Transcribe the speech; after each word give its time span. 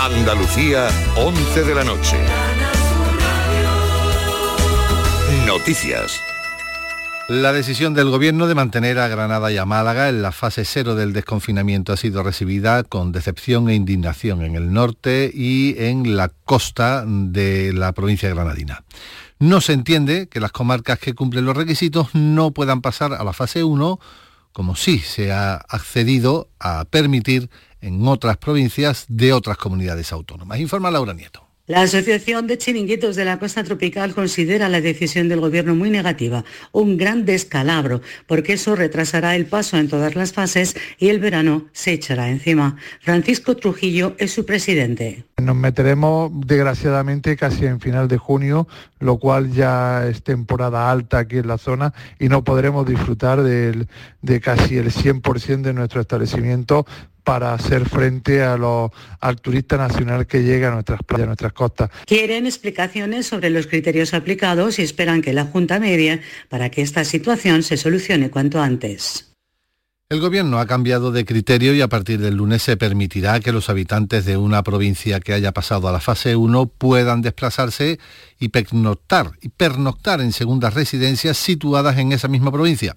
Andalucía, 0.00 0.88
11 1.14 1.62
de 1.62 1.74
la 1.74 1.84
noche. 1.84 2.16
Noticias. 5.46 6.18
La 7.28 7.52
decisión 7.52 7.92
del 7.92 8.08
gobierno 8.08 8.46
de 8.46 8.54
mantener 8.54 8.98
a 8.98 9.08
Granada 9.08 9.52
y 9.52 9.58
a 9.58 9.66
Málaga 9.66 10.08
en 10.08 10.22
la 10.22 10.32
fase 10.32 10.64
cero 10.64 10.94
del 10.94 11.12
desconfinamiento 11.12 11.92
ha 11.92 11.98
sido 11.98 12.22
recibida 12.22 12.82
con 12.82 13.12
decepción 13.12 13.68
e 13.68 13.74
indignación 13.74 14.40
en 14.42 14.54
el 14.56 14.72
norte 14.72 15.30
y 15.34 15.74
en 15.76 16.16
la 16.16 16.30
costa 16.46 17.04
de 17.06 17.74
la 17.74 17.92
provincia 17.92 18.30
granadina. 18.30 18.84
No 19.38 19.60
se 19.60 19.74
entiende 19.74 20.28
que 20.28 20.40
las 20.40 20.50
comarcas 20.50 20.98
que 20.98 21.14
cumplen 21.14 21.44
los 21.44 21.58
requisitos 21.58 22.14
no 22.14 22.52
puedan 22.52 22.80
pasar 22.80 23.12
a 23.12 23.22
la 23.22 23.34
fase 23.34 23.64
1, 23.64 24.00
como 24.52 24.76
sí 24.76 24.98
se 24.98 25.30
ha 25.30 25.56
accedido 25.56 26.48
a 26.58 26.86
permitir 26.86 27.50
en 27.80 28.06
otras 28.06 28.36
provincias 28.36 29.06
de 29.08 29.32
otras 29.32 29.56
comunidades 29.56 30.12
autónomas. 30.12 30.60
Informa 30.60 30.90
Laura 30.90 31.14
Nieto. 31.14 31.50
La 31.70 31.82
Asociación 31.82 32.48
de 32.48 32.58
Chiringuitos 32.58 33.14
de 33.14 33.24
la 33.24 33.38
Costa 33.38 33.62
Tropical 33.62 34.12
considera 34.12 34.68
la 34.68 34.80
decisión 34.80 35.28
del 35.28 35.38
Gobierno 35.38 35.76
muy 35.76 35.88
negativa, 35.88 36.44
un 36.72 36.96
gran 36.96 37.24
descalabro, 37.24 38.00
porque 38.26 38.54
eso 38.54 38.74
retrasará 38.74 39.36
el 39.36 39.46
paso 39.46 39.76
en 39.76 39.88
todas 39.88 40.16
las 40.16 40.32
fases 40.32 40.74
y 40.98 41.10
el 41.10 41.20
verano 41.20 41.68
se 41.70 41.92
echará 41.92 42.28
encima. 42.28 42.76
Francisco 43.00 43.54
Trujillo 43.54 44.16
es 44.18 44.32
su 44.32 44.44
presidente. 44.44 45.26
Nos 45.40 45.54
meteremos 45.54 46.32
desgraciadamente 46.44 47.36
casi 47.36 47.66
en 47.66 47.78
final 47.78 48.08
de 48.08 48.18
junio, 48.18 48.66
lo 48.98 49.20
cual 49.20 49.52
ya 49.52 50.08
es 50.08 50.24
temporada 50.24 50.90
alta 50.90 51.18
aquí 51.18 51.38
en 51.38 51.46
la 51.46 51.56
zona 51.56 51.94
y 52.18 52.28
no 52.28 52.42
podremos 52.42 52.84
disfrutar 52.84 53.44
de, 53.44 53.86
casi 54.40 54.76
el 54.76 54.90
100% 54.90 55.62
de 55.62 55.72
nuestro 55.72 56.00
establecimiento 56.00 56.84
para 57.22 57.54
hacer 57.54 57.88
frente 57.88 58.42
a 58.42 58.56
los, 58.56 58.90
al 59.20 59.40
turista 59.40 59.76
nacional 59.76 60.26
que 60.26 60.42
llega 60.42 60.68
a 60.68 60.72
nuestras 60.72 61.02
playas, 61.02 61.24
a 61.24 61.26
nuestras 61.26 61.52
costas. 61.52 61.90
Quieren 62.06 62.46
explicaciones 62.46 63.26
sobre 63.26 63.50
los 63.50 63.66
criterios 63.66 64.14
aplicados 64.14 64.78
y 64.78 64.82
esperan 64.82 65.22
que 65.22 65.32
la 65.32 65.44
Junta 65.44 65.78
medie 65.78 66.20
para 66.48 66.70
que 66.70 66.82
esta 66.82 67.04
situación 67.04 67.62
se 67.62 67.76
solucione 67.76 68.30
cuanto 68.30 68.60
antes. 68.60 69.29
El 70.10 70.18
Gobierno 70.18 70.58
ha 70.58 70.66
cambiado 70.66 71.12
de 71.12 71.24
criterio 71.24 71.72
y 71.72 71.82
a 71.82 71.88
partir 71.88 72.18
del 72.18 72.34
lunes 72.34 72.64
se 72.64 72.76
permitirá 72.76 73.38
que 73.38 73.52
los 73.52 73.70
habitantes 73.70 74.24
de 74.24 74.36
una 74.36 74.64
provincia 74.64 75.20
que 75.20 75.32
haya 75.32 75.52
pasado 75.52 75.86
a 75.86 75.92
la 75.92 76.00
fase 76.00 76.34
1 76.34 76.66
puedan 76.66 77.22
desplazarse 77.22 78.00
y 78.40 78.48
pernoctar, 78.48 79.30
y 79.40 79.50
pernoctar 79.50 80.20
en 80.20 80.32
segundas 80.32 80.74
residencias 80.74 81.36
situadas 81.36 81.96
en 81.98 82.10
esa 82.10 82.26
misma 82.26 82.50
provincia. 82.50 82.96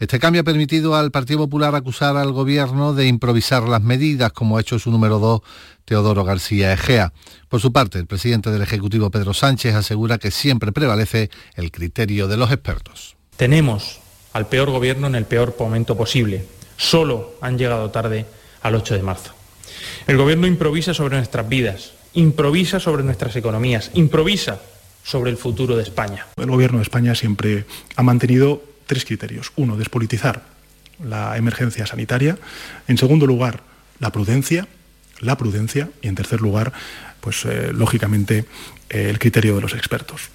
Este 0.00 0.18
cambio 0.18 0.40
ha 0.40 0.44
permitido 0.44 0.96
al 0.96 1.12
Partido 1.12 1.38
Popular 1.38 1.76
acusar 1.76 2.16
al 2.16 2.32
Gobierno 2.32 2.92
de 2.92 3.06
improvisar 3.06 3.68
las 3.68 3.82
medidas, 3.82 4.32
como 4.32 4.56
ha 4.56 4.60
hecho 4.60 4.80
su 4.80 4.90
número 4.90 5.20
2, 5.20 5.42
Teodoro 5.84 6.24
García 6.24 6.72
Egea. 6.72 7.12
Por 7.48 7.60
su 7.60 7.72
parte, 7.72 8.00
el 8.00 8.06
presidente 8.06 8.50
del 8.50 8.62
Ejecutivo, 8.62 9.12
Pedro 9.12 9.32
Sánchez, 9.32 9.76
asegura 9.76 10.18
que 10.18 10.32
siempre 10.32 10.72
prevalece 10.72 11.30
el 11.54 11.70
criterio 11.70 12.26
de 12.26 12.36
los 12.36 12.50
expertos. 12.50 13.16
Tenemos 13.36 14.00
al 14.38 14.46
peor 14.46 14.70
gobierno 14.70 15.08
en 15.08 15.16
el 15.16 15.24
peor 15.24 15.56
momento 15.58 15.96
posible. 15.96 16.44
Solo 16.76 17.34
han 17.40 17.58
llegado 17.58 17.90
tarde 17.90 18.24
al 18.62 18.76
8 18.76 18.94
de 18.94 19.02
marzo. 19.02 19.34
El 20.06 20.16
gobierno 20.16 20.46
improvisa 20.46 20.94
sobre 20.94 21.16
nuestras 21.16 21.48
vidas, 21.48 21.94
improvisa 22.14 22.78
sobre 22.78 23.02
nuestras 23.02 23.34
economías, 23.34 23.90
improvisa 23.94 24.60
sobre 25.02 25.32
el 25.32 25.38
futuro 25.38 25.76
de 25.76 25.82
España. 25.82 26.26
El 26.36 26.46
gobierno 26.46 26.78
de 26.78 26.84
España 26.84 27.16
siempre 27.16 27.64
ha 27.96 28.02
mantenido 28.04 28.62
tres 28.86 29.04
criterios. 29.04 29.50
Uno, 29.56 29.76
despolitizar 29.76 30.42
la 31.04 31.36
emergencia 31.36 31.84
sanitaria. 31.84 32.38
En 32.86 32.96
segundo 32.96 33.26
lugar, 33.26 33.62
la 33.98 34.12
prudencia, 34.12 34.68
la 35.18 35.36
prudencia. 35.36 35.90
Y 36.00 36.06
en 36.06 36.14
tercer 36.14 36.40
lugar, 36.40 36.72
pues 37.20 37.44
eh, 37.44 37.72
lógicamente, 37.72 38.44
eh, 38.88 39.10
el 39.10 39.18
criterio 39.18 39.56
de 39.56 39.62
los 39.62 39.74
expertos. 39.74 40.30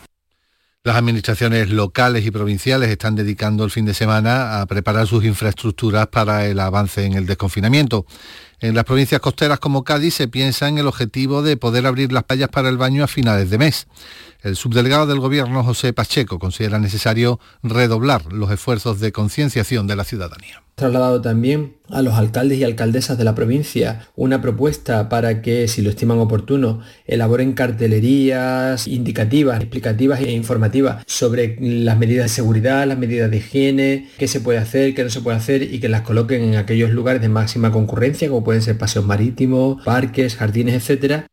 Las 0.86 0.98
administraciones 0.98 1.70
locales 1.70 2.26
y 2.26 2.32
provinciales 2.32 2.90
están 2.90 3.16
dedicando 3.16 3.64
el 3.64 3.72
fin 3.72 3.86
de 3.86 3.94
semana 3.94 4.60
a 4.60 4.66
preparar 4.66 5.08
sus 5.08 5.24
infraestructuras 5.24 6.08
para 6.08 6.46
el 6.46 6.60
avance 6.60 7.06
en 7.06 7.14
el 7.14 7.26
desconfinamiento. 7.26 8.06
En 8.60 8.76
las 8.76 8.84
provincias 8.84 9.22
costeras 9.22 9.60
como 9.60 9.86
Cádiz 9.86 10.16
se 10.16 10.28
piensa 10.28 10.68
en 10.68 10.78
el 10.78 10.88
objetivo 10.88 11.42
de 11.42 11.56
poder 11.56 11.86
abrir 11.86 12.12
las 12.12 12.24
playas 12.26 12.50
para 12.50 12.68
el 12.68 12.76
baño 12.76 13.06
a 13.06 13.08
finales 13.08 13.50
de 13.50 13.60
mes. 13.60 13.88
El 14.42 14.58
subdelegado 14.58 15.08
del 15.08 15.22
Gobierno, 15.22 15.64
José 15.64 15.94
Pacheco, 15.94 16.38
considera 16.38 16.80
necesario 16.80 17.40
redoblar 17.62 18.34
los 18.34 18.52
esfuerzos 18.52 19.00
de 19.00 19.14
concienciación 19.14 19.88
de 19.88 19.96
la 19.96 20.04
ciudadanía 20.04 20.63
trasladado 20.76 21.22
también 21.22 21.78
a 21.90 22.02
los 22.02 22.16
alcaldes 22.16 22.58
y 22.58 22.64
alcaldesas 22.64 23.18
de 23.18 23.24
la 23.24 23.36
provincia 23.36 24.08
una 24.16 24.42
propuesta 24.42 25.10
para 25.10 25.42
que, 25.42 25.68
si 25.68 25.82
lo 25.82 25.90
estiman 25.90 26.20
oportuno, 26.20 26.82
elaboren 27.06 27.54
cartelerías 27.54 28.88
indicativas, 28.88 29.60
explicativas 29.60 30.20
e 30.22 30.32
informativas 30.32 31.04
sobre 31.06 31.58
las 31.60 31.98
medidas 31.98 32.26
de 32.26 32.30
seguridad, 32.30 32.88
las 32.88 32.98
medidas 32.98 33.30
de 33.30 33.38
higiene, 33.38 34.10
qué 34.18 34.28
se 34.28 34.40
puede 34.40 34.60
hacer, 34.60 34.94
qué 34.96 35.04
no 35.04 35.10
se 35.10 35.22
puede 35.22 35.38
hacer 35.38 35.64
y 35.64 35.80
que 35.80 35.90
las 35.90 36.02
coloquen 36.02 36.42
en 36.44 36.56
aquellos 36.56 36.92
lugares 36.92 37.22
de 37.22 37.30
máxima 37.30 37.72
concurrencia, 37.72 38.28
como 38.28 38.44
pueden 38.44 38.62
ser 38.62 38.78
paseos 38.78 39.06
marítimos, 39.06 39.84
parques, 39.84 40.36
jardines, 40.36 40.76
etcétera, 40.76 41.28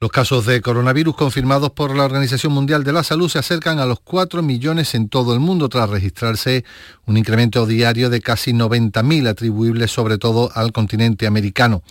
los 0.00 0.10
casos 0.10 0.44
de 0.44 0.60
coronavirus 0.60 1.14
confirmados 1.14 1.70
por 1.70 1.96
la 1.96 2.04
Organización 2.04 2.52
Mundial 2.52 2.84
de 2.84 2.92
la 2.92 3.04
Salud 3.04 3.28
se 3.28 3.38
acercan 3.38 3.78
a 3.78 3.86
los 3.86 4.00
4 4.00 4.42
millones 4.42 4.94
en 4.94 5.08
todo 5.08 5.32
el 5.32 5.40
mundo 5.40 5.68
tras 5.68 5.88
registrarse 5.88 6.64
un 7.06 7.16
incremento 7.16 7.64
diario 7.64 8.10
de 8.10 8.20
casi 8.20 8.52
90.000 8.52 9.28
atribuibles 9.28 9.90
sobre 9.92 10.18
todo 10.18 10.50
al 10.54 10.72
continente 10.72 11.26
americano. 11.26 11.82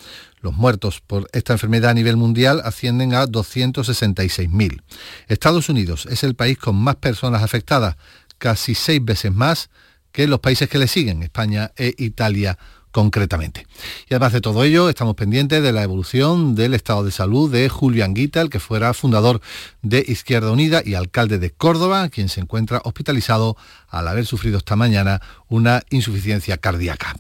Los 0.42 0.54
muertos 0.54 1.00
por 1.00 1.30
esta 1.32 1.54
enfermedad 1.54 1.92
a 1.92 1.94
nivel 1.94 2.18
mundial 2.18 2.62
ascienden 2.66 3.14
a 3.14 3.26
266.000. 3.26 4.82
Estados 5.30 5.70
Unidos 5.70 6.06
es 6.12 6.24
el 6.24 6.36
país 6.36 6.58
con 6.58 6.76
más 6.76 6.98
personas 6.98 7.42
afectadas, 7.42 7.96
casi 8.38 8.76
seis 8.76 9.04
veces 9.04 9.34
más 9.34 9.70
que 10.12 10.28
los 10.28 10.42
países 10.42 10.70
que 10.70 10.78
le 10.78 10.88
siguen, 10.88 11.24
España 11.24 11.72
e 11.78 11.96
Italia 11.98 12.60
concretamente. 12.94 13.68
Y 14.10 14.14
además 14.14 14.32
de 14.32 14.40
todo 14.40 14.64
ello, 14.64 14.88
estamos 14.88 15.16
pendientes 15.16 15.62
de 15.62 15.74
la 15.74 15.84
evolución 15.84 16.56
del 16.56 16.76
estado 16.76 17.04
de 17.04 17.12
salud 17.12 17.52
de 17.52 17.68
Julio 17.68 18.06
Anguita, 18.06 18.40
el 18.40 18.50
que 18.50 18.60
fuera 18.60 18.94
fundador 18.94 19.42
de 19.82 20.06
Izquierda 20.08 20.52
Unida 20.52 20.84
y 20.86 20.94
alcalde 20.94 21.40
de 21.40 21.50
Córdoba, 21.50 22.08
quien 22.10 22.30
se 22.30 22.40
encuentra 22.40 22.82
hospitalizado 22.86 23.58
al 23.90 24.08
haber 24.08 24.26
sufrido 24.28 24.60
esta 24.60 24.76
mañana 24.76 25.22
una 25.50 25.82
insuficiencia 25.90 26.58
cardíaca. 26.58 27.16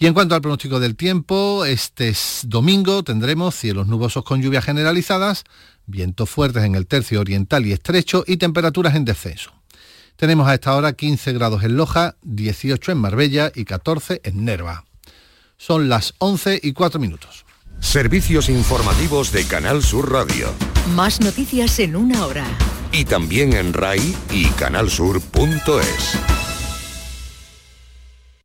Y 0.00 0.06
en 0.06 0.14
cuanto 0.14 0.34
al 0.34 0.42
pronóstico 0.42 0.80
del 0.80 0.96
tiempo, 0.96 1.64
este 1.64 2.12
domingo 2.42 3.04
tendremos 3.04 3.54
cielos 3.54 3.86
nubosos 3.86 4.24
con 4.24 4.42
lluvias 4.42 4.64
generalizadas, 4.64 5.44
vientos 5.86 6.28
fuertes 6.28 6.64
en 6.64 6.74
el 6.74 6.88
tercio 6.88 7.20
oriental 7.20 7.64
y 7.64 7.72
estrecho 7.72 8.24
y 8.26 8.36
temperaturas 8.36 8.96
en 8.96 9.04
descenso. 9.04 9.52
Tenemos 10.16 10.48
a 10.48 10.54
esta 10.54 10.74
hora 10.74 10.92
15 10.92 11.32
grados 11.32 11.62
en 11.62 11.76
Loja, 11.76 12.16
18 12.22 12.90
en 12.92 12.98
Marbella 12.98 13.52
y 13.54 13.64
14 13.64 14.20
en 14.24 14.44
Nerva. 14.44 14.84
Son 15.56 15.88
las 15.88 16.14
11 16.18 16.60
y 16.62 16.72
4 16.72 17.00
minutos. 17.00 17.44
Servicios 17.80 18.48
informativos 18.48 19.32
de 19.32 19.46
Canal 19.46 19.82
Sur 19.82 20.10
Radio. 20.10 20.48
Más 20.94 21.20
noticias 21.20 21.78
en 21.78 21.96
una 21.96 22.26
hora. 22.26 22.46
Y 22.92 23.04
también 23.04 23.52
en 23.52 23.72
RAI 23.72 24.14
y 24.30 24.46
canalsur.es. 24.50 26.43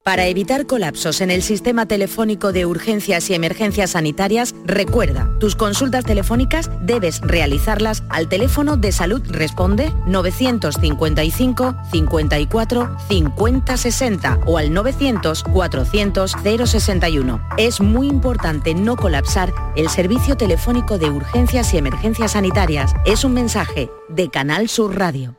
Para 0.09 0.25
evitar 0.25 0.65
colapsos 0.65 1.21
en 1.21 1.29
el 1.29 1.43
sistema 1.43 1.85
telefónico 1.85 2.51
de 2.51 2.65
urgencias 2.65 3.29
y 3.29 3.35
emergencias 3.35 3.91
sanitarias, 3.91 4.55
recuerda, 4.65 5.29
tus 5.39 5.55
consultas 5.55 6.03
telefónicas 6.03 6.71
debes 6.81 7.21
realizarlas 7.21 8.01
al 8.09 8.27
teléfono 8.27 8.75
de 8.75 8.91
Salud 8.91 9.21
Responde 9.29 9.93
955 10.07 11.75
54 11.91 12.97
50 13.07 13.77
60 13.77 14.39
o 14.47 14.57
al 14.57 14.73
900 14.73 15.43
400 15.43 16.35
061. 16.43 17.47
Es 17.59 17.79
muy 17.79 18.07
importante 18.07 18.73
no 18.73 18.95
colapsar 18.95 19.53
el 19.75 19.89
servicio 19.89 20.35
telefónico 20.35 20.97
de 20.97 21.11
urgencias 21.11 21.71
y 21.75 21.77
emergencias 21.77 22.31
sanitarias. 22.31 22.95
Es 23.05 23.23
un 23.23 23.35
mensaje 23.35 23.91
de 24.07 24.27
Canal 24.31 24.69
Sur 24.69 24.97
Radio. 24.97 25.38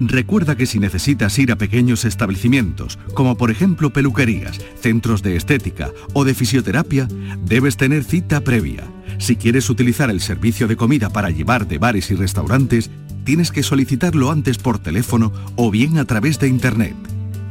Recuerda 0.00 0.56
que 0.56 0.66
si 0.66 0.80
necesitas 0.80 1.38
ir 1.38 1.52
a 1.52 1.56
pequeños 1.56 2.04
establecimientos, 2.04 2.98
como 3.14 3.36
por 3.36 3.50
ejemplo 3.50 3.92
peluquerías, 3.92 4.60
centros 4.80 5.22
de 5.22 5.36
estética 5.36 5.92
o 6.12 6.24
de 6.24 6.34
fisioterapia, 6.34 7.08
debes 7.44 7.76
tener 7.76 8.02
cita 8.04 8.40
previa. 8.40 8.84
Si 9.18 9.36
quieres 9.36 9.70
utilizar 9.70 10.10
el 10.10 10.20
servicio 10.20 10.66
de 10.66 10.76
comida 10.76 11.10
para 11.10 11.30
llevar 11.30 11.68
de 11.68 11.78
bares 11.78 12.10
y 12.10 12.16
restaurantes, 12.16 12.90
tienes 13.24 13.52
que 13.52 13.62
solicitarlo 13.62 14.30
antes 14.30 14.58
por 14.58 14.78
teléfono 14.78 15.32
o 15.56 15.70
bien 15.70 15.98
a 15.98 16.04
través 16.04 16.38
de 16.40 16.48
Internet. 16.48 16.96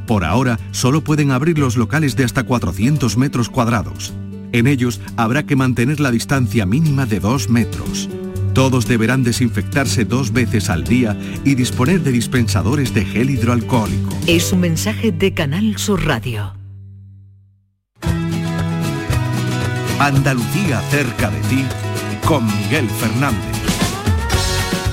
Por 0.05 0.25
ahora, 0.25 0.59
solo 0.71 1.01
pueden 1.01 1.31
abrir 1.31 1.57
los 1.57 1.77
locales 1.77 2.15
de 2.17 2.25
hasta 2.25 2.43
400 2.43 3.17
metros 3.17 3.49
cuadrados. 3.49 4.13
En 4.51 4.67
ellos 4.67 4.99
habrá 5.15 5.43
que 5.43 5.55
mantener 5.55 5.99
la 5.99 6.11
distancia 6.11 6.65
mínima 6.65 7.05
de 7.05 7.19
2 7.19 7.49
metros. 7.49 8.09
Todos 8.53 8.85
deberán 8.85 9.23
desinfectarse 9.23 10.05
dos 10.05 10.31
veces 10.31 10.69
al 10.69 10.83
día 10.83 11.17
y 11.43 11.55
disponer 11.55 12.01
de 12.01 12.11
dispensadores 12.11 12.93
de 12.93 13.03
gel 13.03 13.31
hidroalcohólico. 13.31 14.15
Es 14.27 14.53
un 14.53 14.59
mensaje 14.59 15.11
de 15.11 15.33
Canal 15.33 15.77
Sur 15.77 16.05
Radio. 16.05 16.53
Andalucía 19.99 20.81
cerca 20.91 21.31
de 21.31 21.39
ti 21.49 21.65
con 22.25 22.45
Miguel 22.45 22.87
Fernández. 22.89 23.41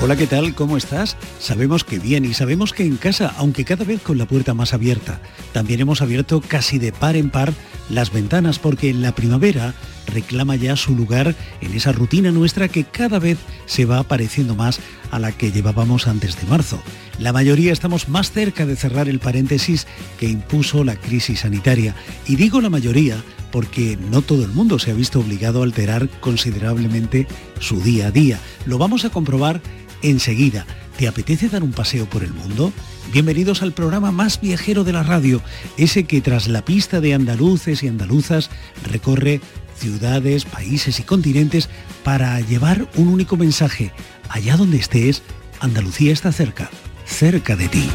Hola, 0.02 0.16
¿qué 0.16 0.26
tal? 0.26 0.54
¿Cómo 0.54 0.78
estás? 0.78 1.18
Sabemos 1.38 1.84
que 1.84 1.98
bien 1.98 2.24
y 2.24 2.32
sabemos 2.32 2.72
que 2.72 2.84
en 2.84 2.96
casa, 2.96 3.34
aunque 3.36 3.66
cada 3.66 3.84
vez 3.84 4.00
con 4.00 4.16
la 4.16 4.24
puerta 4.24 4.54
más 4.54 4.72
abierta, 4.72 5.20
también 5.52 5.80
hemos 5.80 6.00
abierto 6.00 6.40
casi 6.40 6.78
de 6.78 6.92
par 6.92 7.16
en 7.16 7.28
par 7.28 7.52
las 7.90 8.10
ventanas 8.10 8.58
porque 8.58 8.88
en 8.88 9.02
la 9.02 9.14
primavera 9.14 9.74
reclama 10.10 10.56
ya 10.56 10.76
su 10.76 10.94
lugar 10.94 11.34
en 11.60 11.74
esa 11.74 11.92
rutina 11.92 12.30
nuestra 12.30 12.68
que 12.68 12.84
cada 12.84 13.18
vez 13.18 13.38
se 13.66 13.84
va 13.84 14.02
pareciendo 14.02 14.54
más 14.54 14.80
a 15.10 15.18
la 15.18 15.32
que 15.32 15.52
llevábamos 15.52 16.06
antes 16.06 16.40
de 16.40 16.46
marzo. 16.46 16.82
La 17.18 17.32
mayoría 17.32 17.72
estamos 17.72 18.08
más 18.08 18.32
cerca 18.32 18.66
de 18.66 18.76
cerrar 18.76 19.08
el 19.08 19.18
paréntesis 19.18 19.86
que 20.18 20.28
impuso 20.28 20.84
la 20.84 20.96
crisis 20.96 21.40
sanitaria. 21.40 21.94
Y 22.26 22.36
digo 22.36 22.60
la 22.60 22.70
mayoría 22.70 23.22
porque 23.50 23.98
no 24.10 24.22
todo 24.22 24.44
el 24.44 24.52
mundo 24.52 24.78
se 24.78 24.90
ha 24.90 24.94
visto 24.94 25.20
obligado 25.20 25.60
a 25.60 25.64
alterar 25.64 26.08
considerablemente 26.20 27.26
su 27.58 27.80
día 27.80 28.06
a 28.06 28.10
día. 28.10 28.38
Lo 28.66 28.78
vamos 28.78 29.04
a 29.04 29.10
comprobar 29.10 29.60
enseguida. 30.02 30.66
¿Te 30.96 31.08
apetece 31.08 31.48
dar 31.48 31.62
un 31.62 31.72
paseo 31.72 32.06
por 32.06 32.22
el 32.22 32.32
mundo? 32.32 32.72
Bienvenidos 33.12 33.62
al 33.62 33.72
programa 33.72 34.12
más 34.12 34.40
viajero 34.40 34.84
de 34.84 34.92
la 34.92 35.02
radio, 35.02 35.42
ese 35.76 36.04
que 36.04 36.20
tras 36.20 36.46
la 36.46 36.64
pista 36.64 37.00
de 37.00 37.14
andaluces 37.14 37.82
y 37.82 37.88
andaluzas 37.88 38.50
recorre 38.84 39.40
ciudades, 39.80 40.44
países 40.44 41.00
y 41.00 41.02
continentes 41.02 41.68
para 42.04 42.38
llevar 42.40 42.86
un 42.96 43.08
único 43.08 43.36
mensaje. 43.36 43.92
Allá 44.28 44.56
donde 44.56 44.76
estés, 44.76 45.22
Andalucía 45.58 46.12
está 46.12 46.30
cerca, 46.30 46.70
cerca 47.04 47.56
de 47.56 47.68
ti. 47.68 47.88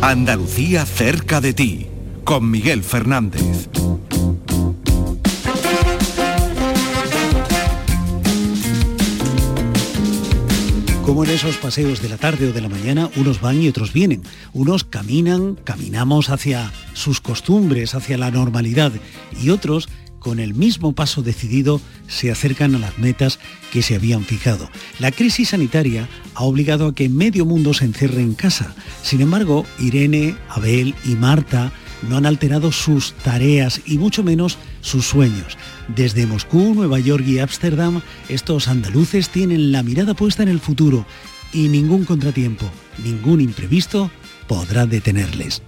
Andalucía 0.00 0.84
cerca 0.84 1.40
de 1.40 1.52
ti, 1.52 1.86
con 2.24 2.50
Miguel 2.50 2.82
Fernández. 2.82 3.68
Como 11.04 11.24
en 11.24 11.30
esos 11.30 11.56
paseos 11.56 12.00
de 12.00 12.08
la 12.08 12.16
tarde 12.16 12.48
o 12.48 12.52
de 12.52 12.60
la 12.60 12.68
mañana, 12.68 13.10
unos 13.16 13.40
van 13.40 13.60
y 13.60 13.68
otros 13.68 13.92
vienen. 13.92 14.22
Unos 14.52 14.84
caminan, 14.84 15.56
caminamos 15.56 16.30
hacia 16.30 16.72
sus 16.92 17.20
costumbres, 17.20 17.96
hacia 17.96 18.16
la 18.16 18.30
normalidad, 18.30 18.92
y 19.42 19.50
otros 19.50 19.88
con 20.20 20.38
el 20.38 20.54
mismo 20.54 20.92
paso 20.92 21.22
decidido 21.22 21.80
se 22.06 22.30
acercan 22.30 22.76
a 22.76 22.78
las 22.78 22.98
metas 22.98 23.40
que 23.72 23.82
se 23.82 23.96
habían 23.96 24.24
fijado. 24.24 24.70
La 25.00 25.10
crisis 25.10 25.48
sanitaria 25.48 26.08
ha 26.34 26.44
obligado 26.44 26.86
a 26.86 26.94
que 26.94 27.08
medio 27.08 27.44
mundo 27.44 27.74
se 27.74 27.84
encierre 27.84 28.20
en 28.20 28.34
casa. 28.34 28.72
Sin 29.02 29.20
embargo, 29.20 29.66
Irene, 29.80 30.36
Abel 30.48 30.94
y 31.04 31.16
Marta 31.16 31.72
no 32.08 32.16
han 32.16 32.26
alterado 32.26 32.70
sus 32.70 33.14
tareas 33.24 33.80
y 33.84 33.98
mucho 33.98 34.22
menos 34.22 34.56
sus 34.80 35.06
sueños. 35.06 35.58
Desde 35.94 36.26
Moscú, 36.26 36.74
Nueva 36.74 36.98
York 37.00 37.24
y 37.26 37.38
Ámsterdam, 37.38 38.00
estos 38.28 38.66
andaluces 38.68 39.28
tienen 39.28 39.72
la 39.72 39.82
mirada 39.82 40.14
puesta 40.14 40.42
en 40.42 40.48
el 40.48 40.58
futuro 40.58 41.04
y 41.52 41.68
ningún 41.68 42.06
contratiempo, 42.06 42.64
ningún 43.04 43.42
imprevisto 43.42 44.10
podrá 44.46 44.86
detenerles. 44.86 45.62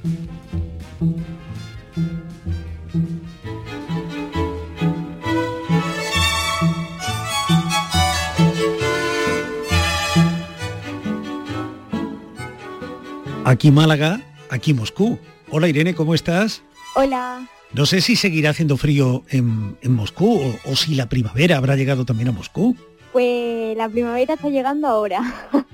Aquí 13.44 13.70
Málaga, 13.70 14.22
aquí 14.48 14.72
Moscú. 14.72 15.18
Hola 15.50 15.68
Irene, 15.68 15.94
¿cómo 15.94 16.14
estás? 16.14 16.62
Hola. 16.94 17.46
No 17.74 17.86
sé 17.86 18.00
si 18.00 18.14
seguirá 18.14 18.50
haciendo 18.50 18.76
frío 18.76 19.24
en, 19.30 19.76
Moscú 19.82 20.40
o, 20.40 20.70
o, 20.70 20.76
si 20.76 20.94
la 20.94 21.08
primavera 21.08 21.56
habrá 21.56 21.74
llegado 21.74 22.04
también 22.04 22.28
a 22.28 22.32
Moscú. 22.32 22.76
Pues 23.12 23.76
la 23.76 23.88
primavera 23.88 24.34
está 24.34 24.48
llegando 24.48 24.86
ahora. 24.86 25.20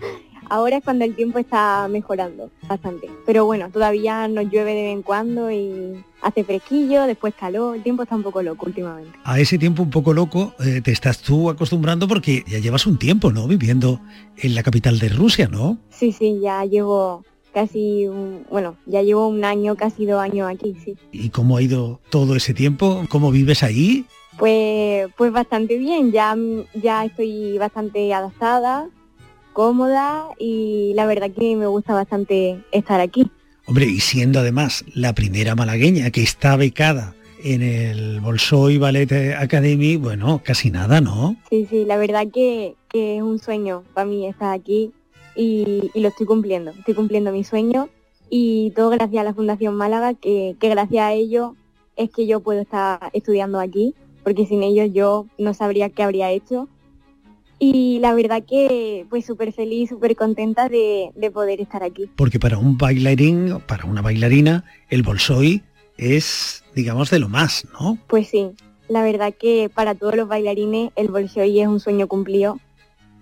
ahora 0.50 0.79
es 0.79 0.85
cuando 0.85 1.05
el 1.05 1.14
tiempo 1.14 1.38
está 1.38 1.88
mejorando 1.88 2.50
bastante. 2.69 3.08
Pero 3.25 3.44
bueno, 3.47 3.70
todavía 3.70 4.29
nos 4.29 4.50
llueve 4.50 4.75
de 4.75 4.82
vez 4.82 4.93
en 4.93 5.02
cuando 5.02 5.50
y 5.50 6.05
hace 6.23 6.44
fresquillo, 6.44 7.05
después 7.05 7.35
calor. 7.35 7.76
El 7.76 7.82
tiempo 7.82 8.03
está 8.03 8.17
un 8.17 8.23
poco 8.23 8.43
loco 8.43 8.67
últimamente. 8.67 9.12
A 9.25 9.38
ese 9.38 9.58
tiempo 9.58 9.82
un 9.82 9.91
poco 9.91 10.12
loco 10.12 10.55
eh, 10.61 10.81
te 10.82 10.93
estás 10.93 11.20
tú 11.20 11.50
acostumbrando 11.50 12.08
porque 12.08 12.44
ya 12.46 12.58
llevas 12.58 12.87
un 12.87 12.99
tiempo, 12.99 13.31
¿no? 13.31 13.46
Viviendo 13.46 14.00
en 14.37 14.55
la 14.55 14.62
capital 14.62 14.99
de 14.99 15.08
Rusia, 15.08 15.49
¿no? 15.49 15.79
Sí, 15.91 16.12
sí, 16.12 16.41
ya 16.43 16.64
llevo 16.64 17.25
casi, 17.52 18.06
un, 18.06 18.44
bueno, 18.50 18.76
ya 18.87 19.02
llevo 19.02 19.29
un 19.29 19.44
año, 19.44 19.76
casi 19.76 20.06
dos 20.06 20.20
años 20.20 20.50
aquí, 20.50 20.76
sí. 20.85 20.97
¿Y 21.12 21.31
cómo 21.31 21.56
ha 21.56 21.62
ido 21.62 22.00
todo 22.11 22.37
ese 22.37 22.55
tiempo? 22.55 23.05
¿Cómo 23.08 23.31
vives 23.31 23.62
ahí? 23.62 24.06
Pues, 24.38 25.08
pues 25.17 25.32
bastante 25.32 25.76
bien, 25.76 26.12
ya, 26.12 26.37
ya 26.75 27.05
estoy 27.05 27.58
bastante 27.58 28.12
adaptada, 28.14 28.88
cómoda 29.52 30.29
y 30.38 30.93
la 30.94 31.06
verdad 31.06 31.31
que 31.31 31.56
me 31.56 31.67
gusta 31.67 31.94
bastante 31.94 32.62
estar 32.73 33.00
aquí. 33.00 33.31
Hombre, 33.67 33.87
y 33.87 34.00
siendo 34.00 34.41
además 34.41 34.85
la 34.94 35.14
primera 35.14 35.55
malagueña 35.55 36.11
que 36.11 36.23
está 36.23 36.56
becada 36.56 37.14
en 37.43 37.62
el 37.62 38.20
Bolshoi 38.20 38.79
Ballet 38.79 39.35
Academy, 39.38 39.96
bueno, 39.96 40.41
casi 40.44 40.70
nada, 40.70 41.00
¿no? 41.00 41.37
Sí, 41.50 41.67
sí, 41.69 41.85
la 41.85 41.96
verdad 41.96 42.26
que, 42.32 42.76
que 42.88 43.17
es 43.17 43.23
un 43.23 43.38
sueño 43.38 43.85
para 43.94 44.06
mí 44.06 44.26
estar 44.26 44.53
aquí 44.53 44.93
y, 45.41 45.91
lo 45.95 46.09
estoy 46.09 46.27
cumpliendo, 46.27 46.73
estoy 46.73 46.95
cumpliendo 46.95 47.33
mi 47.33 47.45
sueño 47.45 47.89
y 48.29 48.73
todo 48.77 48.91
gracias 48.91 49.21
a 49.23 49.25
la 49.25 49.35
Fundación 49.35 49.75
Málaga, 49.75 50.15
que, 50.15 50.55
gracias 50.61 51.03
a 51.03 51.13
ello 51.13 51.57
es 51.97 52.11
que 52.11 52.27
yo 52.27 52.41
puedo 52.41 52.61
estar 52.61 53.11
estudiando 53.13 53.59
aquí, 53.59 53.95
porque 54.23 54.47
sin 54.47 54.63
ellos 54.63 54.91
yo 54.93 55.27
no 55.39 55.55
sabría 55.55 55.89
qué 55.91 56.03
habría 56.03 56.31
hecho. 56.31 56.69
Y 57.59 57.99
la 58.01 58.15
verdad 58.15 58.43
que 58.43 59.06
pues 59.11 59.27
súper 59.27 59.53
feliz, 59.53 59.91
súper 59.91 60.17
contenta 60.17 60.69
de, 60.69 61.11
de, 61.15 61.31
poder 61.31 61.61
estar 61.61 61.82
aquí. 61.82 62.09
Porque 62.17 62.39
para 62.39 62.56
un 62.56 62.79
bailarín, 62.79 63.61
para 63.67 63.85
una 63.85 64.01
bailarina, 64.01 64.65
el 64.89 65.03
Bolshoi 65.03 65.63
es, 65.99 66.65
digamos, 66.75 67.11
de 67.11 67.19
lo 67.19 67.29
más, 67.29 67.67
¿no? 67.79 67.99
Pues 68.06 68.29
sí, 68.29 68.51
la 68.89 69.03
verdad 69.03 69.35
que 69.39 69.70
para 69.75 69.94
todos 69.94 70.17
los 70.17 70.27
bailarines 70.27 70.91
el 70.97 71.09
Bolshoi 71.09 71.61
es 71.61 71.69
un 71.69 71.81
sueño 71.81 72.09
cumplido 72.09 72.59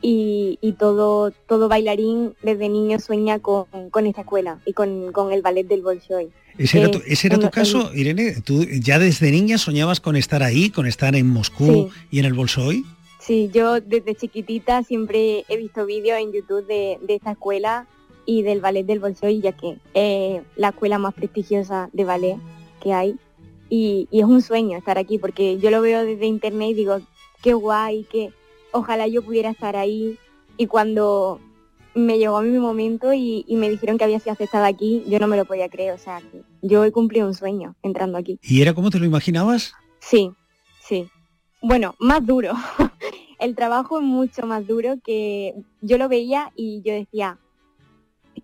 y, 0.01 0.75
todo, 0.79 1.33
todo 1.47 1.69
bailarín 1.69 2.35
desde 2.43 2.69
niño 2.69 2.99
sueña 3.01 3.41
con, 3.41 3.67
esta 4.07 4.21
escuela 4.21 4.61
y 4.65 4.73
con, 4.73 5.13
el 5.33 5.43
ballet 5.43 5.67
del 5.67 5.83
Bolshoi. 5.83 6.31
¿Ese 6.57 6.79
era, 7.27 7.39
tu, 7.39 7.51
caso, 7.51 7.93
Irene? 7.95 8.41
¿Tú 8.45 8.65
ya 8.65 8.99
desde 8.99 9.31
niña 9.31 9.59
soñabas 9.59 10.01
con 10.01 10.17
estar 10.17 10.43
ahí, 10.43 10.71
con 10.71 10.87
estar 10.87 11.15
en 11.15 11.29
Moscú 11.29 11.91
y 12.11 12.19
en 12.19 12.25
el 12.25 12.35
Bolshoi? 12.35 12.85
Sí, 13.21 13.51
yo 13.53 13.81
desde 13.81 14.15
chiquitita 14.15 14.83
siempre 14.83 15.45
he 15.49 15.57
visto 15.57 15.87
vídeos 15.87 16.19
en 16.19 16.33
YouTube 16.33 16.67
de, 16.67 16.99
esta 17.09 17.33
escuela 17.33 17.87
y 18.27 18.43
del 18.43 18.61
ballet 18.61 18.85
del 18.85 19.01
Bolshoi, 19.01 19.41
ya 19.41 19.53
que 19.53 19.79
es 19.95 20.43
la 20.57 20.69
escuela 20.69 20.99
más 20.99 21.15
prestigiosa 21.15 21.91
de 21.93 22.05
ballet 22.05 22.37
que 22.83 22.93
hay. 22.93 23.17
Y, 23.71 24.09
y 24.11 24.21
es 24.21 24.27
un 24.27 24.41
sueño 24.41 24.79
estar 24.79 24.99
aquí, 24.99 25.19
porque 25.19 25.59
yo 25.59 25.71
lo 25.71 25.83
veo 25.83 26.05
desde 26.05 26.27
internet 26.27 26.71
y 26.71 26.75
digo, 26.75 27.01
qué 27.43 27.53
guay, 27.53 28.07
qué, 28.11 28.33
ojalá 28.73 29.07
yo 29.07 29.23
pudiera 29.23 29.51
estar 29.51 29.77
ahí 29.77 30.19
y 30.57 30.67
cuando 30.67 31.41
me 31.95 32.19
llegó 32.19 32.37
a 32.37 32.43
mi 32.43 32.59
momento 32.59 33.13
y, 33.13 33.45
me 33.49 33.69
dijeron 33.69 33.99
que 33.99 34.05
había 34.05 34.21
sido 34.21 34.33
aceptada 34.33 34.67
aquí, 34.67 35.05
yo 35.09 35.19
no 35.19 35.27
me 35.27 35.37
lo 35.37 35.45
podía 35.45 35.69
creer, 35.69 35.93
o 35.93 35.99
sea, 35.99 36.21
yo 36.63 36.85
he 36.85 36.93
cumplido 36.93 37.27
un 37.27 37.35
sueño 37.35 37.75
entrando 37.83 38.19
aquí. 38.19 38.39
¿Y 38.43 38.63
era 38.63 38.75
como 38.75 38.91
te 38.91 38.99
lo 38.99 39.07
imaginabas? 39.07 39.73
Sí, 40.01 40.31
sí. 40.81 41.09
Bueno, 41.61 41.95
más 41.99 42.25
duro. 42.25 42.53
El 43.41 43.55
trabajo 43.55 43.99
es 43.99 44.05
mucho 44.05 44.47
más 44.47 44.67
duro 44.67 44.97
que 45.03 45.55
yo 45.81 45.99
lo 45.99 46.09
veía 46.09 46.53
y 46.57 46.83
yo 46.85 46.93
decía, 46.93 47.39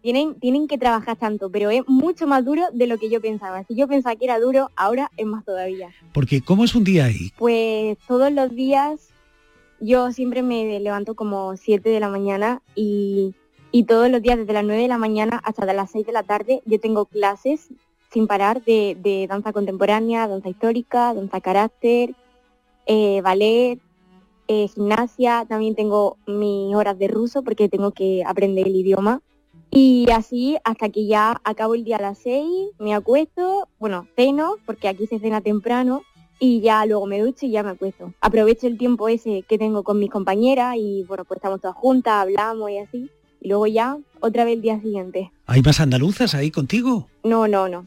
tienen, 0.02 0.38
tienen 0.38 0.68
que 0.68 0.78
trabajar 0.78 1.16
tanto, 1.16 1.50
pero 1.50 1.70
es 1.70 1.82
mucho 1.86 2.26
más 2.26 2.44
duro 2.44 2.62
de 2.72 2.86
lo 2.86 2.98
que 2.98 3.10
yo 3.10 3.20
pensaba. 3.20 3.64
Si 3.64 3.74
yo 3.74 3.88
pensaba 3.88 4.14
que 4.16 4.24
era 4.24 4.38
duro, 4.38 4.70
ahora 4.76 5.10
es 5.16 5.26
más 5.26 5.44
todavía. 5.44 5.90
Porque 6.12 6.42
¿cómo 6.42 6.64
es 6.64 6.74
un 6.74 6.84
día 6.84 7.06
ahí? 7.06 7.32
Pues 7.38 7.98
todos 8.06 8.32
los 8.32 8.54
días 8.54 9.13
yo 9.84 10.12
siempre 10.12 10.42
me 10.42 10.80
levanto 10.80 11.14
como 11.14 11.56
7 11.56 11.88
de 11.88 12.00
la 12.00 12.08
mañana 12.08 12.62
y, 12.74 13.34
todos 13.86 14.08
los 14.08 14.22
días 14.22 14.38
desde 14.38 14.52
las 14.52 14.64
9 14.64 14.82
de 14.82 14.88
la 14.88 14.98
mañana 14.98 15.40
hasta 15.44 15.70
las 15.72 15.90
6 15.90 16.06
de 16.06 16.12
la 16.12 16.22
tarde 16.22 16.62
yo 16.64 16.78
tengo 16.78 17.06
clases 17.06 17.68
sin 18.12 18.28
parar 18.28 18.62
de, 18.64 19.26
danza 19.28 19.52
contemporánea, 19.52 20.28
danza 20.28 20.48
histórica, 20.48 21.12
danza 21.12 21.40
carácter, 21.40 22.14
eh, 22.86 23.20
ballet, 23.22 23.80
eh, 24.46 24.68
gimnasia, 24.68 25.44
también 25.48 25.74
tengo 25.74 26.16
mis 26.26 26.74
horas 26.76 26.96
de 26.98 27.08
ruso 27.08 27.42
porque 27.42 27.68
tengo 27.68 27.90
que 27.90 28.22
aprender 28.24 28.68
el 28.68 28.76
idioma. 28.76 29.20
Y 29.72 30.06
así 30.12 30.56
hasta 30.62 30.88
que 30.90 31.06
ya 31.06 31.40
acabo 31.42 31.74
el 31.74 31.82
día 31.82 31.96
a 31.96 32.02
las 32.02 32.18
6, 32.18 32.46
me 32.78 32.94
acuesto, 32.94 33.68
bueno, 33.80 34.06
ceno, 34.14 34.54
porque 34.64 34.86
aquí 34.86 35.08
se 35.08 35.18
cena 35.18 35.40
temprano, 35.40 36.02
y 36.44 36.60
ya 36.60 36.84
luego 36.84 37.06
me 37.06 37.20
ducho 37.20 37.46
y 37.46 37.50
ya 37.50 37.62
me 37.62 37.70
acuesto. 37.70 38.12
Aprovecho 38.20 38.66
el 38.66 38.76
tiempo 38.76 39.08
ese 39.08 39.44
que 39.48 39.56
tengo 39.56 39.82
con 39.82 39.98
mis 39.98 40.10
compañeras 40.10 40.76
y 40.78 41.02
bueno, 41.04 41.24
pues 41.24 41.38
estamos 41.38 41.60
todas 41.60 41.76
juntas, 41.76 42.12
hablamos 42.12 42.70
y 42.70 42.78
así. 42.78 43.10
Y 43.40 43.48
luego 43.48 43.66
ya 43.66 43.96
otra 44.20 44.44
vez 44.44 44.54
el 44.54 44.62
día 44.62 44.78
siguiente. 44.78 45.32
¿Hay 45.46 45.62
más 45.62 45.80
andaluzas 45.80 46.34
ahí 46.34 46.50
contigo? 46.50 47.08
No, 47.22 47.48
no, 47.48 47.68
no. 47.68 47.84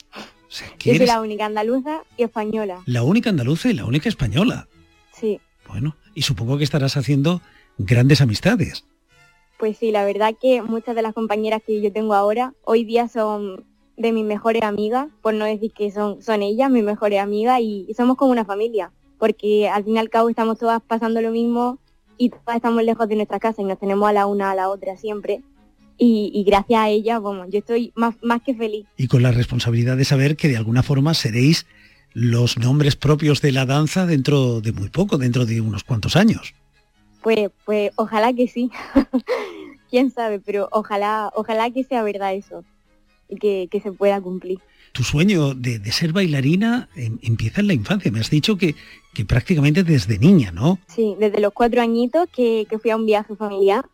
Yo 0.80 0.96
soy 0.96 1.06
la 1.06 1.22
única 1.22 1.46
andaluza 1.46 2.02
y 2.18 2.24
española. 2.24 2.82
La 2.88 3.04
única 3.04 3.30
andaluza 3.30 3.70
y 3.70 3.74
la 3.74 3.86
única 3.86 4.10
española. 4.10 4.68
Sí. 5.14 5.40
Bueno, 5.68 5.96
y 6.16 6.24
supongo 6.24 6.58
que 6.58 6.64
estarás 6.64 6.98
haciendo 6.98 7.42
grandes 7.78 8.22
amistades. 8.22 8.86
Pues 9.60 9.78
sí, 9.78 9.92
la 9.92 10.04
verdad 10.04 10.36
que 10.40 10.64
muchas 10.64 10.96
de 10.96 11.04
las 11.04 11.14
compañeras 11.14 11.62
que 11.66 11.80
yo 11.82 11.92
tengo 11.92 12.16
ahora 12.16 12.54
hoy 12.64 12.86
día 12.86 13.08
son 13.08 13.66
de 13.98 14.12
mis 14.12 14.24
mejores 14.24 14.62
amigas, 14.62 15.08
por 15.22 15.34
no 15.34 15.46
decir 15.46 15.72
que 15.72 15.92
son, 15.92 16.22
son 16.22 16.44
ellas 16.44 16.70
mis 16.70 16.84
mejores 16.84 17.20
amigas 17.20 17.60
y, 17.62 17.88
somos 17.98 18.16
como 18.16 18.32
una 18.32 18.46
familia, 18.46 18.92
porque 19.18 19.68
al 19.68 19.84
fin 19.84 19.96
y 19.96 19.98
al 19.98 20.10
cabo 20.10 20.30
estamos 20.30 20.60
todas 20.60 20.82
pasando 20.82 21.20
lo 21.20 21.32
mismo 21.32 21.80
y 22.18 22.30
todas 22.30 22.56
estamos 22.56 22.84
lejos 22.84 23.10
de 23.10 23.16
nuestra 23.16 23.40
casa 23.40 23.62
y 23.62 23.66
nos 23.66 23.80
tenemos 23.80 24.08
a 24.08 24.14
la 24.14 24.28
una 24.28 24.52
a 24.52 24.56
la 24.56 24.70
otra 24.70 24.96
siempre. 24.98 25.42
Y, 26.00 26.44
gracias 26.46 26.80
a 26.80 26.90
ellas, 26.90 27.20
bueno, 27.20 27.50
yo 27.50 27.58
estoy 27.58 27.92
más, 27.96 28.16
más 28.22 28.44
que 28.44 28.54
feliz. 28.54 28.86
Y 28.98 29.08
con 29.08 29.24
la 29.24 29.32
responsabilidad 29.32 29.98
de 29.98 30.06
saber 30.06 30.38
que 30.38 30.48
de 30.48 30.56
alguna 30.56 30.84
forma 30.84 31.16
seréis 31.16 31.66
los 32.14 32.60
nombres 32.60 32.96
propios 32.96 33.42
de 33.42 33.52
la 33.52 33.66
danza 33.66 34.06
dentro 34.06 34.62
de 34.62 34.74
muy 34.74 34.90
poco, 34.90 35.18
dentro 35.18 35.48
de 35.48 35.60
unos 35.60 35.84
cuantos 35.84 36.16
años. 36.16 36.54
Pues, 37.24 37.50
pues 37.66 37.92
ojalá 37.96 38.32
que 38.34 38.48
sí. 38.48 38.70
Quién 39.90 40.12
sabe, 40.12 40.40
pero 40.40 40.70
ojalá, 40.72 41.32
ojalá 41.34 41.72
que 41.72 41.84
sea 41.84 42.04
verdad 42.04 42.36
eso 42.36 42.64
y 43.30 43.38
que, 43.38 43.80
se 43.82 43.92
pueda 43.92 44.20
cumplir. 44.22 44.60
Tu 44.92 45.04
sueño 45.04 45.54
de, 45.54 45.80
ser 45.92 46.14
bailarina 46.14 46.90
em, 46.96 47.20
empieza 47.22 47.62
en 47.62 47.68
la 47.68 47.74
infancia. 47.74 48.12
Me 48.12 48.20
has 48.20 48.30
dicho 48.30 48.58
que, 48.58 48.76
que, 49.14 49.26
prácticamente 49.26 49.84
desde 49.84 50.18
niña, 50.18 50.52
¿no? 50.52 50.80
Sí, 50.88 51.16
desde 51.20 51.40
los 51.40 51.54
cuatro 51.54 51.82
añitos 51.82 52.28
que, 52.34 52.66
fui 52.82 52.92
a 52.92 52.96
un 52.96 53.06
viaje 53.06 53.36
familiar 53.36 53.86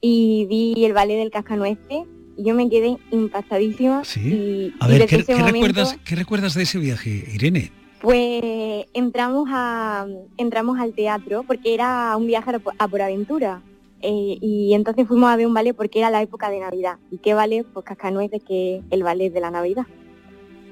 y 0.00 0.46
vi 0.46 0.84
el 0.84 0.92
ballet 0.92 1.18
del 1.18 1.30
cascanueces 1.30 2.04
y 2.36 2.44
yo 2.44 2.54
me 2.54 2.68
quedé 2.68 2.96
impactadísima. 3.10 4.04
Sí. 4.04 4.72
a 4.80 4.88
ver, 4.88 5.06
¿qué, 5.06 5.18
recuerdas, 5.18 5.98
¿qué 6.04 6.16
recuerdas 6.16 6.54
de 6.54 6.62
ese 6.62 6.78
viaje, 6.78 7.24
Irene? 7.32 7.72
Pues 8.00 8.86
entramos 8.92 9.48
a 9.50 10.06
entramos 10.36 10.78
al 10.78 10.92
teatro 10.92 11.42
porque 11.42 11.72
era 11.72 12.14
un 12.16 12.26
viaje 12.26 12.52
a 12.78 12.88
por 12.88 13.00
aventura. 13.00 13.62
Eh, 14.06 14.36
y 14.38 14.74
entonces 14.74 15.08
fuimos 15.08 15.30
a 15.30 15.36
ver 15.36 15.46
un 15.46 15.54
ballet 15.54 15.72
porque 15.72 15.98
era 15.98 16.10
la 16.10 16.20
época 16.20 16.50
de 16.50 16.60
Navidad. 16.60 16.98
¿Y 17.10 17.16
qué 17.16 17.32
ballet? 17.32 17.64
Pues 17.64 17.86
Cascanueces, 17.86 18.44
que 18.44 18.82
el 18.90 19.02
ballet 19.02 19.32
de 19.32 19.40
la 19.40 19.50
Navidad. 19.50 19.86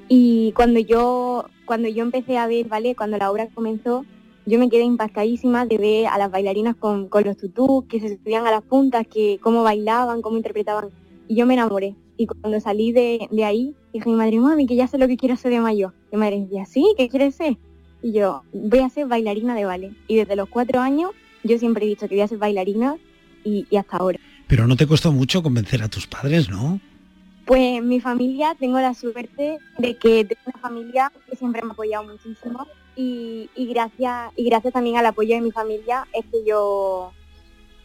Y 0.07 0.51
cuando 0.51 0.79
yo, 0.79 1.45
cuando 1.65 1.87
yo 1.87 2.03
empecé 2.03 2.37
a 2.37 2.45
ver 2.45 2.67
ballet, 2.67 2.95
cuando 2.95 3.17
la 3.17 3.31
obra 3.31 3.49
comenzó, 3.49 4.05
yo 4.45 4.59
me 4.59 4.69
quedé 4.69 4.83
impactadísima 4.83 5.65
de 5.65 5.79
ver 5.79 6.05
a 6.07 6.19
las 6.19 6.29
bailarinas 6.29 6.75
con, 6.75 7.09
los 7.11 7.37
tutús, 7.37 7.85
que 7.85 7.99
se 7.99 8.17
subían 8.17 8.45
a 8.45 8.51
las 8.51 8.61
puntas, 8.61 9.07
que 9.07 9.39
cómo 9.41 9.63
bailaban, 9.63 10.21
cómo 10.21 10.37
interpretaban. 10.37 10.89
Y 11.27 11.33
yo 11.33 11.47
me 11.47 11.55
enamoré. 11.55 11.95
Y 12.17 12.27
cuando 12.27 12.59
salí 12.59 12.91
de, 12.91 13.27
ahí, 13.43 13.73
dije 13.93 14.07
a 14.07 14.11
mi 14.11 14.15
madre, 14.15 14.39
mami, 14.39 14.67
que 14.67 14.75
ya 14.75 14.85
sé 14.85 14.99
lo 14.99 15.07
que 15.07 15.17
quiero 15.17 15.33
hacer 15.33 15.51
de 15.51 15.59
mayor. 15.59 15.93
Y 16.11 16.17
mi 16.17 16.19
madre 16.19 16.41
decía, 16.41 16.65
¿sí? 16.65 16.85
¿Qué 16.97 17.09
quieres 17.09 17.33
ser? 17.33 17.57
Y 18.03 18.11
yo, 18.11 18.43
voy 18.53 18.79
a 18.79 18.89
ser 18.89 19.07
bailarina 19.07 19.55
de 19.55 19.65
ballet. 19.65 19.93
Y 20.07 20.17
desde 20.17 20.35
los 20.35 20.49
cuatro 20.49 20.81
años, 20.81 21.09
yo 21.43 21.57
siempre 21.57 21.85
he 21.85 21.89
dicho 21.89 22.07
que 22.07 22.13
voy 22.13 22.21
a 22.21 22.27
ser 22.27 22.37
bailarina 22.37 22.97
y, 23.43 23.75
hasta 23.75 23.97
ahora. 23.97 24.19
Pero 24.47 24.67
no 24.67 24.75
te 24.75 24.87
costó 24.87 25.11
mucho 25.11 25.41
convencer 25.43 25.81
a 25.83 25.87
tus 25.87 26.07
padres, 26.07 26.49
¿no? 26.49 26.79
Pues 27.45 27.83
mi 27.83 27.99
familia, 27.99 28.55
tengo 28.57 28.79
la 28.79 28.93
suerte 28.93 29.57
de 29.77 29.97
que 29.97 30.23
tengo 30.23 30.41
una 30.45 30.59
familia 30.59 31.11
que 31.29 31.35
siempre 31.35 31.61
me 31.61 31.69
ha 31.69 31.73
apoyado 31.73 32.05
muchísimo 32.05 32.65
y, 32.95 33.49
gracias 33.55 34.31
y 34.35 34.45
gracias 34.45 34.73
también 34.73 34.97
al 34.97 35.05
apoyo 35.05 35.35
de 35.35 35.41
mi 35.41 35.51
familia 35.51 36.07
es 36.13 36.25
que 36.25 36.37
yo 36.47 37.11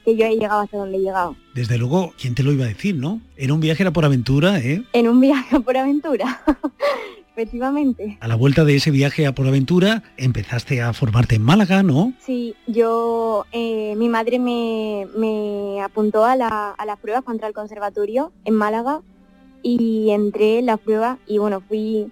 que 0.04 0.16
yo 0.16 0.24
he 0.24 0.36
llegado 0.36 0.60
hasta 0.60 0.78
donde 0.78 0.96
he 0.96 1.00
llegado. 1.00 1.36
Desde 1.54 1.76
luego, 1.76 2.14
¿quién 2.18 2.34
te 2.34 2.42
lo 2.42 2.52
iba 2.52 2.64
a 2.64 2.68
decir, 2.68 2.94
no? 2.94 3.20
En 3.36 3.50
un 3.50 3.60
viaje 3.60 3.82
era 3.82 3.92
por 3.92 4.04
aventura, 4.04 4.58
¿eh? 4.58 4.82
En 4.92 5.08
un 5.08 5.20
viaje 5.20 5.60
por 5.60 5.76
aventura. 5.76 6.40
Efectivamente. 7.38 8.18
A 8.20 8.26
la 8.26 8.34
vuelta 8.34 8.64
de 8.64 8.74
ese 8.74 8.90
viaje 8.90 9.24
a 9.26 9.32
por 9.32 9.46
aventura 9.46 10.02
empezaste 10.16 10.82
a 10.82 10.92
formarte 10.92 11.36
en 11.36 11.42
Málaga, 11.42 11.84
¿no? 11.84 12.12
Sí, 12.18 12.56
yo, 12.66 13.46
eh, 13.52 13.94
mi 13.96 14.08
madre 14.08 14.40
me, 14.40 15.80
apuntó 15.82 16.24
a, 16.24 16.34
las 16.34 16.98
pruebas 17.00 17.22
contra 17.22 17.46
el 17.46 17.54
conservatorio 17.54 18.32
en 18.44 18.54
Málaga 18.54 19.02
y 19.62 20.10
entré 20.10 20.58
en 20.58 20.66
las 20.66 20.80
pruebas 20.80 21.18
y 21.28 21.38
bueno, 21.38 21.60
fui 21.60 22.10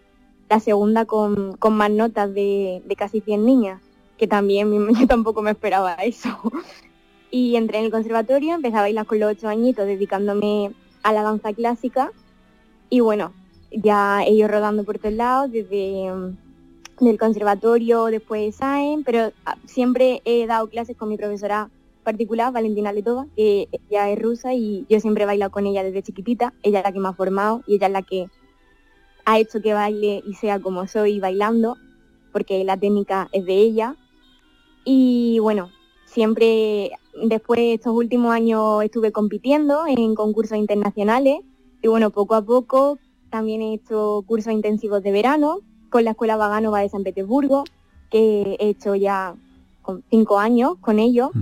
la 0.48 0.60
segunda 0.60 1.06
con, 1.06 1.56
más 1.70 1.90
notas 1.90 2.32
de, 2.32 2.82
casi 2.96 3.20
100 3.20 3.44
niñas, 3.44 3.82
que 4.18 4.28
también 4.28 4.88
yo 4.94 5.06
tampoco 5.08 5.42
me 5.42 5.50
esperaba 5.50 5.94
eso. 5.94 6.38
Y 7.32 7.56
entré 7.56 7.78
en 7.78 7.86
el 7.86 7.90
conservatorio, 7.90 8.54
empecé 8.54 8.76
a 8.76 8.82
bailar 8.82 9.06
con 9.06 9.18
los 9.18 9.32
ocho 9.32 9.48
añitos 9.48 9.86
dedicándome 9.86 10.70
a 11.02 11.12
la 11.12 11.22
danza 11.22 11.52
clásica 11.52 12.12
y 12.88 13.00
bueno, 13.00 13.32
ya 13.82 14.22
ellos 14.24 14.50
rodando 14.50 14.84
por 14.84 14.98
todos 14.98 15.14
lados, 15.14 15.50
desde 15.52 16.12
mm, 16.12 17.04
del 17.04 17.18
conservatorio, 17.18 18.06
después 18.06 18.42
de 18.42 18.52
SAEM, 18.52 19.04
pero 19.04 19.32
ah, 19.44 19.56
siempre 19.66 20.22
he 20.24 20.46
dado 20.46 20.68
clases 20.68 20.96
con 20.96 21.08
mi 21.08 21.16
profesora 21.16 21.70
particular, 22.02 22.52
Valentina 22.52 22.92
Letova, 22.92 23.26
que 23.36 23.68
ella 23.90 24.10
es 24.10 24.18
rusa 24.18 24.54
y 24.54 24.86
yo 24.88 25.00
siempre 25.00 25.24
he 25.24 25.26
bailado 25.26 25.50
con 25.50 25.66
ella 25.66 25.82
desde 25.82 26.02
chiquitita, 26.02 26.54
ella 26.62 26.78
es 26.78 26.84
la 26.84 26.92
que 26.92 27.00
me 27.00 27.08
ha 27.08 27.12
formado 27.12 27.62
y 27.66 27.74
ella 27.74 27.88
es 27.88 27.92
la 27.92 28.02
que 28.02 28.28
ha 29.24 29.38
hecho 29.38 29.60
que 29.60 29.74
baile 29.74 30.22
y 30.24 30.34
sea 30.34 30.60
como 30.60 30.86
soy 30.86 31.18
bailando, 31.18 31.76
porque 32.32 32.62
la 32.64 32.76
técnica 32.76 33.28
es 33.32 33.44
de 33.44 33.54
ella. 33.54 33.96
Y 34.84 35.40
bueno, 35.40 35.70
siempre 36.04 36.92
después 37.24 37.58
de 37.58 37.74
estos 37.74 37.92
últimos 37.92 38.32
años 38.32 38.84
estuve 38.84 39.10
compitiendo 39.10 39.84
en 39.86 40.14
concursos 40.14 40.56
internacionales 40.56 41.40
y 41.82 41.88
bueno, 41.88 42.10
poco 42.10 42.36
a 42.36 42.42
poco 42.42 42.98
también 43.36 43.60
he 43.60 43.74
hecho 43.74 44.24
cursos 44.26 44.50
intensivos 44.50 45.02
de 45.02 45.12
verano 45.12 45.58
con 45.90 46.04
la 46.04 46.12
Escuela 46.12 46.38
Vaganova 46.38 46.80
de 46.80 46.88
San 46.88 47.04
Petersburgo, 47.04 47.64
que 48.10 48.56
he 48.58 48.70
hecho 48.70 48.94
ya 48.94 49.34
cinco 50.08 50.38
años 50.38 50.76
con 50.80 50.98
ellos. 50.98 51.32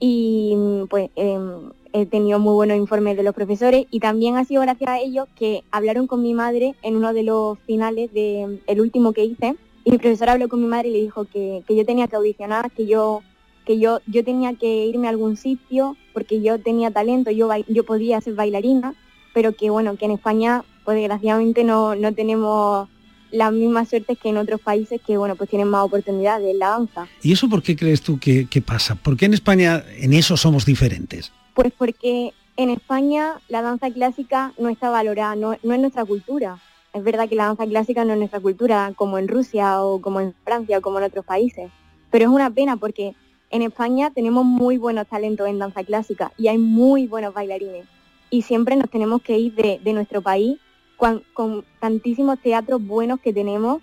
Y 0.00 0.56
pues 0.90 1.08
em, 1.14 1.70
he 1.92 2.04
tenido 2.06 2.40
muy 2.40 2.54
buenos 2.54 2.76
informes 2.76 3.16
de 3.16 3.22
los 3.22 3.32
profesores 3.32 3.86
y 3.92 4.00
también 4.00 4.36
ha 4.36 4.44
sido 4.44 4.62
gracias 4.62 4.90
a 4.90 4.98
ellos 4.98 5.28
que 5.36 5.62
hablaron 5.70 6.08
con 6.08 6.20
mi 6.20 6.34
madre 6.34 6.74
en 6.82 6.96
uno 6.96 7.12
de 7.12 7.22
los 7.22 7.60
finales 7.60 8.12
del 8.12 8.60
el 8.66 8.80
último 8.80 9.12
que 9.12 9.24
hice. 9.24 9.54
Y 9.84 9.92
mi 9.92 9.98
profesor 9.98 10.30
habló 10.30 10.48
con 10.48 10.60
mi 10.60 10.66
madre 10.66 10.88
y 10.88 10.92
le 10.94 11.00
dijo 11.00 11.26
que, 11.26 11.62
yo 11.68 11.86
tenía 11.86 12.08
que 12.08 12.16
audicionar, 12.16 12.72
que 12.72 12.86
yo 12.86 13.22
que 13.64 13.78
yo, 13.78 14.00
yo 14.06 14.24
tenía 14.24 14.54
que 14.54 14.86
irme 14.86 15.06
a 15.06 15.10
algún 15.10 15.36
sitio 15.36 15.96
porque 16.12 16.40
yo 16.40 16.60
tenía 16.60 16.90
talento, 16.90 17.30
yo, 17.30 17.48
yo 17.66 17.84
podía 17.84 18.20
ser 18.20 18.34
bailarina, 18.34 18.94
pero 19.36 19.52
que 19.52 19.68
bueno, 19.68 19.98
que 19.98 20.06
en 20.06 20.12
España 20.12 20.64
pues 20.82 20.96
desgraciadamente 20.96 21.62
no, 21.62 21.94
no 21.94 22.14
tenemos 22.14 22.88
las 23.30 23.52
mismas 23.52 23.90
suertes 23.90 24.18
que 24.18 24.30
en 24.30 24.38
otros 24.38 24.62
países 24.62 24.98
que 25.06 25.18
bueno 25.18 25.36
pues 25.36 25.50
tienen 25.50 25.68
más 25.68 25.84
oportunidades 25.84 26.50
en 26.50 26.58
la 26.58 26.70
danza. 26.70 27.06
¿Y 27.22 27.34
eso 27.34 27.46
por 27.46 27.62
qué 27.62 27.76
crees 27.76 28.00
tú 28.00 28.18
que, 28.18 28.48
pasa? 28.64 28.94
¿Por 28.94 29.14
qué 29.14 29.26
en 29.26 29.34
España 29.34 29.84
en 29.98 30.14
eso 30.14 30.38
somos 30.38 30.64
diferentes? 30.64 31.32
Pues 31.52 31.70
porque 31.76 32.32
en 32.56 32.70
España 32.70 33.34
la 33.48 33.60
danza 33.60 33.90
clásica 33.90 34.54
no 34.58 34.70
está 34.70 34.88
valorada, 34.88 35.36
no, 35.36 35.52
es 35.52 35.62
nuestra 35.62 36.06
cultura. 36.06 36.56
Es 36.94 37.04
verdad 37.04 37.28
que 37.28 37.34
la 37.34 37.44
danza 37.44 37.66
clásica 37.66 38.06
no 38.06 38.14
es 38.14 38.18
nuestra 38.18 38.40
cultura, 38.40 38.94
como 38.96 39.18
en 39.18 39.28
Rusia 39.28 39.82
o 39.82 40.00
como 40.00 40.22
en 40.22 40.34
Francia 40.46 40.78
o 40.78 40.80
como 40.80 40.96
en 40.96 41.04
otros 41.04 41.26
países. 41.26 41.70
Pero 42.10 42.24
es 42.24 42.30
una 42.30 42.48
pena 42.48 42.78
porque 42.78 43.14
en 43.50 43.60
España 43.60 44.10
tenemos 44.14 44.46
muy 44.46 44.78
buenos 44.78 45.06
talentos 45.06 45.46
en 45.46 45.58
danza 45.58 45.84
clásica 45.84 46.32
y 46.38 46.48
hay 46.48 46.56
muy 46.56 47.06
buenos 47.06 47.34
bailarines. 47.34 47.86
Y 48.30 48.42
siempre 48.42 48.76
nos 48.76 48.90
tenemos 48.90 49.22
que 49.22 49.38
ir 49.38 49.54
de, 49.54 49.80
de 49.82 49.92
nuestro 49.92 50.22
país 50.22 50.58
con, 50.96 51.64
tantísimos 51.80 52.40
teatros 52.40 52.84
buenos 52.84 53.20
que 53.20 53.32
tenemos 53.32 53.82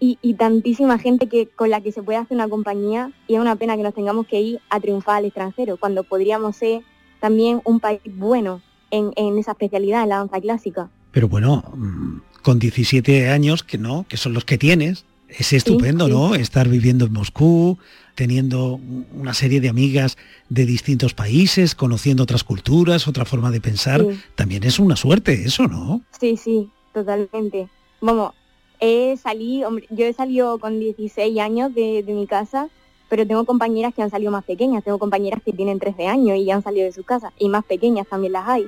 y, 0.00 0.16
tantísima 0.34 0.96
gente 0.98 1.26
que 1.26 1.48
con 1.48 1.70
la 1.70 1.80
que 1.80 1.90
se 1.90 2.04
puede 2.04 2.18
hacer 2.18 2.36
una 2.36 2.48
compañía 2.48 3.10
y 3.26 3.34
es 3.34 3.40
una 3.40 3.56
pena 3.56 3.76
que 3.76 3.82
nos 3.82 3.94
tengamos 3.94 4.28
que 4.28 4.40
ir 4.40 4.60
a 4.70 4.78
triunfar 4.78 5.16
al 5.16 5.24
extranjero 5.24 5.76
cuando 5.76 6.04
podríamos 6.04 6.56
ser 6.56 6.82
también 7.20 7.60
un 7.64 7.80
país 7.80 8.00
bueno 8.04 8.62
en, 8.92 9.12
esa 9.38 9.52
especialidad, 9.52 10.04
en 10.04 10.10
la 10.10 10.18
danza 10.18 10.40
clásica. 10.40 10.88
Pero 11.10 11.28
bueno, 11.28 11.64
mm, 11.74 12.20
con 12.42 12.60
17 12.60 13.28
años, 13.28 13.64
que 13.64 13.76
no, 13.76 14.06
que 14.08 14.16
son 14.16 14.34
los 14.34 14.44
que 14.44 14.56
tienes, 14.56 15.04
es 15.28 15.52
estupendo, 15.52 16.06
¿no? 16.08 16.36
Estar 16.36 16.68
viviendo 16.68 17.06
en 17.06 17.12
Moscú, 17.12 17.76
teniendo 18.18 18.80
una 19.14 19.32
serie 19.32 19.60
de 19.60 19.68
amigas 19.68 20.18
de 20.48 20.66
distintos 20.66 21.14
países, 21.14 21.76
conociendo 21.76 22.24
otras 22.24 22.42
culturas, 22.42 23.06
otra 23.06 23.24
forma 23.24 23.52
de 23.52 23.60
pensar. 23.60 24.04
También 24.34 24.64
es 24.64 24.80
una 24.80 24.96
suerte 24.96 25.44
eso, 25.44 25.68
¿no? 25.68 26.02
Sí, 26.18 26.36
sí, 26.36 26.68
totalmente. 26.92 27.68
vamos, 28.00 28.32
he 28.80 29.16
salido, 29.18 29.68
hombre, 29.68 29.86
yo 29.90 30.04
he 30.04 30.12
salido 30.12 30.58
con 30.58 30.80
16 30.80 31.38
años 31.38 31.72
de, 31.72 32.02
de 32.02 32.12
mi 32.12 32.26
casa, 32.26 32.68
pero 33.08 33.24
tengo 33.24 33.44
compañeras 33.44 33.94
que 33.94 34.02
han 34.02 34.10
salido 34.10 34.32
más 34.32 34.42
pequeñas, 34.42 34.82
tengo 34.82 34.98
compañeras 34.98 35.40
que 35.44 35.52
tienen 35.52 35.78
13 35.78 36.08
años 36.08 36.38
y 36.38 36.46
ya 36.46 36.56
han 36.56 36.64
salido 36.64 36.86
de 36.86 36.92
sus 36.92 37.06
casas, 37.06 37.32
y 37.38 37.48
más 37.48 37.64
pequeñas 37.64 38.08
también 38.08 38.32
las 38.32 38.48
hay. 38.48 38.66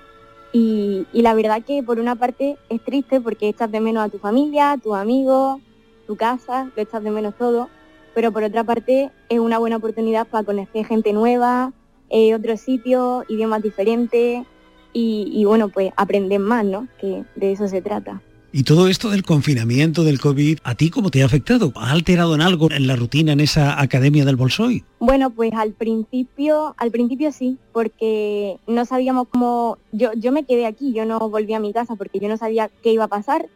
Y, 0.52 1.08
y, 1.12 1.22
la 1.22 1.34
verdad 1.34 1.64
que 1.64 1.82
por 1.82 1.98
una 1.98 2.14
parte 2.14 2.56
es 2.68 2.84
triste 2.84 3.20
porque 3.20 3.48
echas 3.48 3.72
de 3.72 3.80
menos 3.80 4.04
a 4.04 4.08
tu 4.10 4.18
familia, 4.18 4.72
a 4.72 4.78
tus 4.78 4.94
amigos, 4.94 5.60
tu 6.06 6.14
casa, 6.14 6.70
lo 6.76 6.82
echas 6.82 7.02
de 7.02 7.10
menos 7.10 7.34
todo, 7.36 7.68
pero 8.14 8.32
por 8.32 8.42
otra 8.42 8.64
parte 8.64 9.10
es 9.28 9.38
una 9.38 9.58
buena 9.58 9.76
oportunidad 9.76 10.26
para 10.26 10.44
conocer 10.44 10.86
gente 10.86 11.12
nueva, 11.12 11.72
eh, 12.08 12.34
otros 12.34 12.60
sitios, 12.60 13.24
idiomas 13.28 13.62
diferentes 13.62 14.44
y, 14.92 15.30
y 15.32 15.44
bueno, 15.44 15.68
pues 15.68 15.92
aprender 15.96 16.40
más, 16.40 16.64
¿no? 16.64 16.88
Que 17.00 17.24
de 17.36 17.52
eso 17.52 17.68
se 17.68 17.82
trata. 17.82 18.20
Y 18.52 18.64
todo 18.64 18.88
esto 18.88 19.10
del 19.10 19.22
confinamiento 19.22 20.02
del 20.02 20.18
COVID, 20.18 20.58
¿a 20.64 20.74
ti 20.74 20.90
cómo 20.90 21.10
te 21.10 21.22
ha 21.22 21.26
afectado? 21.26 21.72
¿Ha 21.76 21.92
alterado 21.92 22.34
en 22.34 22.40
algo 22.40 22.68
en 22.72 22.88
la 22.88 22.96
rutina 22.96 23.32
en 23.32 23.38
esa 23.38 23.80
academia 23.80 24.24
del 24.24 24.34
Bolsoy? 24.34 24.82
Bueno, 24.98 25.30
pues 25.30 25.52
al 25.52 25.72
principio, 25.72 26.74
al 26.76 26.90
principio 26.90 27.30
sí, 27.30 27.58
porque 27.72 28.56
no 28.66 28.84
sabíamos 28.86 29.28
cómo, 29.30 29.78
yo, 29.92 30.12
yo 30.14 30.32
me 30.32 30.44
quedé 30.44 30.66
aquí, 30.66 30.92
yo 30.92 31.06
no 31.06 31.30
volví 31.30 31.54
a 31.54 31.60
mi 31.60 31.72
casa 31.72 31.94
porque 31.94 32.18
yo 32.18 32.28
no 32.28 32.36
sabía 32.36 32.68
qué 32.82 32.92
iba 32.92 33.04
a 33.04 33.08
pasar, 33.08 33.46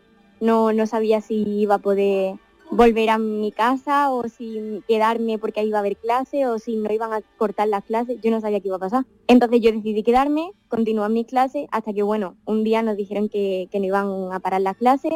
no, 0.40 0.72
no 0.72 0.86
sabía 0.86 1.20
si 1.20 1.42
iba 1.42 1.74
a 1.74 1.78
poder 1.78 2.36
volver 2.74 3.10
a 3.10 3.18
mi 3.18 3.52
casa 3.52 4.10
o 4.10 4.28
si 4.28 4.82
quedarme 4.88 5.38
porque 5.38 5.60
ahí 5.60 5.68
iba 5.68 5.78
a 5.78 5.80
haber 5.80 5.96
clase 5.96 6.46
o 6.46 6.58
si 6.58 6.76
no 6.76 6.92
iban 6.92 7.12
a 7.12 7.20
cortar 7.38 7.68
las 7.68 7.84
clases, 7.84 8.20
yo 8.20 8.30
no 8.30 8.40
sabía 8.40 8.60
qué 8.60 8.68
iba 8.68 8.76
a 8.76 8.80
pasar. 8.80 9.06
Entonces 9.28 9.60
yo 9.60 9.70
decidí 9.70 10.02
quedarme, 10.02 10.50
continuar 10.68 11.10
mis 11.10 11.26
clases 11.26 11.66
hasta 11.70 11.92
que, 11.92 12.02
bueno, 12.02 12.36
un 12.44 12.64
día 12.64 12.82
nos 12.82 12.96
dijeron 12.96 13.28
que, 13.28 13.68
que 13.70 13.78
no 13.78 13.86
iban 13.86 14.32
a 14.32 14.40
parar 14.40 14.60
las 14.60 14.76
clases 14.76 15.12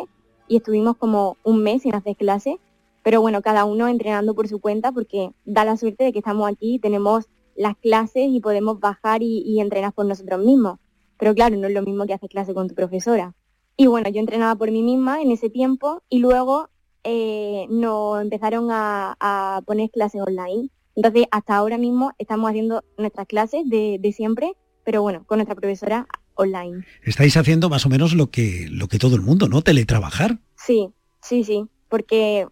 y 0.47 0.57
estuvimos 0.57 0.97
como 0.97 1.37
un 1.43 1.63
mes 1.63 1.83
sin 1.83 1.95
hacer 1.95 2.17
clases, 2.17 2.57
pero 3.03 3.21
bueno, 3.21 3.43
cada 3.43 3.65
uno 3.65 3.89
entrenando 3.89 4.35
por 4.35 4.47
su 4.47 4.61
cuenta 4.61 4.93
porque 4.93 5.33
da 5.45 5.65
la 5.65 5.77
suerte 5.77 6.05
de 6.05 6.13
que 6.13 6.21
estamos 6.21 6.49
aquí, 6.49 6.79
tenemos 6.79 7.27
las 7.57 7.77
clases 7.77 8.29
y 8.29 8.41
podemos 8.41 8.79
bajar 8.79 9.23
y, 9.23 9.43
y 9.45 9.61
entrenar 9.61 9.93
por 9.93 10.07
nosotros 10.07 10.45
mismos. 10.45 10.79
Pero 11.19 11.35
claro, 11.35 11.57
no 11.57 11.67
es 11.67 11.75
lo 11.75 11.83
mismo 11.83 12.07
que 12.07 12.15
hacer 12.15 12.29
clase 12.31 12.55
con 12.55 12.69
tu 12.69 12.77
profesora. 12.77 13.35
Y 13.77 13.89
bueno, 13.89 14.09
yo 14.11 14.21
entrenaba 14.21 14.55
por 14.55 14.71
mí 14.71 14.83
misma 14.83 15.21
en 15.21 15.33
ese 15.33 15.51
tiempo 15.51 16.03
y 16.09 16.19
luego 16.21 16.69
eh, 17.05 17.67
nos 17.71 18.21
empezaron 18.21 18.71
a, 18.71 19.17
a, 19.21 19.63
poner 19.67 19.91
clases 19.91 20.21
online. 20.21 20.71
Entonces, 20.95 21.27
hasta 21.31 21.57
ahora 21.57 21.79
mismo 21.79 22.13
estamos 22.19 22.51
haciendo 22.51 22.83
nuestras 22.97 23.27
clases 23.27 23.69
de, 23.69 23.99
de, 24.01 24.13
siempre, 24.13 24.55
pero 24.85 25.03
bueno, 25.03 25.25
con 25.27 25.39
nuestra 25.39 25.55
profesora 25.55 26.07
online. 26.35 26.85
Estáis 27.03 27.37
haciendo 27.37 27.69
más 27.69 27.87
o 27.87 27.89
menos 27.89 28.15
lo 28.15 28.31
que, 28.31 28.67
lo 28.71 28.89
que 28.89 28.99
todo 28.99 29.15
el 29.15 29.23
mundo, 29.23 29.49
¿no? 29.49 29.63
Teletrabajar. 29.63 30.39
Sí, 30.57 30.91
sí, 31.23 31.45
sí, 31.45 31.67
porque 31.89 32.47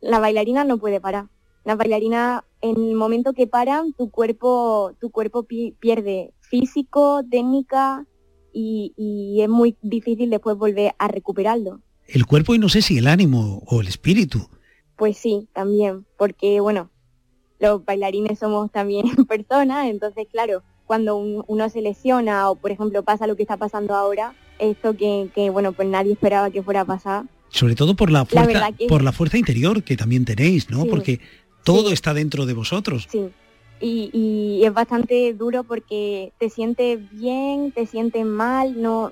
la 0.00 0.18
bailarina 0.18 0.64
no 0.64 0.78
puede 0.78 1.00
parar. 1.00 1.26
La 1.64 1.76
bailarina, 1.76 2.44
en 2.60 2.76
el 2.76 2.94
momento 2.94 3.32
que 3.32 3.46
paran, 3.46 3.92
tu 3.92 4.10
cuerpo, 4.10 4.92
tu 5.00 5.10
cuerpo 5.10 5.44
pi 5.44 5.74
pierde 5.78 6.34
físico, 6.40 7.22
técnica 7.30 8.06
y, 8.52 8.92
y 8.96 9.40
es 9.40 9.48
muy 9.48 9.76
difícil 9.80 10.30
después 10.30 10.56
volver 10.56 10.94
a 10.98 11.08
recuperarlo 11.08 11.80
el 12.08 12.26
cuerpo 12.26 12.54
y 12.54 12.58
no 12.58 12.68
sé 12.68 12.82
si 12.82 12.98
el 12.98 13.06
ánimo 13.06 13.62
o 13.66 13.80
el 13.80 13.88
espíritu. 13.88 14.48
Pues 14.96 15.16
sí, 15.16 15.48
también, 15.52 16.06
porque 16.16 16.60
bueno, 16.60 16.90
los 17.58 17.84
bailarines 17.84 18.38
somos 18.38 18.70
también 18.70 19.04
personas, 19.28 19.86
entonces 19.88 20.26
claro, 20.30 20.62
cuando 20.86 21.16
un, 21.16 21.44
uno 21.46 21.68
se 21.68 21.80
lesiona 21.80 22.50
o 22.50 22.56
por 22.56 22.70
ejemplo 22.70 23.02
pasa 23.02 23.26
lo 23.26 23.36
que 23.36 23.42
está 23.42 23.56
pasando 23.56 23.94
ahora, 23.94 24.34
esto 24.58 24.96
que, 24.96 25.28
que 25.34 25.50
bueno, 25.50 25.72
pues 25.72 25.88
nadie 25.88 26.12
esperaba 26.12 26.50
que 26.50 26.62
fuera 26.62 26.82
a 26.82 26.84
pasar. 26.84 27.24
Sobre 27.48 27.74
todo 27.74 27.94
por 27.94 28.10
la 28.10 28.24
fuerza, 28.24 28.60
la 28.60 28.72
que... 28.72 28.86
por 28.86 29.02
la 29.02 29.12
fuerza 29.12 29.38
interior 29.38 29.82
que 29.82 29.96
también 29.96 30.24
tenéis, 30.24 30.70
¿no? 30.70 30.82
Sí, 30.82 30.88
porque 30.88 31.20
todo 31.64 31.88
sí. 31.88 31.94
está 31.94 32.14
dentro 32.14 32.46
de 32.46 32.54
vosotros. 32.54 33.08
Sí. 33.10 33.28
Y, 33.80 34.10
y, 34.12 34.64
es 34.64 34.72
bastante 34.72 35.34
duro 35.34 35.64
porque 35.64 36.32
te 36.38 36.48
sientes 36.48 36.98
bien, 37.10 37.72
te 37.72 37.86
sientes 37.86 38.24
mal, 38.24 38.80
no 38.80 39.10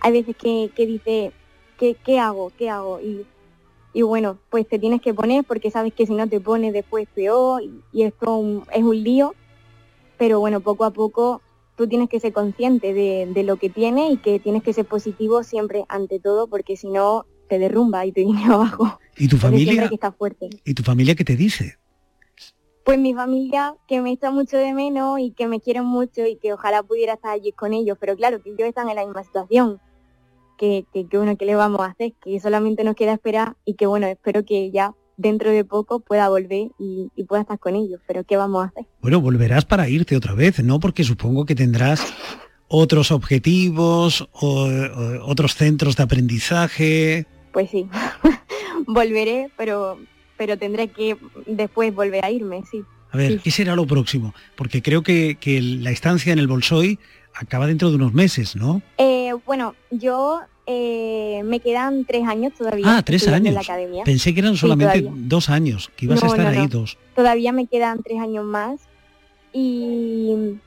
hay 0.00 0.12
veces 0.12 0.36
que, 0.36 0.70
que 0.74 0.86
dices, 0.86 1.32
¿qué, 1.80 1.96
¿qué, 2.04 2.20
hago? 2.20 2.52
¿Qué 2.56 2.68
hago? 2.68 3.00
Y, 3.00 3.26
y, 3.94 4.02
bueno, 4.02 4.38
pues 4.50 4.68
te 4.68 4.78
tienes 4.78 5.00
que 5.00 5.14
poner 5.14 5.44
porque 5.44 5.70
sabes 5.70 5.94
que 5.94 6.06
si 6.06 6.12
no 6.12 6.28
te 6.28 6.38
pones 6.38 6.72
después 6.74 7.08
peor 7.12 7.62
y, 7.62 7.80
y 7.92 8.02
esto 8.02 8.36
un, 8.36 8.64
es 8.72 8.82
un 8.82 9.02
lío. 9.02 9.34
Pero 10.18 10.38
bueno, 10.38 10.60
poco 10.60 10.84
a 10.84 10.90
poco 10.92 11.40
tú 11.76 11.88
tienes 11.88 12.10
que 12.10 12.20
ser 12.20 12.34
consciente 12.34 12.92
de, 12.92 13.26
de, 13.32 13.42
lo 13.42 13.56
que 13.56 13.70
tienes 13.70 14.12
y 14.12 14.16
que 14.18 14.38
tienes 14.38 14.62
que 14.62 14.74
ser 14.74 14.84
positivo 14.84 15.42
siempre 15.42 15.86
ante 15.88 16.20
todo 16.20 16.46
porque 16.46 16.76
si 16.76 16.88
no 16.88 17.24
te 17.48 17.58
derrumba 17.58 18.04
y 18.04 18.12
te 18.12 18.20
viene 18.20 18.44
abajo. 18.52 19.00
¿Y 19.16 19.28
tu 19.28 19.38
familia? 19.38 19.88
Que 19.88 19.94
estar 19.94 20.14
fuerte. 20.14 20.50
¿Y 20.64 20.74
tu 20.74 20.82
familia 20.82 21.14
qué 21.14 21.24
te 21.24 21.36
dice? 21.36 21.78
Pues 22.84 22.98
mi 22.98 23.14
familia 23.14 23.74
que 23.88 24.02
me 24.02 24.12
echa 24.12 24.30
mucho 24.30 24.58
de 24.58 24.74
menos 24.74 25.20
y 25.20 25.30
que 25.30 25.46
me 25.46 25.60
quieren 25.60 25.84
mucho 25.84 26.26
y 26.26 26.36
que 26.36 26.52
ojalá 26.52 26.82
pudiera 26.82 27.14
estar 27.14 27.30
allí 27.30 27.52
con 27.52 27.72
ellos, 27.72 27.96
pero 27.98 28.16
claro 28.16 28.42
que 28.42 28.50
ellos 28.50 28.68
están 28.68 28.88
en 28.90 28.96
la 28.96 29.04
misma 29.04 29.24
situación 29.24 29.80
que, 30.60 30.84
que, 30.92 31.06
que 31.06 31.16
bueno, 31.16 31.38
¿qué 31.38 31.46
le 31.46 31.54
vamos 31.54 31.80
a 31.80 31.86
hacer? 31.86 32.12
Que 32.22 32.38
solamente 32.38 32.84
nos 32.84 32.94
queda 32.94 33.14
esperar 33.14 33.56
y 33.64 33.74
que 33.74 33.86
bueno, 33.86 34.06
espero 34.06 34.44
que 34.44 34.70
ya 34.70 34.92
dentro 35.16 35.50
de 35.50 35.64
poco 35.64 36.00
pueda 36.00 36.28
volver 36.28 36.68
y, 36.78 37.08
y, 37.16 37.24
pueda 37.24 37.42
estar 37.42 37.58
con 37.58 37.74
ellos, 37.76 38.00
pero 38.06 38.24
¿qué 38.24 38.36
vamos 38.36 38.64
a 38.64 38.68
hacer? 38.68 38.84
Bueno, 39.00 39.22
volverás 39.22 39.64
para 39.64 39.88
irte 39.88 40.16
otra 40.16 40.34
vez, 40.34 40.62
¿no? 40.62 40.78
Porque 40.78 41.02
supongo 41.02 41.46
que 41.46 41.54
tendrás 41.54 42.12
otros 42.68 43.10
objetivos, 43.10 44.28
o, 44.32 44.66
o, 44.66 45.24
otros 45.24 45.54
centros 45.54 45.96
de 45.96 46.02
aprendizaje. 46.02 47.26
Pues 47.52 47.70
sí, 47.70 47.88
volveré, 48.86 49.50
pero, 49.56 49.98
pero 50.36 50.58
tendré 50.58 50.88
que 50.88 51.16
después 51.46 51.94
volver 51.94 52.22
a 52.24 52.30
irme, 52.30 52.62
sí. 52.70 52.82
A 53.12 53.16
ver, 53.16 53.32
sí. 53.32 53.40
¿qué 53.44 53.50
será 53.50 53.74
lo 53.74 53.86
próximo? 53.86 54.34
Porque 54.56 54.82
creo 54.82 55.02
que, 55.02 55.36
que 55.40 55.60
la 55.60 55.90
estancia 55.90 56.32
en 56.32 56.38
el 56.38 56.46
Bolsoy 56.46 56.98
acaba 57.34 57.66
dentro 57.66 57.90
de 57.90 57.96
unos 57.96 58.12
meses, 58.12 58.56
¿no? 58.56 58.82
Eh, 58.98 59.32
bueno, 59.46 59.74
yo 59.90 60.40
eh, 60.66 61.42
me 61.44 61.60
quedan 61.60 62.04
tres 62.04 62.26
años 62.26 62.52
todavía. 62.56 62.98
Ah, 62.98 63.02
tres 63.02 63.26
años. 63.28 63.48
En 63.48 63.54
la 63.54 63.60
academia. 63.60 64.04
Pensé 64.04 64.34
que 64.34 64.40
eran 64.40 64.56
solamente 64.56 65.00
sí, 65.00 65.08
dos 65.10 65.50
años, 65.50 65.90
que 65.96 66.04
ibas 66.04 66.22
no, 66.22 66.28
a 66.28 66.30
estar 66.30 66.54
no, 66.54 66.60
ahí 66.60 66.66
dos. 66.68 66.98
Todavía 67.14 67.52
me 67.52 67.66
quedan 67.66 68.02
tres 68.02 68.20
años 68.20 68.44
más. 68.44 68.80
Y, 69.52 70.58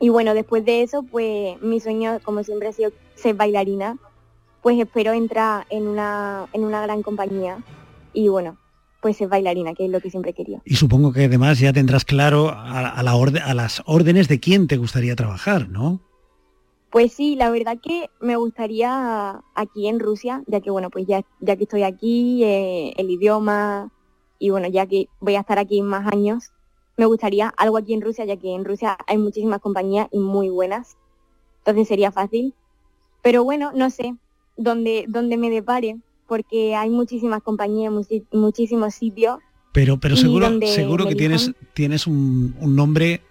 y 0.00 0.08
bueno, 0.08 0.34
después 0.34 0.64
de 0.64 0.82
eso, 0.82 1.02
pues 1.02 1.60
mi 1.60 1.80
sueño, 1.80 2.20
como 2.22 2.42
siempre, 2.42 2.68
ha 2.68 2.72
sido 2.72 2.92
ser 3.14 3.34
bailarina. 3.34 3.96
Pues 4.62 4.78
espero 4.78 5.12
entrar 5.12 5.66
en 5.70 5.86
una, 5.86 6.46
en 6.52 6.64
una 6.64 6.82
gran 6.82 7.02
compañía. 7.02 7.58
Y 8.12 8.28
bueno, 8.28 8.56
pues 9.00 9.16
ser 9.16 9.28
bailarina, 9.28 9.74
que 9.74 9.84
es 9.84 9.90
lo 9.90 10.00
que 10.00 10.10
siempre 10.10 10.32
quería. 10.32 10.60
Y 10.64 10.76
supongo 10.76 11.12
que 11.12 11.24
además 11.24 11.58
ya 11.58 11.72
tendrás 11.72 12.04
claro 12.04 12.48
a, 12.48 12.88
a, 12.88 13.02
la 13.02 13.14
orden, 13.14 13.42
a 13.42 13.54
las 13.54 13.82
órdenes 13.86 14.28
de 14.28 14.40
quién 14.40 14.66
te 14.66 14.76
gustaría 14.76 15.14
trabajar, 15.14 15.68
¿no? 15.68 16.00
Pues 16.90 17.12
sí, 17.12 17.36
la 17.36 17.50
verdad 17.50 17.78
que 17.82 18.08
me 18.20 18.36
gustaría 18.36 19.42
aquí 19.54 19.88
en 19.88 20.00
Rusia, 20.00 20.42
ya 20.46 20.60
que 20.60 20.70
bueno, 20.70 20.88
pues 20.88 21.06
ya, 21.06 21.22
ya 21.40 21.56
que 21.56 21.64
estoy 21.64 21.82
aquí, 21.82 22.42
eh, 22.44 22.94
el 22.96 23.10
idioma 23.10 23.92
y 24.38 24.50
bueno, 24.50 24.68
ya 24.68 24.86
que 24.86 25.08
voy 25.20 25.36
a 25.36 25.40
estar 25.40 25.58
aquí 25.58 25.82
más 25.82 26.10
años, 26.10 26.52
me 26.96 27.04
gustaría 27.04 27.48
algo 27.56 27.76
aquí 27.76 27.92
en 27.92 28.00
Rusia, 28.00 28.24
ya 28.24 28.36
que 28.36 28.54
en 28.54 28.64
Rusia 28.64 28.96
hay 29.06 29.18
muchísimas 29.18 29.60
compañías 29.60 30.08
y 30.12 30.18
muy 30.18 30.48
buenas, 30.48 30.96
entonces 31.58 31.88
sería 31.88 32.10
fácil. 32.10 32.54
Pero 33.20 33.44
bueno, 33.44 33.72
no 33.74 33.90
sé, 33.90 34.16
dónde, 34.56 35.04
dónde 35.08 35.36
me 35.36 35.50
depare, 35.50 35.98
porque 36.28 36.74
hay 36.76 36.90
muchísimas 36.90 37.42
compañías, 37.42 37.92
muchísimos 38.30 38.94
sitios. 38.94 39.38
Pero, 39.72 39.98
pero 39.98 40.16
seguro, 40.16 40.48
seguro 40.66 41.06
que 41.06 41.14
tienes, 41.14 41.52
tienes 41.72 42.06
un, 42.06 42.54
un 42.60 42.76
nombre 42.76 43.22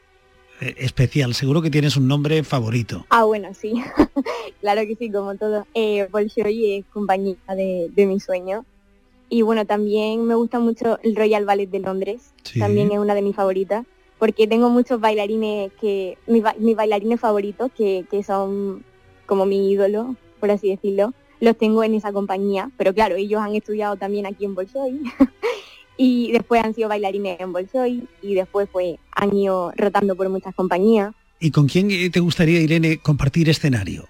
eh, 0.59 0.75
especial, 0.79 1.35
seguro 1.35 1.61
que 1.61 1.69
tienes 1.69 1.95
un 1.95 2.07
nombre 2.07 2.43
favorito. 2.43 3.05
Ah, 3.09 3.25
bueno, 3.25 3.53
sí, 3.53 3.73
claro 4.61 4.81
que 4.81 4.95
sí, 4.95 5.11
como 5.11 5.35
todo. 5.35 5.67
Eh, 5.75 6.07
Bolshoi 6.11 6.77
es 6.77 6.85
compañía 6.87 7.35
de, 7.49 7.89
de 7.93 8.05
mi 8.07 8.19
sueño. 8.19 8.65
Y 9.29 9.43
bueno, 9.43 9.65
también 9.65 10.25
me 10.25 10.35
gusta 10.35 10.59
mucho 10.59 10.99
el 11.03 11.15
Royal 11.15 11.45
Ballet 11.45 11.69
de 11.69 11.79
Londres, 11.79 12.33
sí. 12.43 12.59
también 12.59 12.91
es 12.91 12.97
una 12.97 13.13
de 13.13 13.21
mis 13.21 13.35
favoritas, 13.35 13.85
porque 14.17 14.47
tengo 14.47 14.69
muchos 14.69 15.01
bailarines 15.01 15.71
que, 15.81 16.17
mis, 16.27 16.43
mis 16.59 16.75
bailarines 16.75 17.19
favoritos, 17.19 17.69
que, 17.75 18.05
que 18.09 18.23
son 18.23 18.83
como 19.25 19.45
mi 19.45 19.69
ídolo, 19.69 20.15
por 20.39 20.49
así 20.49 20.69
decirlo, 20.69 21.13
los 21.39 21.57
tengo 21.57 21.83
en 21.83 21.93
esa 21.93 22.11
compañía, 22.11 22.71
pero 22.77 22.93
claro, 22.93 23.15
ellos 23.15 23.41
han 23.41 23.55
estudiado 23.55 23.95
también 23.95 24.25
aquí 24.25 24.45
en 24.45 24.55
Bolshoi. 24.55 25.01
y 25.97 26.31
después 26.31 26.63
han 26.63 26.73
sido 26.73 26.89
bailarines 26.89 27.39
en 27.39 27.51
Bolshoi 27.51 28.07
y 28.21 28.33
después 28.35 28.69
pues 28.71 28.97
han 29.11 29.35
ido 29.35 29.71
rotando 29.75 30.15
por 30.15 30.29
muchas 30.29 30.53
compañías. 30.55 31.13
¿Y 31.39 31.51
con 31.51 31.67
quién 31.67 31.89
te 32.11 32.19
gustaría, 32.19 32.61
Irene, 32.61 32.99
compartir 32.99 33.49
escenario? 33.49 34.05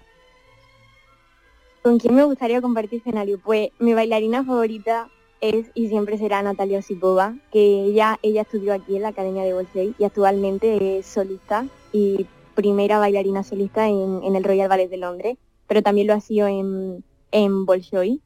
¿Con 1.82 1.98
quién 1.98 2.14
me 2.14 2.24
gustaría 2.24 2.60
compartir 2.60 3.00
escenario? 3.00 3.38
Pues 3.38 3.70
mi 3.78 3.94
bailarina 3.94 4.44
favorita 4.44 5.08
es 5.40 5.66
y 5.74 5.88
siempre 5.88 6.18
será 6.18 6.42
Natalia 6.42 6.80
Osipova, 6.80 7.36
que 7.52 7.84
ella, 7.84 8.18
ella 8.22 8.42
estudió 8.42 8.74
aquí 8.74 8.96
en 8.96 9.02
la 9.02 9.08
Academia 9.08 9.44
de 9.44 9.54
Bolshoi 9.54 9.94
y 9.98 10.04
actualmente 10.04 10.98
es 10.98 11.06
solista 11.06 11.66
y 11.92 12.26
primera 12.54 12.98
bailarina 12.98 13.44
solista 13.44 13.88
en, 13.88 14.20
en, 14.24 14.34
el 14.34 14.42
Royal 14.42 14.68
Ballet 14.68 14.90
de 14.90 14.96
Londres, 14.96 15.38
pero 15.68 15.82
también 15.82 16.08
lo 16.08 16.14
ha 16.14 16.20
sido 16.20 16.48
en, 16.48 17.04
en 17.32 17.66
Bolshoi. 17.66 18.20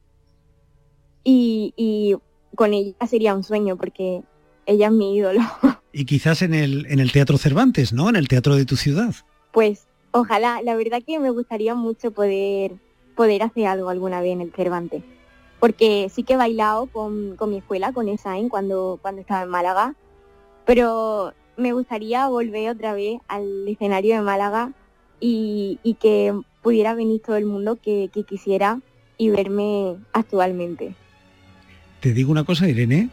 y, 1.23 1.73
y 1.77 2.15
con 2.55 2.73
ella 2.73 2.93
sería 3.07 3.33
un 3.35 3.43
sueño 3.43 3.77
porque 3.77 4.21
ella 4.65 4.87
es 4.87 4.93
mi 4.93 5.15
ídolo. 5.17 5.41
Y 5.95 6.05
quizás 6.05 6.41
en 6.41 6.55
el, 6.55 6.87
en 6.87 6.99
el 6.99 7.11
Teatro 7.11 7.37
Cervantes, 7.37 7.93
¿no? 7.93 8.09
En 8.09 8.15
el 8.15 8.27
teatro 8.27 8.55
de 8.55 8.65
tu 8.65 8.75
ciudad. 8.77 9.13
Pues 9.51 9.85
ojalá, 10.09 10.59
la 10.63 10.75
verdad 10.75 11.03
que 11.05 11.19
me 11.19 11.29
gustaría 11.29 11.75
mucho 11.75 12.09
poder, 12.09 12.71
poder 13.15 13.43
hacer 13.43 13.67
algo 13.67 13.89
alguna 13.89 14.19
vez 14.19 14.31
en 14.31 14.41
el 14.41 14.51
Cervantes. 14.51 15.03
Porque 15.59 16.09
sí 16.11 16.23
que 16.23 16.33
he 16.33 16.37
bailado 16.37 16.87
con, 16.87 17.35
con 17.35 17.51
mi 17.51 17.57
escuela, 17.57 17.93
con 17.93 18.09
ESAIN, 18.09 18.49
cuando, 18.49 18.97
cuando 19.03 19.21
estaba 19.21 19.43
en 19.43 19.49
Málaga, 19.49 19.93
pero 20.65 21.33
me 21.57 21.73
gustaría 21.73 22.27
volver 22.27 22.71
otra 22.71 22.93
vez 22.95 23.19
al 23.27 23.67
escenario 23.67 24.15
de 24.15 24.21
Málaga 24.21 24.71
y, 25.19 25.79
y 25.83 25.93
que 25.93 26.33
pudiera 26.63 26.95
venir 26.95 27.21
todo 27.21 27.35
el 27.35 27.45
mundo 27.45 27.75
que, 27.75 28.09
que 28.11 28.23
quisiera 28.23 28.79
y 29.23 29.29
verme 29.29 29.95
actualmente. 30.11 30.95
Te 31.99 32.13
digo 32.13 32.31
una 32.31 32.43
cosa, 32.43 32.67
Irene, 32.67 33.09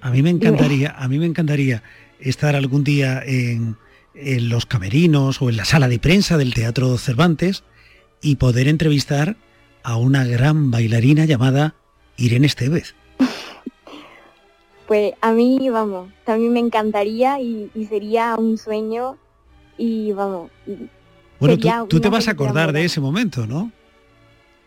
a 0.00 0.10
mí 0.10 0.22
me 0.22 0.30
encantaría, 0.30 0.94
a 0.96 1.08
mí 1.08 1.18
me 1.18 1.26
encantaría 1.26 1.82
estar 2.20 2.54
algún 2.54 2.84
día 2.84 3.22
en, 3.24 3.76
en, 4.14 4.48
los 4.48 4.66
camerinos 4.66 5.40
o 5.40 5.48
en 5.48 5.56
la 5.56 5.64
sala 5.64 5.88
de 5.88 5.98
prensa 5.98 6.36
del 6.36 6.52
Teatro 6.52 6.98
Cervantes 6.98 7.64
y 8.20 8.36
poder 8.36 8.68
entrevistar 8.68 9.36
a 9.82 9.96
una 9.96 10.24
gran 10.24 10.70
bailarina 10.70 11.24
llamada 11.24 11.74
Irene 12.16 12.46
Estevez. 12.46 12.94
Pues 14.86 15.12
a 15.20 15.32
mí, 15.32 15.68
vamos, 15.68 16.10
también 16.24 16.54
me 16.54 16.60
encantaría 16.60 17.38
y, 17.42 17.70
y 17.74 17.84
sería 17.84 18.36
un 18.36 18.56
sueño 18.56 19.18
y 19.76 20.12
vamos. 20.12 20.50
Y 20.66 20.88
bueno, 21.38 21.58
tú, 21.58 21.86
tú 21.88 22.00
te 22.00 22.08
vas 22.08 22.26
a 22.26 22.30
acordar 22.30 22.72
de 22.72 22.86
ese 22.86 22.98
momento, 22.98 23.46
¿no? 23.46 23.70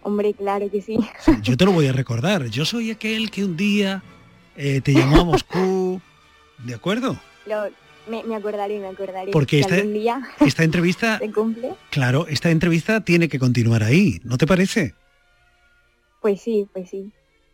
Hombre, 0.04 0.34
claro 0.34 0.70
que 0.70 0.82
sí. 0.82 0.98
Yo 1.42 1.58
te 1.58 1.66
lo 1.66 1.72
voy 1.72 1.88
a 1.88 1.94
recordar. 1.94 2.48
Yo 2.48 2.66
soy 2.66 2.92
aquel 2.92 3.32
que 3.32 3.46
un 3.46 3.58
día 3.58 4.04
eh, 4.56 4.82
te 4.82 4.94
llamó 4.94 5.22
a 5.22 5.26
Moscú, 5.26 6.02
¿de 6.60 6.74
acuerdo? 6.74 7.20
Lo, 7.46 7.64
me, 8.08 8.24
me, 8.24 8.36
acordaré, 8.36 8.80
me 8.80 8.88
acordaré. 8.88 9.32
Porque 9.32 9.60
esta, 9.60 9.78
día 9.78 10.22
esta 10.46 10.64
entrevista, 10.64 11.20
se 11.20 11.32
cumple. 11.32 11.74
claro, 11.90 12.28
esta 12.28 12.50
entrevista 12.50 13.02
tiene 13.02 13.30
que 13.30 13.40
continuar 13.40 13.84
ahí, 13.84 14.20
¿no 14.24 14.38
te 14.38 14.48
parece? 14.48 14.96
Pues 16.22 16.42
sí, 16.42 16.68
pues 16.74 16.90
sí. 16.90 17.12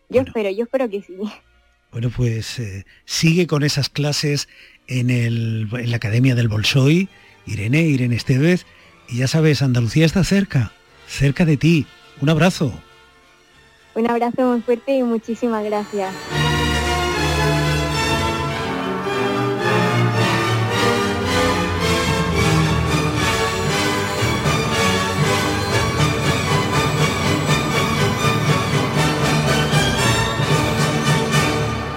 Yo 0.09 0.21
bueno. 0.21 0.27
espero, 0.27 0.49
yo 0.51 0.63
espero 0.63 0.89
que 0.89 1.01
sí. 1.01 1.15
Bueno, 1.91 2.09
pues 2.15 2.59
eh, 2.59 2.85
sigue 3.05 3.47
con 3.47 3.63
esas 3.63 3.89
clases 3.89 4.49
en, 4.87 5.09
el, 5.09 5.69
en 5.71 5.91
la 5.91 5.97
Academia 5.97 6.35
del 6.35 6.47
Bolshoi, 6.47 7.09
Irene, 7.45 7.81
Irene 7.81 8.15
Estevez, 8.15 8.65
y 9.07 9.17
ya 9.17 9.27
sabes, 9.27 9.61
Andalucía 9.61 10.05
está 10.05 10.23
cerca, 10.23 10.73
cerca 11.07 11.45
de 11.45 11.57
ti. 11.57 11.87
Un 12.21 12.29
abrazo. 12.29 12.73
Un 13.95 14.09
abrazo 14.09 14.43
muy 14.43 14.61
fuerte 14.61 14.97
y 14.97 15.03
muchísimas 15.03 15.63
gracias. 15.63 16.13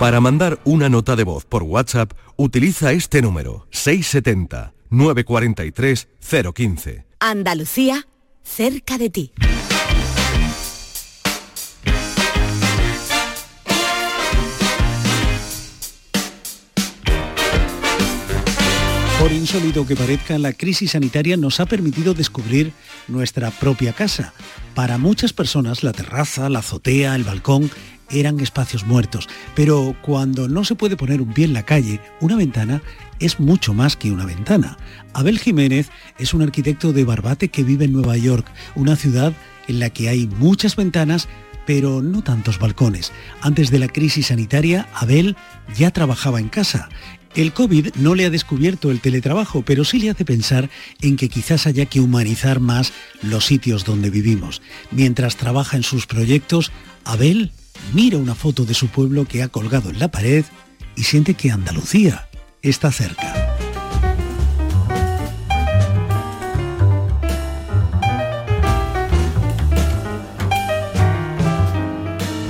Para 0.00 0.18
mandar 0.22 0.58
una 0.64 0.88
nota 0.88 1.14
de 1.14 1.24
voz 1.24 1.44
por 1.44 1.62
WhatsApp, 1.62 2.12
utiliza 2.36 2.92
este 2.92 3.20
número 3.20 3.66
670 3.70 4.72
943 4.88 6.08
015. 6.54 7.04
Andalucía, 7.20 8.08
cerca 8.42 8.96
de 8.96 9.10
ti. 9.10 9.32
Por 19.20 19.32
insólito 19.32 19.86
que 19.86 19.96
parezca, 19.96 20.38
la 20.38 20.54
crisis 20.54 20.92
sanitaria 20.92 21.36
nos 21.36 21.60
ha 21.60 21.66
permitido 21.66 22.14
descubrir 22.14 22.72
nuestra 23.06 23.50
propia 23.50 23.92
casa. 23.92 24.32
Para 24.74 24.96
muchas 24.96 25.34
personas, 25.34 25.84
la 25.84 25.92
terraza, 25.92 26.48
la 26.48 26.60
azotea, 26.60 27.14
el 27.16 27.24
balcón 27.24 27.70
eran 28.08 28.40
espacios 28.40 28.86
muertos, 28.86 29.28
pero 29.54 29.94
cuando 30.00 30.48
no 30.48 30.64
se 30.64 30.74
puede 30.74 30.96
poner 30.96 31.20
un 31.20 31.34
pie 31.34 31.44
en 31.44 31.52
la 31.52 31.66
calle, 31.66 32.00
una 32.22 32.34
ventana 32.34 32.80
es 33.18 33.38
mucho 33.38 33.74
más 33.74 33.94
que 33.94 34.10
una 34.10 34.24
ventana. 34.24 34.78
Abel 35.12 35.38
Jiménez 35.38 35.90
es 36.18 36.32
un 36.32 36.40
arquitecto 36.40 36.94
de 36.94 37.04
Barbate 37.04 37.50
que 37.50 37.62
vive 37.62 37.84
en 37.84 37.92
Nueva 37.92 38.16
York, 38.16 38.50
una 38.74 38.96
ciudad 38.96 39.34
en 39.68 39.80
la 39.80 39.90
que 39.90 40.08
hay 40.08 40.28
muchas 40.28 40.76
ventanas, 40.76 41.28
pero 41.66 42.00
no 42.00 42.22
tantos 42.22 42.58
balcones. 42.58 43.12
Antes 43.42 43.70
de 43.70 43.80
la 43.80 43.88
crisis 43.88 44.28
sanitaria, 44.28 44.88
Abel 44.94 45.36
ya 45.76 45.90
trabajaba 45.90 46.40
en 46.40 46.48
casa. 46.48 46.88
El 47.34 47.52
COVID 47.52 47.94
no 47.94 48.16
le 48.16 48.24
ha 48.24 48.30
descubierto 48.30 48.90
el 48.90 49.00
teletrabajo, 49.00 49.62
pero 49.62 49.84
sí 49.84 50.00
le 50.00 50.10
hace 50.10 50.24
pensar 50.24 50.68
en 51.00 51.16
que 51.16 51.28
quizás 51.28 51.68
haya 51.68 51.86
que 51.86 52.00
humanizar 52.00 52.58
más 52.58 52.92
los 53.22 53.46
sitios 53.46 53.84
donde 53.84 54.10
vivimos. 54.10 54.62
Mientras 54.90 55.36
trabaja 55.36 55.76
en 55.76 55.84
sus 55.84 56.06
proyectos, 56.06 56.72
Abel 57.04 57.52
mira 57.94 58.18
una 58.18 58.34
foto 58.34 58.64
de 58.64 58.74
su 58.74 58.88
pueblo 58.88 59.26
que 59.26 59.44
ha 59.44 59.48
colgado 59.48 59.90
en 59.90 60.00
la 60.00 60.10
pared 60.10 60.44
y 60.96 61.04
siente 61.04 61.34
que 61.34 61.52
Andalucía 61.52 62.28
está 62.62 62.90
cerca. 62.90 63.32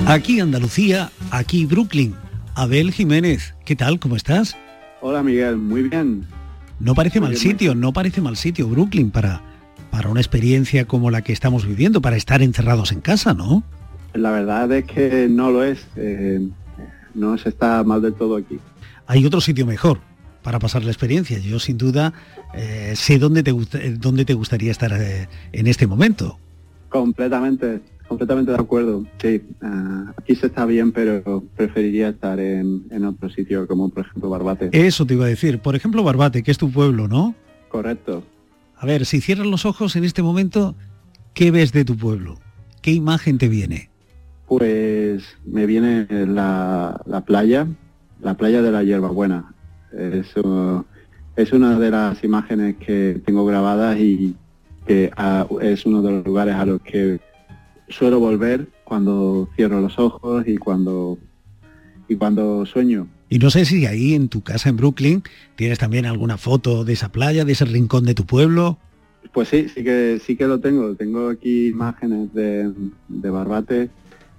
Aquí 0.07 0.39
Andalucía, 0.39 1.11
aquí 1.29 1.65
Brooklyn. 1.65 2.15
Abel 2.55 2.91
Jiménez, 2.91 3.53
¿qué 3.63 3.75
tal? 3.75 3.99
¿Cómo 3.99 4.15
estás? 4.17 4.57
Hola 5.01 5.23
Miguel, 5.23 5.57
muy 5.57 5.83
bien. 5.83 6.25
No 6.79 6.93
parece 6.95 7.19
muy 7.19 7.29
mal 7.29 7.35
bien, 7.35 7.41
sitio, 7.41 7.75
no 7.75 7.91
parece 7.91 8.21
mal 8.21 8.37
sitio 8.37 8.67
Brooklyn 8.67 9.11
para, 9.11 9.41
para 9.89 10.09
una 10.09 10.19
experiencia 10.19 10.85
como 10.85 11.11
la 11.11 11.21
que 11.21 11.33
estamos 11.33 11.65
viviendo, 11.65 12.01
para 12.01 12.15
estar 12.15 12.41
encerrados 12.41 12.91
en 12.91 13.01
casa, 13.01 13.33
¿no? 13.33 13.63
La 14.13 14.31
verdad 14.31 14.71
es 14.71 14.85
que 14.85 15.27
no 15.29 15.51
lo 15.51 15.63
es. 15.63 15.85
Eh, 15.95 16.49
no 17.13 17.37
se 17.37 17.49
está 17.49 17.83
mal 17.83 18.01
del 18.01 18.13
todo 18.13 18.35
aquí. 18.35 18.59
Hay 19.07 19.25
otro 19.25 19.41
sitio 19.41 19.65
mejor 19.65 19.99
para 20.43 20.59
pasar 20.59 20.83
la 20.83 20.91
experiencia. 20.91 21.39
Yo 21.39 21.59
sin 21.59 21.77
duda 21.77 22.13
eh, 22.53 22.93
sé 22.95 23.19
dónde 23.19 23.43
te, 23.43 23.51
gusta, 23.51 23.79
dónde 23.97 24.25
te 24.25 24.33
gustaría 24.33 24.71
estar 24.71 24.91
eh, 24.93 25.27
en 25.51 25.67
este 25.67 25.87
momento. 25.87 26.39
Completamente, 26.89 27.81
completamente 28.11 28.51
de 28.51 28.57
acuerdo. 28.57 29.05
Sí, 29.21 29.41
uh, 29.61 30.09
aquí 30.17 30.35
se 30.35 30.47
está 30.47 30.65
bien, 30.65 30.91
pero 30.91 31.41
preferiría 31.55 32.09
estar 32.09 32.41
en, 32.41 32.83
en, 32.91 33.05
otro 33.05 33.29
sitio, 33.29 33.65
como 33.67 33.87
por 33.87 34.05
ejemplo 34.05 34.29
Barbate. 34.29 34.69
Eso 34.73 35.05
te 35.05 35.13
iba 35.13 35.23
a 35.23 35.29
decir. 35.29 35.59
Por 35.59 35.77
ejemplo, 35.77 36.03
Barbate, 36.03 36.43
que 36.43 36.51
es 36.51 36.57
tu 36.57 36.69
pueblo, 36.69 37.07
¿no? 37.07 37.33
Correcto. 37.69 38.21
A 38.75 38.85
ver, 38.85 39.05
si 39.05 39.21
cierras 39.21 39.47
los 39.47 39.65
ojos 39.65 39.95
en 39.95 40.03
este 40.03 40.21
momento, 40.21 40.75
¿qué 41.33 41.51
ves 41.51 41.71
de 41.71 41.85
tu 41.85 41.95
pueblo? 41.95 42.37
¿Qué 42.81 42.91
imagen 42.91 43.37
te 43.37 43.47
viene? 43.47 43.89
Pues 44.45 45.23
me 45.45 45.65
viene 45.65 46.05
la, 46.09 47.01
la 47.05 47.21
playa, 47.21 47.65
la 48.21 48.33
playa 48.33 48.61
de 48.61 48.71
la 48.73 48.83
hierbabuena. 48.83 49.53
Eso 49.97 50.85
es 51.37 51.53
una 51.53 51.79
de 51.79 51.91
las 51.91 52.21
imágenes 52.25 52.75
que 52.75 53.21
tengo 53.23 53.45
grabadas 53.45 53.97
y 53.99 54.35
que 54.85 55.11
a, 55.15 55.47
es 55.61 55.85
uno 55.85 56.01
de 56.01 56.11
los 56.11 56.25
lugares 56.25 56.55
a 56.55 56.65
los 56.65 56.81
que 56.81 57.21
suelo 57.91 58.19
volver 58.19 58.67
cuando 58.83 59.49
cierro 59.55 59.81
los 59.81 59.97
ojos 59.99 60.47
y 60.47 60.57
cuando 60.57 61.17
y 62.07 62.15
cuando 62.15 62.65
sueño. 62.65 63.07
Y 63.29 63.39
no 63.39 63.49
sé 63.49 63.63
si 63.63 63.85
ahí 63.85 64.13
en 64.13 64.27
tu 64.27 64.41
casa 64.41 64.69
en 64.69 64.75
Brooklyn 64.77 65.23
tienes 65.55 65.79
también 65.79 66.05
alguna 66.05 66.37
foto 66.37 66.83
de 66.83 66.93
esa 66.93 67.11
playa, 67.11 67.45
de 67.45 67.53
ese 67.53 67.65
rincón 67.65 68.03
de 68.03 68.13
tu 68.13 68.25
pueblo. 68.25 68.77
Pues 69.33 69.47
sí, 69.47 69.69
sí 69.69 69.83
que 69.83 70.19
sí 70.21 70.35
que 70.35 70.47
lo 70.47 70.59
tengo. 70.59 70.95
Tengo 70.95 71.29
aquí 71.29 71.67
imágenes 71.67 72.33
de, 72.33 72.71
de 73.07 73.29
Barbate 73.29 73.89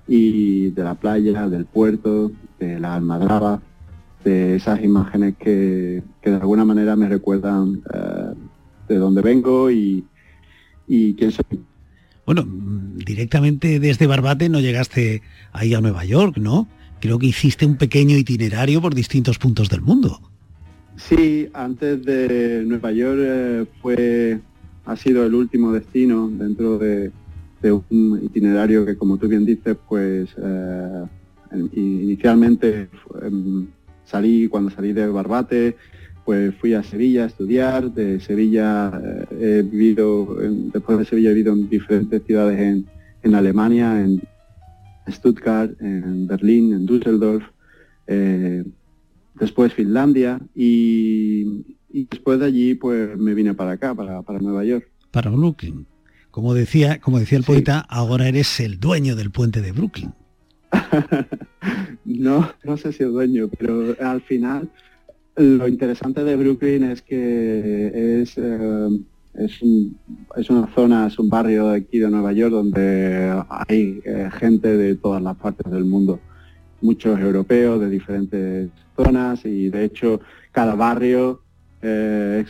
y 0.06 0.70
de 0.70 0.84
la 0.84 0.94
playa, 0.94 1.48
del 1.48 1.64
puerto, 1.64 2.32
de 2.58 2.78
la 2.78 2.94
almadraba, 2.94 3.62
de 4.24 4.56
esas 4.56 4.82
imágenes 4.84 5.36
que, 5.38 6.02
que 6.20 6.30
de 6.30 6.36
alguna 6.36 6.64
manera 6.64 6.94
me 6.96 7.08
recuerdan 7.08 7.82
eh, 7.94 8.34
de 8.88 8.96
dónde 8.96 9.22
vengo 9.22 9.70
y, 9.70 10.04
y 10.86 11.14
quién 11.14 11.32
soy. 11.32 11.44
Bueno, 12.26 12.46
directamente 13.04 13.80
desde 13.80 14.06
Barbate 14.06 14.48
no 14.48 14.60
llegaste 14.60 15.22
ahí 15.52 15.74
a 15.74 15.80
Nueva 15.80 16.04
York, 16.04 16.36
¿no? 16.38 16.68
Creo 17.00 17.18
que 17.18 17.26
hiciste 17.26 17.66
un 17.66 17.76
pequeño 17.76 18.16
itinerario 18.16 18.80
por 18.80 18.94
distintos 18.94 19.38
puntos 19.38 19.68
del 19.68 19.80
mundo. 19.80 20.20
Sí, 20.96 21.48
antes 21.52 22.04
de 22.04 22.64
Nueva 22.66 22.92
York 22.92 23.18
eh, 23.22 23.66
fue 23.80 24.40
ha 24.84 24.96
sido 24.96 25.24
el 25.24 25.34
último 25.34 25.72
destino 25.72 26.28
dentro 26.28 26.78
de, 26.78 27.10
un 27.90 28.20
itinerario 28.24 28.84
que, 28.84 28.96
como 28.96 29.18
tú 29.18 29.28
bien 29.28 29.44
dices, 29.44 29.76
pues 29.88 30.30
eh, 30.36 31.04
inicialmente 31.74 32.88
eh, 33.22 33.66
salí 34.04 34.48
cuando 34.48 34.70
salí 34.70 34.92
de 34.92 35.06
Barbate, 35.06 35.76
pues 36.24 36.54
fui 36.56 36.74
a 36.74 36.82
Sevilla 36.82 37.24
a 37.24 37.26
estudiar, 37.26 37.92
de 37.92 38.20
Sevilla 38.20 38.92
eh, 39.30 39.58
he 39.58 39.62
vivido, 39.62 40.36
después 40.72 40.98
de 40.98 41.04
Sevilla 41.04 41.30
he 41.30 41.34
vivido 41.34 41.52
en 41.52 41.68
diferentes 41.68 42.22
ciudades 42.24 42.58
en, 42.58 42.86
en 43.22 43.34
Alemania, 43.34 44.00
en, 44.00 44.22
Stuttgart, 45.08 45.72
en 45.80 46.28
Berlín, 46.28 46.72
en 46.72 46.86
Düsseldorf, 46.86 47.44
eh, 48.06 48.64
después 49.34 49.74
Finlandia 49.74 50.38
y, 50.54 51.64
después 51.88 52.38
de 52.38 52.46
allí 52.46 52.74
pues 52.74 53.18
me 53.18 53.34
vine 53.34 53.52
para 53.54 53.72
acá, 53.72 53.94
para, 53.94 54.38
Nueva 54.38 54.64
York. 54.64 54.88
Para 55.10 55.30
Brooklyn. 55.30 55.86
Como 56.30 56.54
decía, 56.54 57.00
como 57.00 57.18
decía 57.18 57.36
el 57.36 57.44
poeta, 57.44 57.80
ahora 57.80 58.28
eres 58.28 58.60
el 58.60 58.78
dueño 58.78 59.16
del 59.16 59.30
puente 59.32 59.60
de 59.60 59.72
Brooklyn. 59.72 60.14
no, 62.04 62.50
no 62.64 62.76
sé 62.76 62.92
si 62.92 63.02
el 63.02 63.12
dueño, 63.12 63.50
pero 63.58 63.96
al 64.00 64.22
final 64.22 64.70
lo 65.36 65.68
interesante 65.68 66.24
de 66.24 66.36
Brooklyn 66.36 66.84
es 66.84 67.02
que 67.02 68.22
es, 68.22 68.36
eh, 68.36 68.88
es, 69.34 70.50
una 70.50 70.66
zona, 70.74 71.06
es 71.06 71.18
un 71.18 71.28
barrio 71.28 71.70
aquí 71.70 71.98
de 71.98 72.10
Nueva 72.10 72.32
York 72.32 72.52
donde 72.52 73.42
hay 73.48 74.00
eh, 74.04 74.28
gente 74.38 74.76
de 74.76 74.94
todas 74.96 75.22
las 75.22 75.36
partes 75.36 75.70
del 75.72 75.84
mundo, 75.84 76.20
muchos 76.80 77.18
europeos 77.18 77.80
de 77.80 77.88
diferentes 77.88 78.70
zonas 78.96 79.44
y 79.44 79.70
de 79.70 79.84
hecho 79.84 80.20
cada 80.50 80.74
barrio 80.74 81.40
eh, 81.80 82.44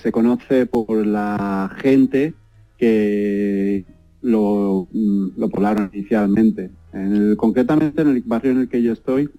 se 0.00 0.12
conoce 0.12 0.66
por 0.66 1.06
la 1.06 1.70
gente 1.78 2.34
que 2.76 3.84
lo, 4.22 4.88
mm, 4.92 5.28
lo 5.36 5.48
poblaron 5.48 5.90
inicialmente. 5.92 6.70
En 6.92 7.36
concretamente 7.36 8.02
en 8.02 8.08
el 8.08 8.22
barrio 8.22 8.52
en 8.52 8.60
el 8.60 8.68
que 8.68 8.82
yo 8.82 8.92
estoy, 8.92 9.30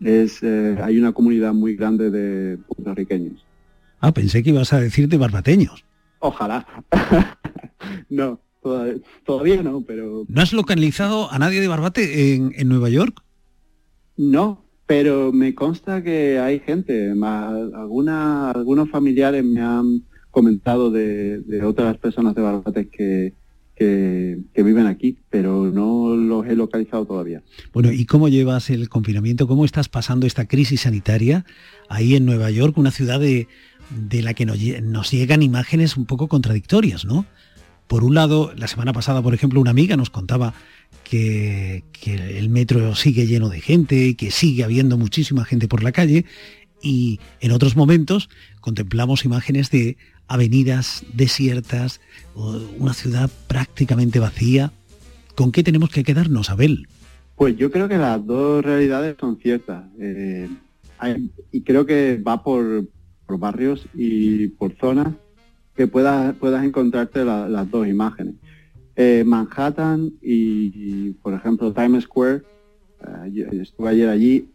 es, 0.00 0.42
eh, 0.42 0.76
hay 0.82 0.98
una 0.98 1.12
comunidad 1.12 1.52
muy 1.52 1.76
grande 1.76 2.10
de 2.10 2.58
puertorriqueños. 2.58 3.44
Ah, 4.00 4.12
pensé 4.12 4.42
que 4.42 4.50
ibas 4.50 4.72
a 4.72 4.80
decir 4.80 5.08
de 5.08 5.16
barbateños. 5.16 5.84
Ojalá. 6.18 6.66
no, 8.10 8.40
todavía, 9.24 9.62
no, 9.62 9.82
pero... 9.82 10.24
¿No 10.28 10.40
has 10.40 10.52
localizado 10.52 11.30
a 11.30 11.38
nadie 11.38 11.60
de 11.60 11.68
Barbate 11.68 12.34
en, 12.34 12.68
Nueva 12.68 12.88
York? 12.88 13.22
No, 14.16 14.64
pero 14.86 15.32
me 15.32 15.54
consta 15.54 16.02
que 16.02 16.38
hay 16.38 16.60
gente, 16.60 17.14
más, 17.14 17.52
alguna, 17.74 18.50
algunos 18.50 18.90
familiares 18.90 19.44
me 19.44 19.60
han 19.60 20.02
comentado 20.30 20.90
de, 20.90 21.40
de 21.40 21.64
otras 21.64 21.96
personas 21.98 22.34
de 22.34 22.42
Barbate 22.42 22.88
que, 22.88 23.32
que, 23.76 24.38
viven 24.56 24.86
aquí, 24.86 25.18
pero 25.28 25.70
no 25.70 26.16
los 26.16 26.46
he 26.46 26.56
localizado 26.56 27.04
todavía. 27.04 27.42
Bueno, 27.72 27.92
¿y 27.92 28.06
cómo 28.06 28.28
llevas 28.28 28.70
el 28.70 28.88
confinamiento? 28.88 29.46
¿Cómo 29.46 29.64
estás 29.64 29.88
pasando 29.88 30.26
esta 30.26 30.46
crisis 30.48 30.82
sanitaria 30.82 31.44
ahí 31.88 32.16
en 32.16 32.24
Nueva 32.24 32.50
York, 32.50 32.76
una 32.78 32.90
ciudad 32.90 33.20
de, 33.20 33.48
la 34.10 34.34
que 34.34 34.46
nos, 34.46 35.10
llegan 35.10 35.42
imágenes 35.42 35.96
un 35.96 36.06
poco 36.06 36.28
contradictorias, 36.28 37.04
¿no? 37.04 37.26
Por 37.86 38.02
un 38.02 38.14
lado, 38.14 38.52
la 38.56 38.66
semana 38.66 38.92
pasada, 38.92 39.22
por 39.22 39.34
ejemplo, 39.34 39.60
una 39.60 39.70
amiga 39.70 39.96
nos 39.96 40.10
contaba 40.10 40.54
que, 41.04 41.84
el 42.04 42.48
metro 42.48 42.94
sigue 42.94 43.26
lleno 43.26 43.48
de 43.48 43.60
gente 43.60 44.16
que 44.16 44.30
sigue 44.30 44.64
habiendo 44.64 44.96
muchísima 44.96 45.44
gente 45.44 45.68
por 45.68 45.82
la 45.82 45.92
calle 45.92 46.24
y 46.82 47.20
en 47.40 47.52
otros 47.52 47.76
momentos 47.76 48.28
contemplamos 48.60 49.24
imágenes 49.24 49.70
de 49.70 49.96
avenidas 50.28 51.04
desiertas, 51.12 52.00
una 52.78 52.94
ciudad 52.94 53.30
prácticamente 53.46 54.18
vacía. 54.18 54.72
¿Con 55.34 55.52
qué 55.52 55.62
tenemos 55.62 55.90
que 55.90 56.04
quedarnos, 56.04 56.50
Abel? 56.50 56.86
Pues 57.36 57.56
yo 57.56 57.70
creo 57.70 57.88
que 57.88 57.98
las 57.98 58.24
dos 58.24 58.64
realidades 58.64 59.16
son 59.20 59.36
ciertas. 59.36 59.84
Eh, 60.00 60.48
y 61.52 61.62
creo 61.62 61.84
que 61.84 62.16
va 62.26 62.42
por, 62.42 62.88
barrios 63.28 63.86
y 63.94 64.48
por 64.48 64.74
zonas 64.76 65.08
que 65.74 65.86
puedas, 65.86 66.34
puedas 66.36 66.64
encontrarte 66.64 67.24
las 67.24 67.70
dos 67.70 67.86
imágenes. 67.86 68.34
Eh, 68.96 69.24
Manhattan 69.26 70.12
y, 70.22 71.10
por 71.22 71.34
ejemplo, 71.34 71.74
Times 71.74 72.04
Square, 72.04 72.42
eh, 73.26 73.48
estuve 73.60 73.90
ayer 73.90 74.08
allí, 74.08 74.48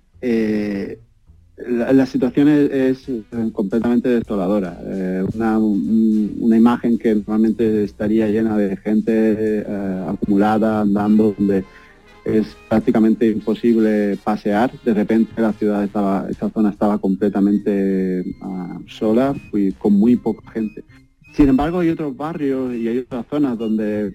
la, 1.67 2.05
situación 2.05 2.47
es, 2.47 3.07
completamente 3.53 4.09
desoladora. 4.09 4.79
Eh, 4.85 5.23
una, 5.33 6.57
imagen 6.57 6.97
que 6.97 7.15
normalmente 7.15 7.83
estaría 7.83 8.27
llena 8.27 8.57
de 8.57 8.77
gente 8.77 9.11
eh, 9.15 10.05
acumulada, 10.07 10.81
andando, 10.81 11.35
donde 11.37 11.63
es 12.25 12.55
prácticamente 12.69 13.27
imposible 13.27 14.17
pasear. 14.23 14.71
De 14.83 14.93
repente 14.93 15.41
la 15.41 15.53
ciudad 15.53 15.83
estaba, 15.83 16.27
esta 16.29 16.49
zona 16.49 16.69
estaba 16.69 16.97
completamente 16.99 18.23
ah, 18.41 18.79
sola 18.87 19.33
y 19.53 19.71
con 19.73 19.93
muy 19.93 20.15
poca 20.15 20.49
gente. 20.51 20.83
Sin 21.33 21.49
embargo, 21.49 21.79
hay 21.79 21.89
otros 21.89 22.15
barrios 22.15 22.75
y 22.75 22.87
hay 22.87 22.99
otras 22.99 23.25
zonas 23.29 23.57
donde 23.57 24.13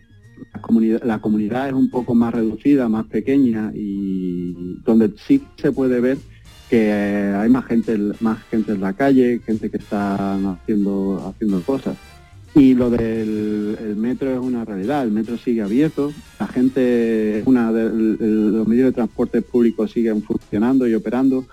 la 1.02 1.18
comunidad 1.20 1.68
es 1.68 1.72
un 1.72 1.90
poco 1.90 2.14
más 2.14 2.34
reducida, 2.34 2.88
más 2.88 3.06
pequeña 3.06 3.72
y 3.74 4.78
donde 4.84 5.12
sí 5.16 5.42
se 5.56 5.72
puede 5.72 6.00
ver 6.00 6.18
que 6.68 6.90
hay 6.90 7.48
más 7.48 7.64
gente, 7.66 7.96
más 8.20 8.42
gente 8.50 8.72
en 8.72 8.80
la 8.80 8.92
calle, 8.92 9.40
gente 9.44 9.70
que 9.70 9.76
está 9.76 10.34
haciendo, 10.34 11.32
haciendo 11.32 11.60
cosas. 11.62 11.96
Y 12.54 12.74
lo 12.74 12.88
del 12.88 13.94
metro 13.96 14.32
es 14.32 14.38
una 14.38 14.64
realidad, 14.64 15.04
el 15.04 15.12
metro 15.12 15.36
sigue 15.36 15.60
abierto, 15.60 16.10
la 16.40 16.46
gente, 16.48 17.42
una 17.44 17.70
de, 17.70 17.90
los 17.90 18.66
medios 18.66 18.86
de 18.86 18.92
transporte 18.92 19.42
públicos 19.42 19.90
siguen 19.92 20.22
funcionando 20.22 20.88
y 20.88 20.94
operando 20.94 21.44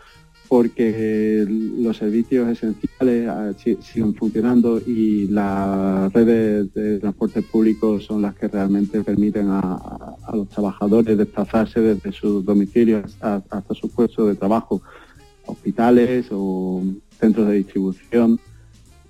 porque 0.47 1.45
los 1.49 1.97
servicios 1.97 2.47
esenciales 2.47 3.27
ah, 3.27 3.51
siguen 3.57 4.13
funcionando 4.13 4.79
y 4.79 5.27
las 5.27 6.13
redes 6.13 6.73
de 6.73 6.99
transporte 6.99 7.41
público 7.41 7.99
son 7.99 8.21
las 8.21 8.35
que 8.35 8.47
realmente 8.47 9.03
permiten 9.03 9.47
a, 9.49 10.15
los 10.33 10.47
trabajadores 10.49 11.17
desplazarse 11.17 11.81
desde 11.81 12.11
sus 12.11 12.45
domicilios 12.45 13.17
hasta 13.19 13.73
sus 13.73 13.91
puestos 13.91 14.27
de 14.27 14.35
trabajo 14.35 14.81
hospitales 15.45 16.27
o 16.31 16.83
centros 17.19 17.47
de 17.47 17.55
distribución, 17.55 18.39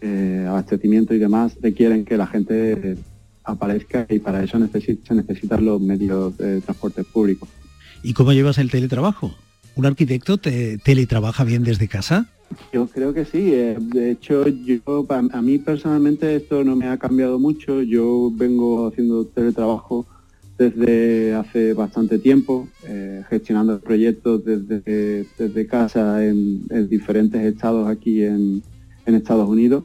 eh, 0.01 0.45
abastecimiento 0.47 1.13
y 1.13 1.19
demás 1.19 1.57
requieren 1.61 2.05
que 2.05 2.17
la 2.17 2.27
gente 2.27 2.97
aparezca 3.43 4.05
y 4.09 4.19
para 4.19 4.43
eso 4.43 4.57
se 4.75 5.15
necesitan 5.15 5.65
los 5.65 5.81
medios 5.81 6.37
de 6.37 6.61
transporte 6.61 7.03
público. 7.03 7.47
¿Y 8.01 8.13
cómo 8.13 8.33
llevas 8.33 8.57
el 8.57 8.69
teletrabajo? 8.69 9.33
¿Un 9.75 9.85
arquitecto 9.85 10.37
te 10.37 10.77
teletrabaja 10.77 11.43
bien 11.43 11.63
desde 11.63 11.87
casa? 11.87 12.27
Yo 12.71 12.87
creo 12.87 13.13
que 13.13 13.25
sí. 13.25 13.53
Eh, 13.53 13.77
de 13.79 14.11
hecho, 14.11 14.47
yo 14.47 15.07
a 15.09 15.41
mí 15.41 15.57
personalmente 15.57 16.35
esto 16.35 16.63
no 16.63 16.75
me 16.75 16.87
ha 16.87 16.97
cambiado 16.97 17.39
mucho. 17.39 17.81
Yo 17.81 18.31
vengo 18.31 18.87
haciendo 18.87 19.25
teletrabajo 19.25 20.05
desde 20.57 21.33
hace 21.33 21.73
bastante 21.73 22.19
tiempo, 22.19 22.67
eh, 22.87 23.23
gestionando 23.29 23.79
proyectos 23.79 24.43
desde, 24.45 25.25
desde 25.37 25.67
casa 25.67 26.23
en, 26.25 26.67
diferentes 26.87 27.41
estados 27.41 27.87
aquí 27.89 28.23
en, 28.23 28.63
Estados 29.05 29.49
Unidos. 29.49 29.83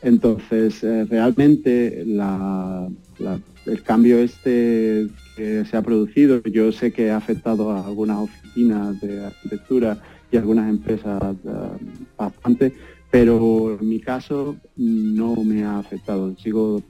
Entonces, 0.00 0.82
eh, 0.82 1.04
realmente 1.04 2.02
el 2.02 3.82
cambio 3.82 4.18
este 4.18 5.08
que 5.36 5.64
se 5.64 5.76
ha 5.76 5.82
producido, 5.82 6.42
yo 6.44 6.72
sé 6.72 6.92
que 6.92 7.10
ha 7.10 7.16
afectado 7.16 7.70
a 7.70 7.86
algunas 7.86 8.18
oficinas 8.18 9.00
de 9.00 9.24
arquitectura 9.24 10.00
y 10.30 10.36
algunas 10.36 10.68
empresas 10.68 11.20
eh, 11.22 12.06
bastante, 12.16 12.72
pero 13.10 13.78
en 13.78 13.88
mi 13.88 14.00
caso 14.00 14.56
no 14.76 15.36
me 15.36 15.64
ha 15.64 15.78
afectado. 15.78 16.34
Sigo 16.38 16.82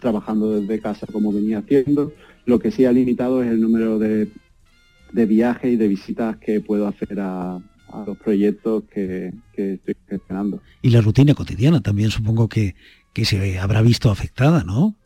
trabajando 0.00 0.60
desde 0.60 0.80
casa 0.80 1.06
como 1.10 1.32
venía 1.32 1.58
haciendo 1.58 2.12
lo 2.46 2.58
que 2.58 2.70
sí 2.70 2.84
ha 2.84 2.92
limitado 2.92 3.42
es 3.42 3.50
el 3.50 3.60
número 3.60 3.98
de, 3.98 4.28
viajes 5.12 5.72
y 5.72 5.76
de 5.76 5.88
visitas 5.88 6.36
que 6.38 6.60
puedo 6.60 6.86
hacer 6.86 7.20
a, 7.20 7.60
los 8.06 8.16
proyectos 8.16 8.84
que, 8.84 9.32
estoy 9.54 9.96
gestionando. 10.08 10.62
Y 10.80 10.90
la 10.90 11.02
rutina 11.02 11.34
cotidiana 11.34 11.80
también 11.80 12.10
supongo 12.10 12.48
que, 12.48 12.74
se 13.14 13.58
habrá 13.58 13.82
visto 13.82 14.10
afectada, 14.10 14.64
¿no? 14.64 14.96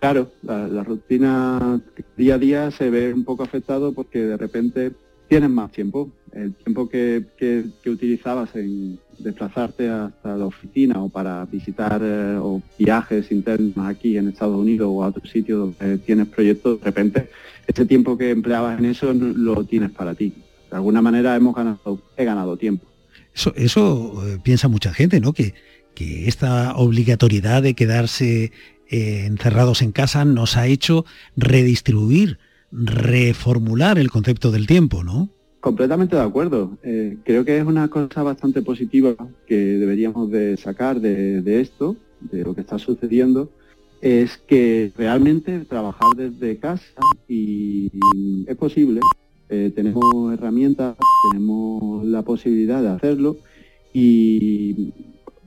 Claro, 0.00 0.32
la, 0.42 0.82
rutina 0.82 1.80
día 2.16 2.34
a 2.34 2.38
día 2.38 2.70
se 2.72 2.90
ve 2.90 3.14
un 3.14 3.24
poco 3.24 3.44
afectado 3.44 3.92
porque 3.92 4.24
de 4.24 4.36
repente 4.36 4.92
tienes 5.28 5.50
más 5.50 5.70
tiempo. 5.70 6.10
El 6.32 6.54
tiempo 6.54 6.88
que, 6.88 7.24
utilizabas 7.86 8.56
en 8.56 8.98
desplazarte 9.22 9.88
hasta 9.88 10.36
la 10.36 10.46
oficina 10.46 11.02
o 11.02 11.08
para 11.08 11.44
visitar 11.46 12.00
eh, 12.02 12.36
o 12.40 12.62
viajes 12.78 13.30
internos 13.30 13.86
aquí 13.86 14.16
en 14.16 14.28
Estados 14.28 14.56
Unidos 14.56 14.88
o 14.90 15.02
a 15.02 15.08
otro 15.08 15.26
sitio 15.26 15.58
donde 15.58 15.98
tienes 15.98 16.28
proyectos, 16.28 16.80
de 16.80 16.84
repente 16.84 17.28
ese 17.66 17.86
tiempo 17.86 18.18
que 18.18 18.30
empleabas 18.30 18.78
en 18.78 18.86
eso 18.86 19.12
lo 19.12 19.64
tienes 19.64 19.90
para 19.90 20.14
ti. 20.14 20.32
De 20.70 20.76
alguna 20.76 21.02
manera 21.02 21.36
hemos 21.36 21.54
ganado, 21.54 22.02
he 22.16 22.24
ganado 22.24 22.56
tiempo. 22.56 22.86
Eso, 23.34 23.52
eso 23.56 24.22
eh, 24.26 24.38
piensa 24.42 24.68
mucha 24.68 24.92
gente, 24.92 25.20
¿no? 25.20 25.32
Que, 25.32 25.54
que 25.94 26.28
esta 26.28 26.74
obligatoriedad 26.76 27.62
de 27.62 27.74
quedarse 27.74 28.52
eh, 28.90 29.24
encerrados 29.26 29.82
en 29.82 29.92
casa 29.92 30.24
nos 30.24 30.56
ha 30.56 30.66
hecho 30.66 31.04
redistribuir 31.36 32.38
reformular 32.70 33.98
el 33.98 34.10
concepto 34.10 34.50
del 34.50 34.66
tiempo, 34.66 35.04
¿no? 35.04 35.30
Completamente 35.62 36.16
de 36.16 36.22
acuerdo. 36.22 36.76
Eh, 36.82 37.18
creo 37.22 37.44
que 37.44 37.56
es 37.56 37.64
una 37.64 37.86
cosa 37.86 38.24
bastante 38.24 38.62
positiva 38.62 39.14
que 39.46 39.56
deberíamos 39.56 40.28
de 40.28 40.56
sacar 40.56 41.00
de, 41.00 41.60
esto, 41.60 41.96
de 42.20 42.42
lo 42.42 42.52
que 42.52 42.62
está 42.62 42.80
sucediendo, 42.80 43.48
es 44.00 44.38
que 44.38 44.90
realmente 44.96 45.60
trabajar 45.60 46.16
desde 46.16 46.58
casa 46.58 47.00
y 47.28 47.92
es 48.48 48.56
posible, 48.56 49.00
Eh, 49.50 49.70
tenemos 49.72 50.32
herramientas, 50.32 50.96
tenemos 51.30 52.04
la 52.06 52.22
posibilidad 52.22 52.80
de 52.82 52.88
hacerlo 52.88 53.36
y 53.92 54.92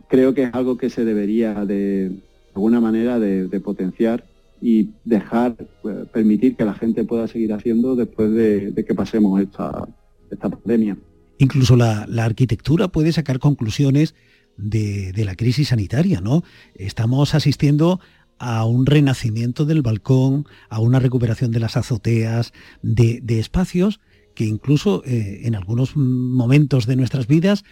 creo 0.08 0.34
que 0.36 0.44
es 0.44 0.54
algo 0.54 0.78
que 0.78 0.92
se 0.92 1.04
debería 1.04 1.66
de, 1.66 2.12
alguna 2.54 2.80
manera 2.80 3.20
de, 3.20 3.60
potenciar 3.60 4.24
y 4.62 4.92
dejar, 5.04 5.56
eh, 5.60 6.06
permitir 6.14 6.56
que 6.56 6.66
la 6.66 6.76
gente 6.76 7.04
pueda 7.04 7.28
seguir 7.28 7.52
haciendo 7.52 7.96
después 7.96 8.32
de, 8.32 8.86
que 8.88 8.94
pasemos 8.94 9.42
esta, 9.42 9.88
esta 10.32 10.50
pandemia. 10.50 10.98
Incluso 11.38 11.76
la, 11.76 12.08
arquitectura 12.20 12.88
puede 12.88 13.12
sacar 13.12 13.40
conclusiones 13.40 14.16
de, 14.58 15.14
la 15.26 15.36
crisis 15.36 15.70
sanitaria, 15.70 16.22
¿no? 16.22 16.44
Estamos 16.76 17.36
asistiendo 17.36 18.00
a 18.38 18.66
un 18.66 18.86
renacimiento 18.86 19.66
del 19.66 19.82
balcón, 19.82 20.46
a 20.70 20.80
una 20.80 21.00
recuperación 21.00 21.52
de 21.52 21.60
las 21.60 21.78
azoteas, 21.78 22.54
de, 22.82 23.22
espacios 23.28 24.00
que 24.34 24.46
incluso 24.46 25.02
eh, 25.06 25.42
en 25.44 25.56
algunos 25.56 25.96
momentos 25.96 26.86
de 26.86 26.98
nuestras 26.98 27.28
vidas 27.28 27.64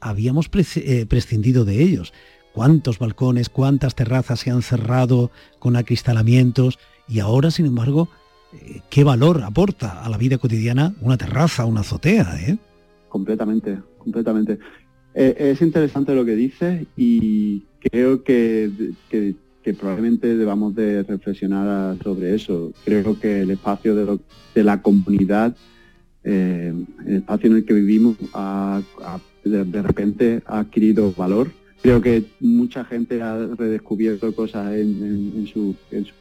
habíamos 0.00 0.48
eh, 0.76 1.06
prescindido 1.06 1.64
de 1.64 1.82
ellos. 1.82 2.12
¿Cuántos 2.52 2.98
balcones, 2.98 3.48
cuántas 3.48 3.94
terrazas 3.94 4.40
se 4.40 4.50
han 4.50 4.62
cerrado 4.62 5.30
con 5.58 5.76
acristalamientos? 5.76 6.78
Y 7.08 7.20
ahora, 7.20 7.50
sin 7.50 7.66
embargo, 7.66 8.08
¿qué 8.90 9.04
valor 9.04 9.42
aporta 9.42 10.02
a 10.02 10.08
la 10.08 10.18
vida 10.18 10.38
cotidiana 10.38 10.94
una 11.00 11.16
terraza, 11.16 11.64
una 11.64 11.80
azotea? 11.80 12.36
¿eh? 12.40 12.58
Completamente, 13.08 13.78
completamente. 13.98 14.58
es 15.14 15.60
interesante 15.60 16.14
lo 16.14 16.24
que 16.24 16.36
dices 16.36 16.86
y 16.96 17.64
creo 17.80 18.22
que, 18.22 18.70
probablemente 19.78 20.36
debamos 20.36 20.74
de 20.74 21.02
reflexionar 21.02 21.96
sobre 22.02 22.34
eso. 22.34 22.72
Creo 22.84 23.18
que 23.18 23.42
el 23.42 23.50
espacio 23.50 23.94
de, 23.94 24.64
la 24.64 24.82
comunidad, 24.82 25.56
el 26.24 26.86
espacio 27.06 27.50
en 27.50 27.56
el 27.56 27.64
que 27.64 27.74
vivimos, 27.74 28.16
de 29.44 29.82
repente 29.82 30.42
ha 30.46 30.60
adquirido 30.60 31.12
valor 31.12 31.50
Creo 31.82 32.00
que 32.00 32.24
mucha 32.38 32.84
gente 32.84 33.20
ha 33.20 33.36
redescubierto 33.58 34.32
cosas 34.34 34.72
en, 34.76 35.46
sus 35.52 35.74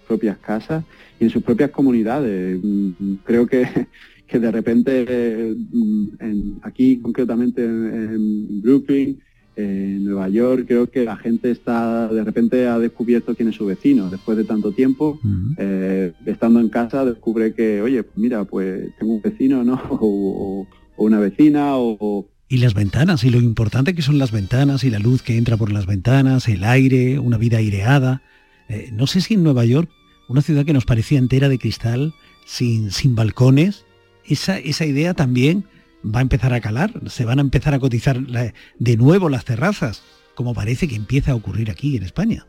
propias 0.08 0.38
casas 0.40 0.84
y 1.20 1.26
en 1.26 1.30
sus 1.30 1.44
propias 1.44 1.70
comunidades. 1.70 2.60
Mm, 2.64 3.14
creo 3.24 3.46
que, 3.46 3.68
que 4.28 4.40
de 4.40 4.52
repente 4.52 5.56
mm, 5.72 6.58
aquí 6.64 6.98
concretamente 6.98 7.64
en, 7.64 8.60
Brooklyn, 8.62 9.20
en 9.56 10.06
Nueva 10.06 10.30
York, 10.30 10.66
creo 10.68 10.90
que 10.90 11.06
la 11.06 11.18
gente 11.18 11.52
está 11.52 12.08
de 12.08 12.24
repente 12.24 12.66
ha 12.68 12.80
descubierto 12.80 13.36
quién 13.36 13.50
es 13.50 13.56
su 13.56 13.68
vecino 13.68 14.10
después 14.10 14.38
de 14.38 14.46
tanto 14.46 14.72
tiempo. 14.72 15.20
Eh, 15.58 16.14
estando 16.26 16.60
en 16.60 16.70
casa 16.70 17.06
descubre 17.06 17.54
que, 17.54 17.84
oye, 17.84 18.02
pues 18.02 18.18
mira, 18.18 18.46
pues 18.46 18.90
tengo 18.98 19.14
un 19.14 19.22
vecino, 19.22 19.64
¿no? 19.64 19.80
O, 20.02 20.68
una 20.98 21.20
vecina 21.20 21.78
o, 21.78 22.28
y 22.52 22.58
las 22.58 22.74
ventanas, 22.74 23.24
y 23.24 23.30
lo 23.30 23.40
importante 23.40 23.96
que 23.96 24.02
son 24.02 24.18
las 24.18 24.34
ventanas 24.34 24.84
y 24.84 24.90
la 24.90 25.00
luz 25.00 25.22
que 25.22 25.38
entra 25.38 25.56
por 25.56 25.72
las 25.72 25.86
ventanas, 25.86 26.50
el 26.50 26.66
aire, 26.66 27.18
una 27.18 27.38
vida 27.38 27.60
aireada. 27.60 28.24
Eh, 28.68 28.90
no 28.92 29.08
sé 29.08 29.22
si 29.22 29.36
en 29.36 29.44
Nueva 29.44 29.64
York, 29.64 29.90
una 30.28 30.42
ciudad 30.42 30.66
que 30.66 30.74
nos 30.74 30.84
parecía 30.84 31.18
entera 31.18 31.48
de 31.48 31.58
cristal, 31.58 32.14
sin, 32.46 32.92
sin 32.92 33.16
balcones, 33.16 33.86
esa, 34.26 34.58
esa 34.58 34.86
idea 34.86 35.14
también 35.14 35.64
va 36.06 36.20
a 36.20 36.24
empezar 36.24 36.54
a 36.54 36.60
calar, 36.60 36.92
se 37.08 37.24
van 37.24 37.40
a 37.40 37.42
empezar 37.42 37.74
a 37.74 37.80
cotizar 37.80 38.20
de 38.20 38.98
nuevo 38.98 39.30
las 39.30 39.46
terrazas, 39.46 40.04
como 40.36 40.54
parece 40.54 40.90
que 40.90 40.96
empieza 40.96 41.32
a 41.32 41.36
ocurrir 41.36 41.72
aquí 41.72 41.96
en 41.96 42.04
España. 42.04 42.48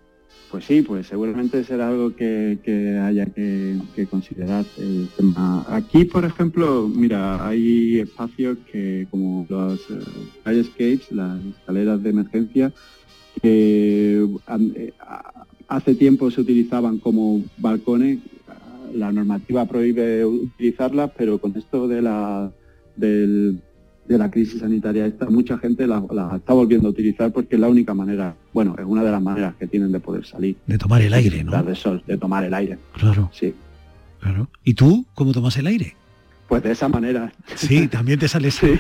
Pues 0.52 0.66
sí, 0.66 0.82
pues 0.82 1.06
seguramente 1.06 1.64
será 1.64 1.88
algo 1.88 2.14
que, 2.14 2.58
haya 3.02 3.24
que, 3.24 4.06
considerar 4.10 4.66
el 4.76 5.08
tema. 5.16 5.64
Aquí, 5.66 6.04
por 6.04 6.26
ejemplo, 6.26 6.90
mira, 6.94 7.48
hay 7.48 8.00
espacios 8.00 8.58
que, 8.70 9.06
como 9.10 9.46
los 9.48 9.88
uh, 9.88 9.98
fire 10.44 10.58
escapes, 10.58 11.10
las 11.10 11.42
escaleras 11.42 12.02
de 12.02 12.10
emergencia, 12.10 12.72
que 13.40 14.28
eh, 14.76 14.92
hace 15.68 15.94
tiempo 15.94 16.30
se 16.30 16.42
utilizaban 16.42 16.98
como 16.98 17.42
balcones. 17.56 18.18
La 18.92 19.10
normativa 19.10 19.64
prohíbe 19.64 20.26
utilizarlas, 20.26 21.12
pero 21.16 21.38
con 21.38 21.56
esto 21.56 21.88
de 21.88 22.02
la 22.02 22.52
del 22.94 23.58
de 24.06 24.18
la 24.18 24.30
crisis 24.30 24.60
sanitaria 24.60 25.06
esta, 25.06 25.28
mucha 25.30 25.58
gente 25.58 25.86
la, 25.86 26.02
está 26.36 26.52
volviendo 26.52 26.88
a 26.88 26.90
utilizar 26.90 27.32
porque 27.32 27.54
es 27.54 27.60
la 27.60 27.68
única 27.68 27.94
manera, 27.94 28.34
bueno, 28.52 28.74
es 28.78 28.84
una 28.84 29.02
de 29.04 29.10
las 29.10 29.22
maneras 29.22 29.54
que 29.56 29.66
tienen 29.66 29.92
de 29.92 30.00
poder 30.00 30.26
salir. 30.26 30.56
De 30.66 30.78
tomar 30.78 31.02
el 31.02 31.14
aire, 31.14 31.44
¿no? 31.44 31.62
De 31.62 31.74
sol, 31.74 32.02
de 32.06 32.16
tomar 32.16 32.44
el 32.44 32.54
aire. 32.54 32.78
Claro. 32.94 33.30
Sí. 33.32 33.54
Claro. 34.20 34.48
¿Y 34.64 34.74
tú 34.74 35.04
cómo 35.14 35.32
tomas 35.32 35.56
el 35.56 35.66
aire? 35.66 35.96
Pues 36.48 36.62
de 36.62 36.72
esa 36.72 36.88
manera. 36.88 37.32
Sí, 37.54 37.88
también 37.88 38.18
te 38.18 38.28
sales. 38.28 38.54
sí, 38.60 38.78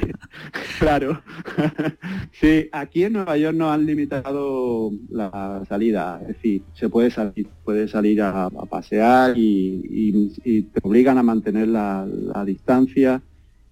claro. 0.78 1.22
sí, 2.32 2.68
aquí 2.70 3.04
en 3.04 3.14
Nueva 3.14 3.36
York 3.38 3.56
no 3.56 3.72
han 3.72 3.86
limitado 3.86 4.90
la 5.08 5.62
salida. 5.68 6.18
Es 6.20 6.28
decir, 6.28 6.62
se 6.74 6.88
puede 6.88 7.10
salir, 7.10 7.48
puede 7.64 7.88
salir 7.88 8.20
a, 8.20 8.50
pasear 8.68 9.34
y, 9.36 10.62
te 10.72 10.80
obligan 10.82 11.16
a 11.16 11.22
mantener 11.22 11.68
la 11.68 12.06
distancia 12.44 13.22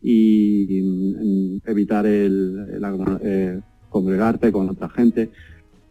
y 0.02 0.80
mm, 0.82 1.68
evitar 1.68 2.06
el, 2.06 2.80
eh, 3.22 3.60
congregarte 3.88 4.52
con 4.52 4.68
otra 4.68 4.88
gente. 4.88 5.30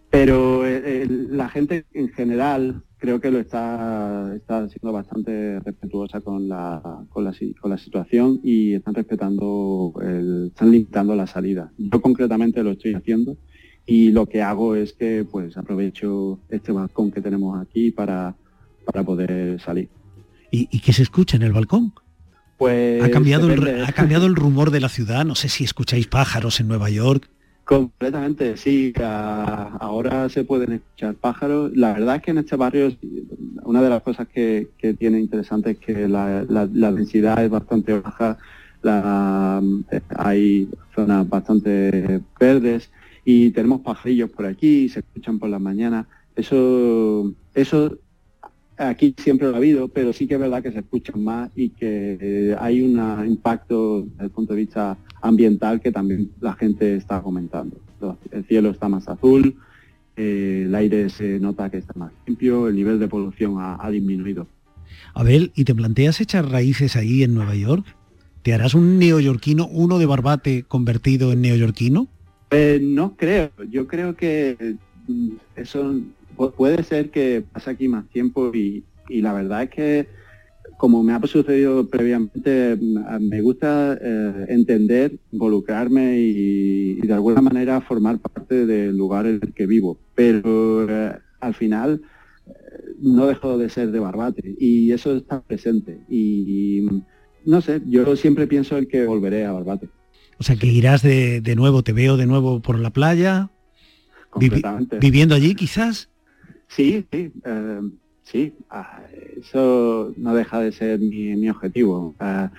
Pero 0.10 0.66
eh, 0.66 1.08
la 1.08 1.50
gente 1.50 1.86
en 1.94 2.10
general 2.10 2.82
creo 2.98 3.22
que 3.22 3.32
lo 3.32 3.40
está, 3.40 4.34
está 4.36 4.68
siendo 4.68 4.92
bastante 4.92 5.60
respetuosa 5.60 6.20
con 6.22 6.50
la, 6.50 7.06
con 7.10 7.24
la, 7.24 7.34
con 7.60 7.72
la 7.72 7.78
situación 7.78 8.40
y 8.44 8.74
están 8.74 8.94
respetando, 8.94 9.94
el, 10.02 10.48
están 10.48 10.72
limitando 10.72 11.16
la 11.16 11.28
salida. 11.28 11.72
Yo 11.78 12.02
concretamente 12.02 12.64
lo 12.64 12.72
estoy 12.72 12.96
haciendo 12.96 13.38
y 13.86 14.12
lo 14.12 14.26
que 14.26 14.42
hago 14.42 14.76
es 14.76 14.94
que 14.94 15.26
pues 15.30 15.58
aprovecho 15.58 16.40
este 16.50 16.72
balcón 16.72 17.12
que 17.12 17.22
tenemos 17.22 17.60
aquí 17.60 17.92
para, 17.92 18.36
para 18.86 19.04
poder 19.04 19.62
salir. 19.62 19.90
¿Y, 20.52 20.68
¿Y 20.72 20.80
qué 20.80 20.92
se 20.92 21.04
escucha 21.04 21.38
en 21.38 21.44
el 21.44 21.54
balcón? 21.54 21.94
Pues 22.60 23.02
ha 23.02 23.10
cambiado, 23.10 23.50
el, 23.50 23.86
ha 23.86 23.92
cambiado 23.94 24.28
el 24.28 24.36
rumor 24.36 24.70
de 24.70 24.82
la 24.82 24.90
ciudad. 24.90 25.24
No 25.24 25.34
sé 25.34 25.48
si 25.48 25.64
escucháis 25.64 26.08
pájaros 26.08 26.60
en 26.60 26.68
Nueva 26.68 26.90
York. 26.90 27.30
Completamente, 27.64 28.58
sí. 28.58 28.92
Ahora 29.00 30.28
se 30.28 30.44
pueden 30.44 30.74
escuchar 30.74 31.16
pájaros. 31.16 31.72
La 31.74 31.94
verdad 31.94 32.18
es 32.18 32.22
que 32.22 32.32
en 32.32 32.40
este 32.40 32.58
barrio 32.58 32.92
una 33.64 33.82
de 33.82 33.90
las 33.90 34.02
cosas 34.02 34.28
que, 34.28 34.68
tiene 34.98 35.22
interesante 35.22 35.72
es 35.72 35.78
que 35.78 36.08
la, 36.10 36.44
densidad 36.68 37.46
es 37.46 37.50
bastante 37.50 37.98
baja. 37.98 38.38
hay 40.18 40.68
zonas 40.94 41.30
bastante 41.30 42.20
verdes 42.38 42.90
y 43.24 43.52
tenemos 43.52 43.80
pajarillos 43.82 44.32
por 44.32 44.48
aquí, 44.48 44.90
se 44.90 45.00
escuchan 45.00 45.40
por 45.40 45.50
las 45.50 45.62
mañanas. 45.62 46.08
Eso, 46.36 47.32
eso 47.54 47.98
aquí 48.80 49.14
siempre 49.18 49.48
lo 49.48 49.54
ha 49.54 49.58
habido, 49.58 49.90
pero 49.90 50.14
sí 50.14 50.28
que 50.28 50.36
es 50.36 50.40
verdad 50.40 50.64
que 50.64 50.72
se 50.72 50.80
escuchan 50.80 51.24
más 51.24 51.52
y 51.56 51.70
que 51.70 52.18
eh, 52.20 52.56
hay 52.60 52.82
un 52.82 53.28
impacto 53.28 54.04
desde 54.04 54.24
el 54.24 54.30
punto 54.32 54.54
de 54.54 54.62
vista 54.62 54.98
ambiental 55.22 55.82
que 55.82 55.92
también 55.92 56.32
la 56.40 56.54
gente 56.54 56.96
está 56.96 57.22
comentando. 57.22 57.78
El 58.32 58.46
cielo 58.46 58.70
está 58.70 58.88
más 58.88 59.08
azul, 59.10 59.56
eh, 60.16 60.64
el 60.66 60.74
aire 60.74 61.10
se 61.10 61.40
nota 61.40 61.70
que 61.70 61.78
está 61.78 61.94
más 61.96 62.12
limpio, 62.26 62.70
el 62.70 62.76
nivel 62.76 63.00
de 63.00 63.08
polución 63.08 63.56
ha, 63.58 63.90
disminuido. 63.90 64.48
Abel, 65.14 65.52
¿y 65.56 65.66
te 65.66 65.76
planteas 65.76 66.22
echar 66.22 66.50
raíces 66.50 66.96
ahí 66.96 67.24
en 67.24 67.36
Nueva 67.36 67.56
York? 67.56 67.86
¿Te 68.42 68.54
harás 68.54 68.74
un 68.74 68.98
neoyorquino, 68.98 69.68
uno 69.68 70.00
de 70.00 70.06
Barbate 70.06 70.64
convertido 70.64 71.34
en 71.34 71.42
neoyorquino? 71.42 72.08
Eh, 72.52 72.80
no 72.82 73.16
creo, 73.18 73.52
yo 73.70 73.86
creo 73.86 74.16
que 74.16 74.78
mm, 75.08 75.32
puede 76.48 76.84
ser 76.84 77.12
que 77.12 77.44
pase 77.52 77.72
aquí 77.72 77.88
más 77.88 78.08
tiempo 78.10 78.52
y, 78.54 78.84
la 79.10 79.34
verdad 79.34 79.64
es 79.64 79.70
que 79.72 80.08
como 80.78 81.04
me 81.04 81.14
ha 81.14 81.20
sucedido 81.28 81.90
previamente, 81.90 82.78
me 83.20 83.42
gusta 83.42 83.98
eh, 84.02 84.46
entender, 84.48 85.18
involucrarme 85.32 86.18
y, 86.20 87.02
de 87.02 87.14
alguna 87.14 87.42
manera 87.42 87.82
formar 87.82 88.20
parte 88.20 88.66
del 88.66 88.96
lugar 88.96 89.26
en 89.26 89.40
el 89.42 89.54
que 89.54 89.66
vivo. 89.66 89.98
Pero 90.16 90.90
eh, 90.90 91.18
al 91.42 91.54
final 91.54 92.02
eh, 92.48 92.52
no 93.02 93.26
dejo 93.26 93.58
de 93.58 93.70
ser 93.70 93.92
de 93.92 94.00
Barbate 94.00 94.56
y 94.58 94.92
eso 94.94 95.18
está 95.18 95.42
presente. 95.42 96.00
Y, 96.08 96.88
no 97.46 97.60
sé, 97.60 97.82
yo 97.86 98.16
siempre 98.16 98.48
pienso 98.48 98.78
en 98.78 98.86
que 98.86 99.06
volveré 99.06 99.46
a 99.46 99.52
Barbate. 99.52 99.90
O 100.38 100.44
sea, 100.44 100.56
que 100.56 100.68
irás 100.68 101.02
de, 101.02 101.54
nuevo, 101.58 101.84
te 101.84 101.92
veo 101.92 102.16
de 102.16 102.26
nuevo 102.26 102.62
por 102.62 102.80
la 102.80 102.92
playa, 102.92 103.50
viviendo 105.02 105.36
allí 105.36 105.56
quizás. 105.56 106.10
Sí, 106.70 107.06
sí, 107.12 107.32
eh, 107.46 107.82
sí, 108.24 108.54
ah, 108.70 109.02
eso 109.38 110.14
no 110.18 110.36
deja 110.36 110.62
de 110.62 110.72
ser 110.72 111.00
mi, 111.00 111.50
objetivo. 111.50 112.16
Ah, 112.20 112.52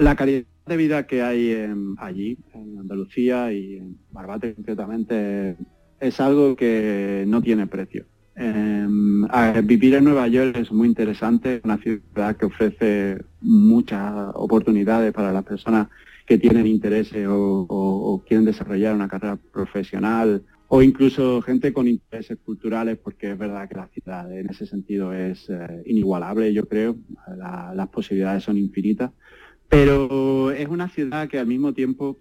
la 0.00 0.16
calidad 0.16 0.44
de 0.66 0.76
vida 0.76 1.06
que 1.06 1.22
hay 1.22 1.54
allí, 1.98 2.38
en 2.54 2.78
Andalucía 2.78 3.52
y 3.52 3.76
en 3.76 3.96
Barbate 4.10 4.54
concretamente, 4.54 5.56
es 6.00 6.20
algo 6.20 6.56
que 6.56 7.24
no 7.26 7.40
tiene 7.40 7.66
precio. 7.66 8.04
Em, 8.34 9.26
vivir 9.64 9.94
en 9.94 10.04
Nueva 10.04 10.28
York 10.28 10.56
es 10.56 10.70
muy 10.70 10.86
interesante, 10.88 11.60
una 11.64 11.78
ciudad 11.78 12.36
que 12.36 12.46
ofrece 12.46 13.18
muchas 13.40 14.12
oportunidades 14.34 15.12
para 15.12 15.32
las 15.32 15.44
personas 15.44 15.88
que 16.26 16.38
tienen 16.38 16.66
interés 16.66 17.10
o, 17.26 18.22
quieren 18.26 18.44
desarrollar 18.44 18.94
una 18.94 19.08
carrera 19.08 19.36
profesional 19.52 20.42
o 20.68 20.82
incluso 20.82 21.40
gente 21.40 21.72
con 21.72 21.88
intereses 21.88 22.38
culturales, 22.44 22.98
porque 22.98 23.32
es 23.32 23.38
verdad 23.38 23.68
que 23.68 23.76
la 23.76 23.88
ciudad 23.88 24.32
en 24.32 24.50
ese 24.50 24.66
sentido 24.66 25.14
es 25.14 25.48
eh, 25.48 25.82
inigualable, 25.86 26.52
yo 26.52 26.68
creo, 26.68 26.96
las 27.36 27.88
posibilidades 27.88 28.44
son 28.44 28.58
infinitas, 28.58 29.10
pero 29.68 30.50
es 30.50 30.68
una 30.68 30.88
ciudad 30.88 31.28
que 31.28 31.38
al 31.38 31.46
mismo 31.46 31.72
tiempo 31.72 32.18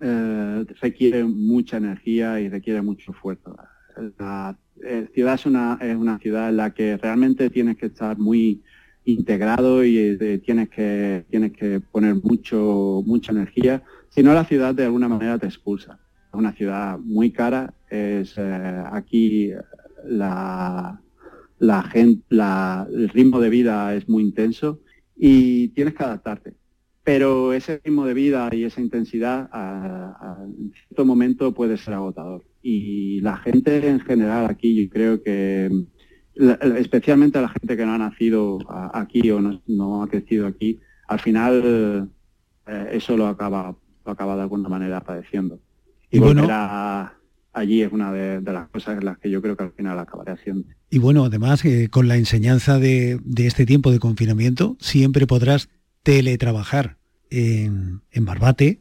eh, 0.00 0.64
requiere 0.82 1.24
mucha 1.24 1.78
energía 1.78 2.38
y 2.40 2.50
requiere 2.50 2.82
mucho 2.82 3.12
esfuerzo. 3.12 3.56
La 4.18 4.58
ciudad 5.14 5.34
es 5.34 5.46
una, 5.46 5.78
es 5.80 5.96
una 5.96 6.18
ciudad 6.18 6.50
en 6.50 6.58
la 6.58 6.74
que 6.74 6.98
realmente 6.98 7.48
tienes 7.48 7.78
que 7.78 7.86
estar 7.86 8.18
muy 8.18 8.62
integrado 9.06 9.84
y 9.84 9.98
eh, 9.98 10.38
tienes, 10.44 10.68
que, 10.68 11.24
tienes 11.30 11.52
que 11.52 11.80
poner 11.80 12.16
mucho, 12.16 13.02
mucha 13.06 13.32
energía, 13.32 13.82
si 14.10 14.22
no 14.22 14.34
la 14.34 14.44
ciudad 14.44 14.74
de 14.74 14.84
alguna 14.84 15.08
manera 15.08 15.38
te 15.38 15.46
expulsa. 15.46 15.98
Una 16.34 16.52
ciudad 16.52 16.98
muy 16.98 17.30
cara, 17.30 17.74
es 17.88 18.34
eh, 18.36 18.84
aquí 18.92 19.52
la, 20.04 21.00
la 21.58 21.82
gente, 21.82 22.24
el 22.30 23.08
ritmo 23.08 23.40
de 23.40 23.50
vida 23.50 23.94
es 23.94 24.08
muy 24.08 24.22
intenso 24.22 24.80
y 25.16 25.68
tienes 25.68 25.94
que 25.94 26.04
adaptarte. 26.04 26.54
Pero 27.02 27.52
ese 27.52 27.80
ritmo 27.84 28.06
de 28.06 28.14
vida 28.14 28.48
y 28.52 28.64
esa 28.64 28.80
intensidad 28.80 29.50
en 29.52 30.72
cierto 30.72 31.04
momento 31.04 31.52
puede 31.52 31.76
ser 31.76 31.94
agotador 31.94 32.44
y 32.62 33.20
la 33.20 33.36
gente 33.36 33.86
en 33.86 34.00
general 34.00 34.46
aquí, 34.46 34.74
yo 34.74 34.90
creo 34.90 35.22
que 35.22 35.70
especialmente 36.78 37.40
la 37.40 37.50
gente 37.50 37.76
que 37.76 37.84
no 37.84 37.92
ha 37.92 37.98
nacido 37.98 38.58
aquí 38.94 39.30
o 39.30 39.40
no, 39.40 40.02
ha 40.02 40.08
crecido 40.08 40.46
aquí, 40.46 40.80
al 41.06 41.20
final 41.20 42.10
eh, 42.66 42.88
eso 42.92 43.18
lo 43.18 43.26
acaba, 43.26 43.76
lo 44.04 44.10
acaba 44.10 44.34
de 44.34 44.42
alguna 44.42 44.70
manera 44.70 45.00
padeciendo. 45.00 45.60
Y, 46.14 46.18
volver 46.20 46.50
allí 47.52 47.82
es 47.82 47.92
una 47.92 48.12
de, 48.12 48.40
las 48.40 48.68
cosas 48.68 48.98
en 48.98 49.04
las 49.04 49.18
que 49.18 49.30
yo 49.30 49.40
creo 49.40 49.56
que 49.56 49.64
al 49.64 49.72
final 49.72 49.98
acabaré 49.98 50.32
haciendo. 50.32 50.66
Y 50.90 50.98
bueno, 50.98 51.24
además, 51.24 51.64
eh, 51.64 51.88
con 51.90 52.08
la 52.08 52.16
enseñanza 52.16 52.78
de, 52.78 53.20
este 53.36 53.66
tiempo 53.66 53.90
de 53.92 53.98
confinamiento, 53.98 54.76
siempre 54.80 55.26
podrás 55.26 55.68
teletrabajar 56.02 56.98
en, 57.30 58.02
en 58.10 58.24
Barbate, 58.24 58.80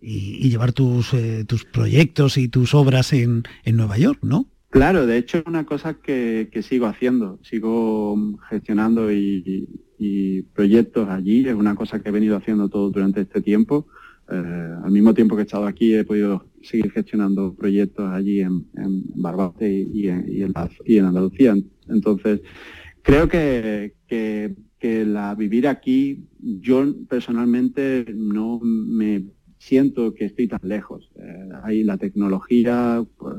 y, 0.00 0.50
llevar 0.50 0.72
tus, 0.72 1.14
eh, 1.14 1.44
tus 1.46 1.64
proyectos 1.64 2.36
y 2.36 2.48
tus 2.48 2.74
obras 2.74 3.12
en, 3.12 3.44
en 3.64 3.76
Nueva 3.76 3.96
York, 3.96 4.18
¿no? 4.22 4.46
Claro, 4.70 5.06
de 5.06 5.18
hecho 5.18 5.38
es 5.38 5.46
una 5.46 5.64
cosa 5.64 5.94
que, 5.94 6.48
sigo 6.62 6.86
haciendo, 6.86 7.38
sigo 7.42 8.16
gestionando 8.50 9.12
y, 9.12 9.68
proyectos 10.52 11.08
allí, 11.08 11.48
es 11.48 11.54
una 11.54 11.74
cosa 11.74 12.00
que 12.00 12.08
he 12.08 12.12
venido 12.12 12.36
haciendo 12.36 12.68
todo 12.68 12.90
durante 12.90 13.22
este 13.22 13.40
tiempo. 13.40 13.86
Eh, 14.30 14.74
al 14.84 14.90
mismo 14.90 15.12
tiempo 15.14 15.36
que 15.36 15.42
he 15.42 15.44
estado 15.44 15.66
aquí 15.66 15.94
he 15.94 16.04
podido 16.04 16.46
seguir 16.62 16.90
gestionando 16.90 17.54
proyectos 17.54 18.10
allí 18.10 18.40
en, 18.40 18.64
Barbate 19.16 19.70
y, 19.70 20.08
en, 20.08 20.52
Andalucía. 20.54 21.56
Entonces, 21.88 22.40
creo 23.02 23.28
que, 23.28 23.94
que, 24.06 24.54
que 24.78 25.04
la 25.04 25.34
vivir 25.34 25.68
aquí, 25.68 26.26
yo 26.40 26.84
personalmente 27.08 28.06
no 28.14 28.60
me 28.60 29.24
siento 29.58 30.14
que 30.14 30.26
estoy 30.26 30.48
tan 30.48 30.60
lejos. 30.62 31.10
Eh, 31.16 31.48
ahí 31.62 31.84
la 31.84 31.96
tecnología 31.96 33.02
pues, 33.16 33.34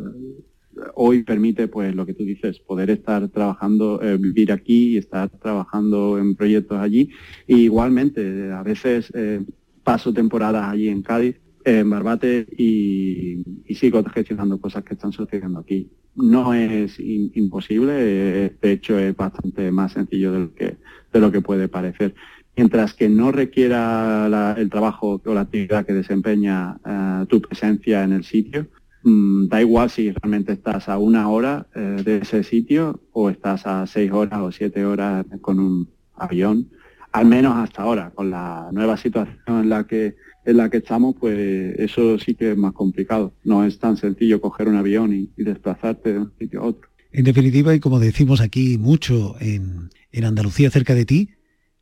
hoy 0.95 1.23
permite, 1.23 1.67
pues 1.67 1.95
lo 1.95 2.05
que 2.05 2.13
tú 2.13 2.23
dices, 2.23 2.59
poder 2.59 2.89
estar 2.89 3.29
trabajando, 3.29 4.01
eh, 4.01 4.17
vivir 4.17 4.51
aquí 4.51 4.93
y 4.93 4.97
estar 4.97 5.29
trabajando 5.29 6.17
en 6.17 6.35
proyectos 6.35 6.79
allí. 6.79 7.09
igualmente, 7.47 8.51
a 8.51 8.63
veces 8.63 9.11
eh, 9.13 9.45
paso 9.85 10.11
temporadas 10.11 10.67
allí 10.69 10.89
en 10.89 11.01
Cádiz, 11.01 11.39
en 11.63 11.89
Barbate, 11.89 12.45
y, 12.57 13.41
sigo 13.73 14.03
gestionando 14.03 14.59
cosas 14.59 14.83
que 14.83 14.95
están 14.95 15.13
sucediendo 15.13 15.59
aquí. 15.59 15.89
No 16.15 16.53
es 16.53 16.99
imposible, 16.99 17.93
de 17.93 18.71
hecho 18.71 18.99
es 18.99 19.15
bastante 19.15 19.71
más 19.71 19.93
sencillo 19.93 20.31
de 20.33 20.39
lo 20.39 20.53
que, 20.53 20.77
de 21.13 21.19
lo 21.19 21.31
que 21.31 21.41
puede 21.41 21.67
parecer 21.67 22.13
mientras 22.55 22.93
que 22.93 23.09
no 23.09 23.31
requiera 23.31 24.55
el 24.57 24.69
trabajo 24.69 25.21
o 25.23 25.33
la 25.33 25.41
actividad 25.41 25.85
que 25.85 25.93
desempeña 25.93 26.77
eh, 26.85 27.25
tu 27.27 27.41
presencia 27.41 28.03
en 28.03 28.13
el 28.13 28.23
sitio, 28.23 28.67
mm, 29.03 29.47
da 29.47 29.61
igual 29.61 29.89
si 29.89 30.11
realmente 30.11 30.53
estás 30.53 30.87
a 30.89 30.97
una 30.97 31.29
hora 31.29 31.67
eh, 31.75 32.01
de 32.03 32.17
ese 32.17 32.43
sitio 32.43 33.01
o 33.11 33.29
estás 33.29 33.67
a 33.67 33.85
seis 33.87 34.11
horas 34.11 34.39
o 34.41 34.51
siete 34.51 34.85
horas 34.85 35.25
con 35.41 35.59
un 35.59 35.89
avión, 36.15 36.69
al 37.15 37.25
menos 37.25 37.55
hasta 37.55 37.81
ahora, 37.81 38.11
con 38.13 38.29
la 38.29 38.67
nueva 38.73 38.97
situación 38.97 39.37
en 39.47 39.69
la 39.69 39.87
que 39.87 40.15
en 40.45 40.57
la 40.57 40.69
que 40.69 40.77
estamos, 40.77 41.15
pues 41.17 41.79
eso 41.79 42.19
sí 42.19 42.35
que 42.35 42.51
es 42.51 42.57
más 42.57 42.73
complicado. 42.73 43.33
No 43.43 43.63
es 43.63 43.79
tan 43.79 43.97
sencillo 43.97 44.41
coger 44.41 44.67
un 44.67 44.75
avión 44.75 45.11
y, 45.13 45.31
desplazarte 45.41 46.13
de 46.13 46.19
un 46.19 46.33
sitio 46.37 46.61
a 46.61 46.65
otro. 46.65 46.89
En 47.11 47.23
definitiva, 47.23 47.73
y 47.73 47.79
como 47.79 47.99
decimos 47.99 48.41
aquí 48.41 48.77
mucho 48.77 49.35
en, 49.39 49.89
en 50.11 50.25
Andalucía 50.25 50.69
cerca 50.69 50.93
de 50.93 51.05
ti, 51.05 51.29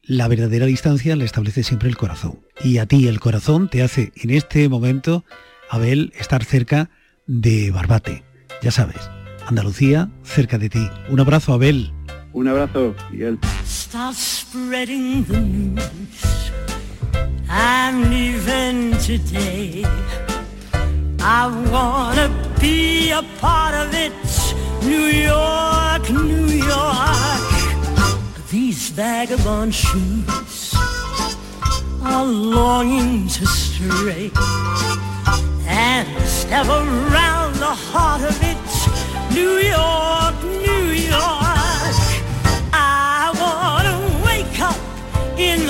la 0.04 0.28
verdadera 0.28 0.68
distancia 0.68 1.16
la 1.16 1.26
establece 1.26 1.64
siempre 1.64 1.90
el 1.90 1.98
corazón. 1.98 2.40
Y 2.64 2.78
a 2.78 2.86
ti 2.86 3.08
el 3.08 3.20
corazón 3.20 3.70
te 3.70 3.82
hace 3.82 4.14
en 4.16 4.30
este 4.30 4.70
momento, 4.70 5.26
Abel, 5.70 6.14
estar 6.18 6.46
cerca 6.46 6.90
de 7.26 7.72
Barbate. 7.72 8.24
Ya 8.62 8.72
sabes, 8.72 9.10
Andalucía 9.48 10.10
cerca 10.22 10.58
de 10.58 10.70
ti. 10.70 10.88
Un 11.10 11.20
abrazo, 11.20 11.54
Abel. 11.54 11.92
Un 12.36 12.48
abrazo. 12.48 12.96
Start 13.64 14.16
spreading 14.16 15.24
the 15.26 15.40
news. 15.40 16.52
I'm 17.48 18.10
leaving 18.10 18.98
today. 18.98 19.86
I 21.20 21.48
wanna 21.72 22.30
be 22.60 23.12
a 23.12 23.22
part 23.40 23.76
of 23.76 23.94
it. 23.94 24.14
New 24.82 25.10
York, 25.32 26.10
New 26.10 26.48
York. 26.48 27.44
These 28.50 28.90
vagabond 28.90 29.74
shoes 29.76 30.74
are 32.04 32.26
longing 32.26 33.28
to 33.28 33.46
stray 33.46 34.32
and 35.68 36.08
step 36.26 36.66
around 36.66 37.54
the 37.58 37.76
heart 37.92 38.24
of 38.24 38.36
it, 38.42 38.58
New 39.32 39.58
York, 39.60 40.36
New 40.44 40.86
York. 41.10 41.43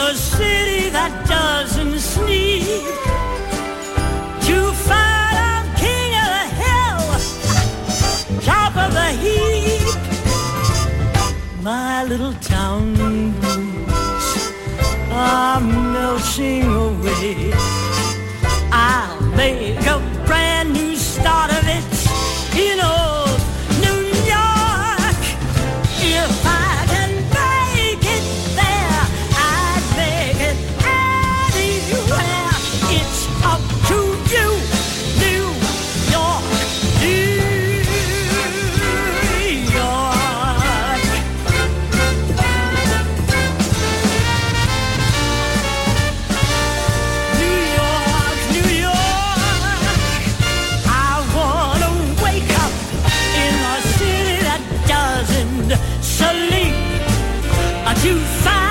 The 0.07 0.13
city 0.15 0.89
that 0.89 1.13
doesn't 1.27 1.97
sleep 1.97 2.63
to 4.47 4.57
find 4.87 5.35
I'm 5.47 5.67
king 5.83 6.11
of 6.23 6.27
the 6.37 6.45
hill, 6.61 7.03
top 8.41 8.73
of 8.83 8.89
the 8.99 9.09
heap 9.23 9.85
my 11.61 12.03
little 12.03 12.33
town 12.55 12.93
blues 13.39 14.27
are 15.09 15.61
melting 15.61 16.65
away. 16.85 17.53
I'll 18.73 19.21
make 19.37 19.85
a 19.95 19.99
brand 20.25 20.73
new 20.73 20.97
start 20.97 21.49
of 21.59 21.63
it, 21.77 21.85
you 22.57 22.75
know. 22.75 23.02
you 58.01 58.17
sign. 58.41 58.62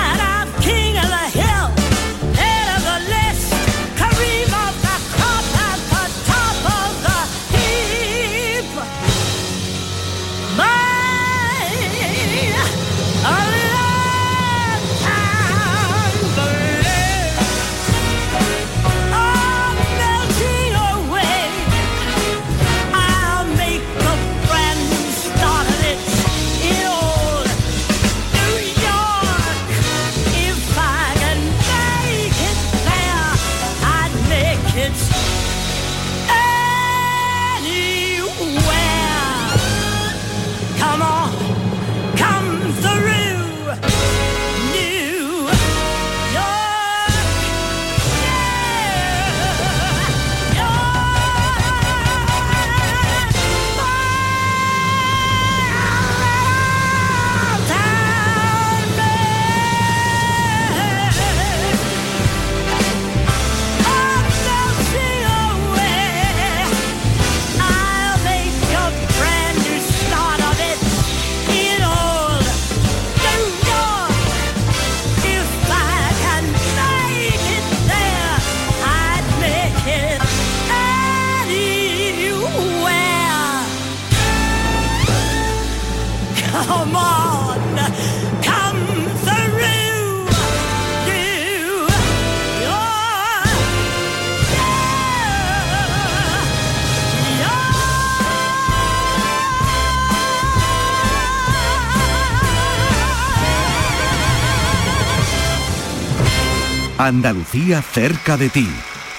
Andalucía 107.07 107.81
cerca 107.81 108.37
de 108.37 108.49
ti, 108.49 108.67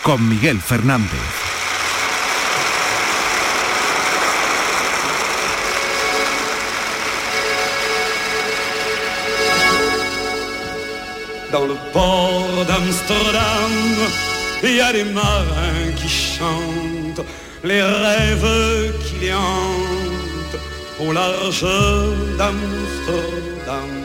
con 0.03 0.26
Miguel 0.26 0.59
Fernández. 0.61 1.20
Dans 11.53 11.66
le 11.66 11.76
port 11.93 12.66
d'Amsterdam, 12.66 13.72
il 14.62 14.76
y 14.76 14.80
a 14.80 14.93
des 14.93 15.05
marins 15.05 15.93
qui 15.97 16.09
chantent 16.09 17.26
les 17.62 17.82
rêves 17.82 18.95
qui 19.05 19.26
les 19.26 19.35
hantent 19.35 20.61
au 21.01 21.12
large 21.12 21.66
d'Amsterdam. 22.39 24.03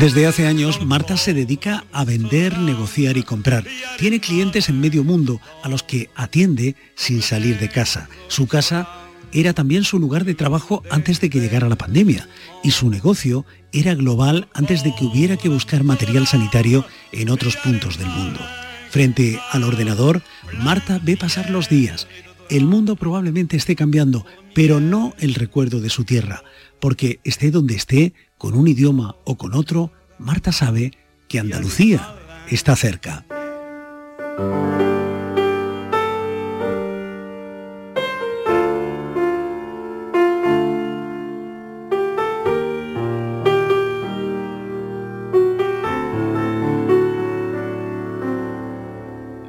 Desde 0.00 0.26
hace 0.26 0.46
años, 0.46 0.84
Marta 0.84 1.16
se 1.16 1.32
dedica 1.32 1.84
a 1.90 2.04
vender, 2.04 2.58
negociar 2.58 3.16
y 3.16 3.22
comprar. 3.22 3.64
Tiene 3.98 4.20
clientes 4.20 4.68
en 4.68 4.78
medio 4.78 5.04
mundo 5.04 5.40
a 5.62 5.70
los 5.70 5.82
que 5.82 6.10
atiende 6.14 6.76
sin 6.94 7.22
salir 7.22 7.58
de 7.58 7.70
casa. 7.70 8.10
Su 8.28 8.46
casa 8.46 8.86
era 9.32 9.54
también 9.54 9.84
su 9.84 9.98
lugar 9.98 10.26
de 10.26 10.34
trabajo 10.34 10.82
antes 10.90 11.20
de 11.20 11.30
que 11.30 11.40
llegara 11.40 11.70
la 11.70 11.76
pandemia 11.76 12.28
y 12.62 12.72
su 12.72 12.90
negocio 12.90 13.46
era 13.72 13.94
global 13.94 14.48
antes 14.52 14.84
de 14.84 14.94
que 14.94 15.06
hubiera 15.06 15.38
que 15.38 15.48
buscar 15.48 15.82
material 15.82 16.26
sanitario 16.26 16.84
en 17.12 17.30
otros 17.30 17.56
puntos 17.56 17.98
del 17.98 18.08
mundo. 18.08 18.40
Frente 18.90 19.40
al 19.50 19.64
ordenador, 19.64 20.22
Marta 20.60 21.00
ve 21.02 21.16
pasar 21.16 21.48
los 21.48 21.70
días. 21.70 22.06
El 22.50 22.66
mundo 22.66 22.96
probablemente 22.96 23.56
esté 23.56 23.74
cambiando, 23.74 24.26
pero 24.54 24.78
no 24.78 25.14
el 25.18 25.34
recuerdo 25.34 25.80
de 25.80 25.90
su 25.90 26.04
tierra, 26.04 26.42
porque 26.80 27.18
esté 27.24 27.50
donde 27.50 27.74
esté, 27.74 28.12
con 28.38 28.54
un 28.54 28.68
idioma 28.68 29.16
o 29.24 29.36
con 29.36 29.54
otro, 29.54 29.90
Marta 30.18 30.52
sabe 30.52 30.92
que 31.28 31.38
Andalucía 31.38 32.14
está 32.50 32.76
cerca. 32.76 33.24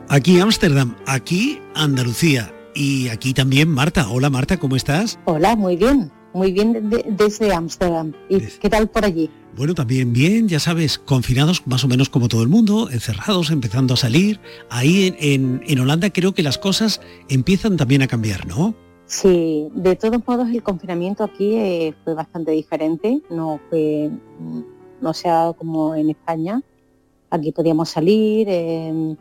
Aquí 0.10 0.40
Ámsterdam, 0.40 0.96
aquí 1.06 1.62
Andalucía 1.76 2.52
y 2.74 3.10
aquí 3.10 3.34
también 3.34 3.70
Marta. 3.70 4.10
Hola 4.10 4.32
Marta, 4.32 4.58
¿cómo 4.58 4.76
estás? 4.76 5.20
Hola, 5.26 5.56
muy 5.56 5.76
bien 5.76 6.17
muy 6.34 6.52
bien 6.52 6.90
desde 6.90 7.54
Ámsterdam. 7.54 8.14
¿Y 8.30 8.40
qué 8.40 8.70
tal 8.70 8.88
por 8.88 9.06
allí? 9.06 9.30
Bueno, 9.56 9.74
también 9.74 10.14
bien, 10.14 10.48
ya 10.48 10.60
sabes, 10.60 11.00
confinados 11.00 11.66
más 11.66 11.84
o 11.84 11.88
menos 11.88 12.10
como 12.10 12.28
todo 12.28 12.44
el 12.44 12.48
mundo, 12.48 12.90
encerrados, 12.92 13.50
empezando 13.50 13.96
a 13.96 13.98
salir. 13.98 14.40
Ahí 14.70 15.16
en, 15.20 15.64
en, 15.66 15.80
Holanda 15.80 16.12
creo 16.12 16.34
que 16.34 16.44
las 16.44 16.60
cosas 16.60 17.02
empiezan 17.28 17.76
también 17.76 18.04
a 18.04 18.08
cambiar, 18.08 18.46
¿no? 18.46 18.76
Sí, 19.08 19.68
de 19.74 19.96
todos 19.96 20.22
modos 20.28 20.50
el 20.50 20.62
confinamiento 20.62 21.24
aquí 21.24 21.56
eh, 21.56 21.96
fue 22.04 22.14
bastante 22.14 22.52
diferente, 22.52 23.22
no 23.32 23.60
fue, 23.70 24.12
no 25.02 25.14
se 25.14 25.28
ha 25.28 25.34
dado 25.34 25.54
como 25.54 25.96
en 25.96 26.12
España. 26.12 26.62
Aquí 27.32 27.52
podíamos 27.52 27.90
salir, 27.90 28.48
eh, 28.50 29.16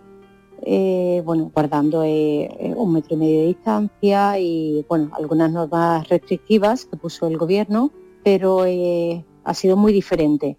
bueno, 1.25 1.51
guardando 1.53 2.03
eh, 2.03 2.45
eh, 2.45 2.75
un 2.77 2.93
metro 2.93 3.15
y 3.15 3.19
medio 3.19 3.41
de 3.41 3.47
distancia 3.47 4.39
y 4.39 4.85
bueno, 4.89 5.11
algunas 5.19 5.53
normas 5.53 6.09
restrictivas 6.09 6.87
que 6.87 6.97
puso 6.97 7.27
el 7.27 7.37
gobierno, 7.37 7.91
pero 8.25 8.65
ha 9.45 9.55
sido 9.55 9.77
muy 9.77 9.93
diferente 9.93 10.57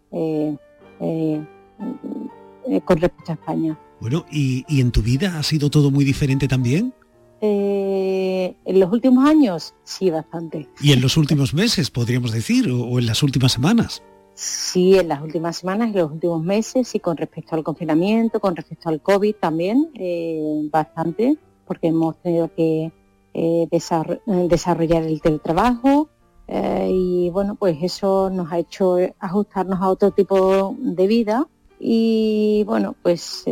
con 2.86 2.98
respecto 2.98 3.32
a 3.32 3.36
España. 3.36 3.78
Bueno, 4.00 4.26
¿y, 4.32 4.64
en 4.80 4.92
tu 4.92 5.02
vida 5.02 5.38
ha 5.38 5.44
sido 5.44 5.70
todo 5.70 5.92
muy 5.92 6.06
diferente 6.06 6.48
también? 6.48 6.94
en 7.40 8.80
los 8.80 8.92
últimos 8.92 9.30
años, 9.30 9.76
sí, 9.84 10.10
bastante. 10.10 10.68
¿Y 10.82 10.92
en 10.94 11.02
los 11.02 11.18
últimos 11.18 11.54
meses, 11.54 11.92
podríamos 11.92 12.32
decir, 12.32 12.72
o 12.72 12.98
en 12.98 13.06
las 13.06 13.22
últimas 13.22 13.52
semanas? 13.52 14.02
Sí, 14.40 14.96
en 15.00 15.08
las 15.08 15.24
últimas 15.24 15.58
semanas, 15.58 15.88
en 15.88 15.96
los 15.96 16.12
últimos 16.12 16.44
meses, 16.44 16.94
y 16.94 17.00
con 17.00 17.18
respecto 17.18 17.56
al 17.56 17.64
confinamiento, 17.64 18.40
con 18.40 18.56
respecto 18.56 18.88
al 18.88 19.02
COVID 19.02 19.34
también, 19.38 19.90
eh, 19.96 20.70
bastante, 20.72 21.40
porque 21.66 21.88
hemos 21.88 22.22
tenido 22.22 22.54
que 22.54 22.92
eh, 23.34 23.68
desarrollar 23.72 25.02
el 25.02 25.22
teletrabajo 25.22 26.10
eh, 26.48 26.88
y 26.92 27.32
bueno, 27.32 27.56
pues 27.56 27.78
eso 27.82 28.30
nos 28.30 28.52
ha 28.52 28.60
hecho 28.60 28.98
ajustarnos 29.18 29.82
a 29.82 29.90
otro 29.90 30.12
tipo 30.12 30.76
de 30.78 31.08
vida. 31.08 31.48
Y 31.80 32.64
bueno, 32.68 32.96
pues 33.02 33.44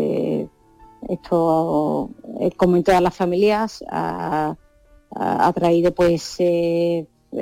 esto, 1.09 2.11
como 2.57 2.77
en 2.77 2.83
todas 2.83 3.01
las 3.01 3.15
familias, 3.15 3.83
ha, 3.89 4.55
ha 5.09 5.53
traído 5.53 5.95
pues 5.95 6.37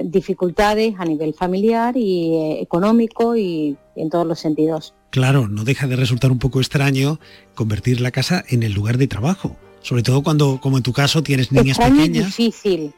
dificultades 0.04 0.96
a 0.98 1.06
nivel 1.06 1.34
familiar 1.34 1.96
y 1.98 2.36
eh, 2.36 2.62
económico 2.62 3.36
y 3.36 3.78
en 3.96 4.10
todos 4.10 4.26
los 4.26 4.40
sentidos. 4.40 4.94
Claro, 5.10 5.48
no 5.48 5.64
deja 5.64 5.88
de 5.88 5.96
resultar 5.96 6.32
un 6.32 6.40
poco 6.40 6.60
extraño 6.60 7.20
convertir 7.56 8.02
la 8.02 8.12
casa 8.12 8.44
en 8.50 8.64
el 8.64 8.74
lugar 8.74 8.98
de 8.98 9.08
trabajo, 9.08 9.56
sobre 9.82 10.04
todo 10.04 10.24
cuando, 10.24 10.60
como 10.62 10.78
en 10.78 10.84
tu 10.84 10.94
caso, 10.94 11.22
tienes 11.22 11.52
niñas 11.52 11.78
extraño 11.78 11.98
pequeñas. 11.98 12.28
Es 12.30 12.38
difícil, 12.38 12.94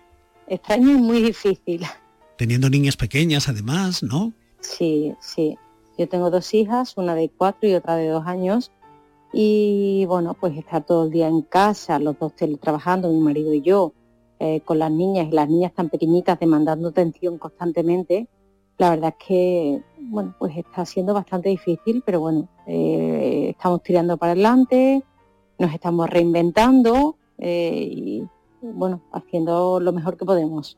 extraño 0.48 0.91
y 0.91 0.96
muy 0.96 1.22
difícil. 1.22 1.86
Teniendo 2.38 2.70
niñas 2.70 2.98
pequeñas, 2.98 3.50
además, 3.50 4.04
¿no? 4.04 4.34
Sí, 4.60 5.14
sí. 5.20 5.58
Yo 5.98 6.08
tengo 6.10 6.30
dos 6.30 6.54
hijas, 6.54 6.93
una 6.98 7.16
de 7.16 7.30
cuatro 7.30 7.70
y 7.70 7.74
otra 7.74 7.96
de 7.96 8.08
dos 8.08 8.26
años. 8.26 8.72
Y 9.34 10.06
bueno, 10.08 10.36
pues 10.39 10.58
estar 10.58 10.86
todo 10.86 11.06
el 11.06 11.12
día 11.12 11.28
en 11.28 11.41
casa, 11.41 12.00
los 12.00 12.18
dos 12.20 12.34
trabajando, 12.62 13.12
mi 13.12 13.20
marido 13.20 13.54
y 13.54 13.62
yo, 13.62 13.93
eh, 14.39 14.61
con 14.61 14.79
las 14.79 14.91
niñas 14.91 15.27
y 15.29 15.36
las 15.36 15.49
niñas 15.49 15.73
tan 15.73 15.89
pequeñitas 15.89 16.39
demandando 16.39 16.89
atención 16.89 17.38
constantemente, 17.38 18.27
la 18.77 18.89
verdad 18.89 19.15
es 19.17 19.25
que, 19.25 19.81
bueno, 19.99 20.36
pues 20.38 20.57
está 20.57 20.86
siendo 20.86 21.13
bastante 21.13 21.49
difícil, 21.49 22.03
pero 22.05 22.19
bueno, 22.19 22.49
eh, 22.67 23.47
estamos 23.51 23.81
tirando 23.83 24.17
para 24.17 24.33
adelante, 24.33 25.03
nos 25.57 25.73
estamos 25.73 26.09
reinventando 26.09 27.17
eh, 27.38 27.89
y, 27.89 28.23
bueno, 28.61 29.01
haciendo 29.13 29.79
lo 29.79 29.93
mejor 29.93 30.17
que 30.17 30.25
podemos. 30.25 30.77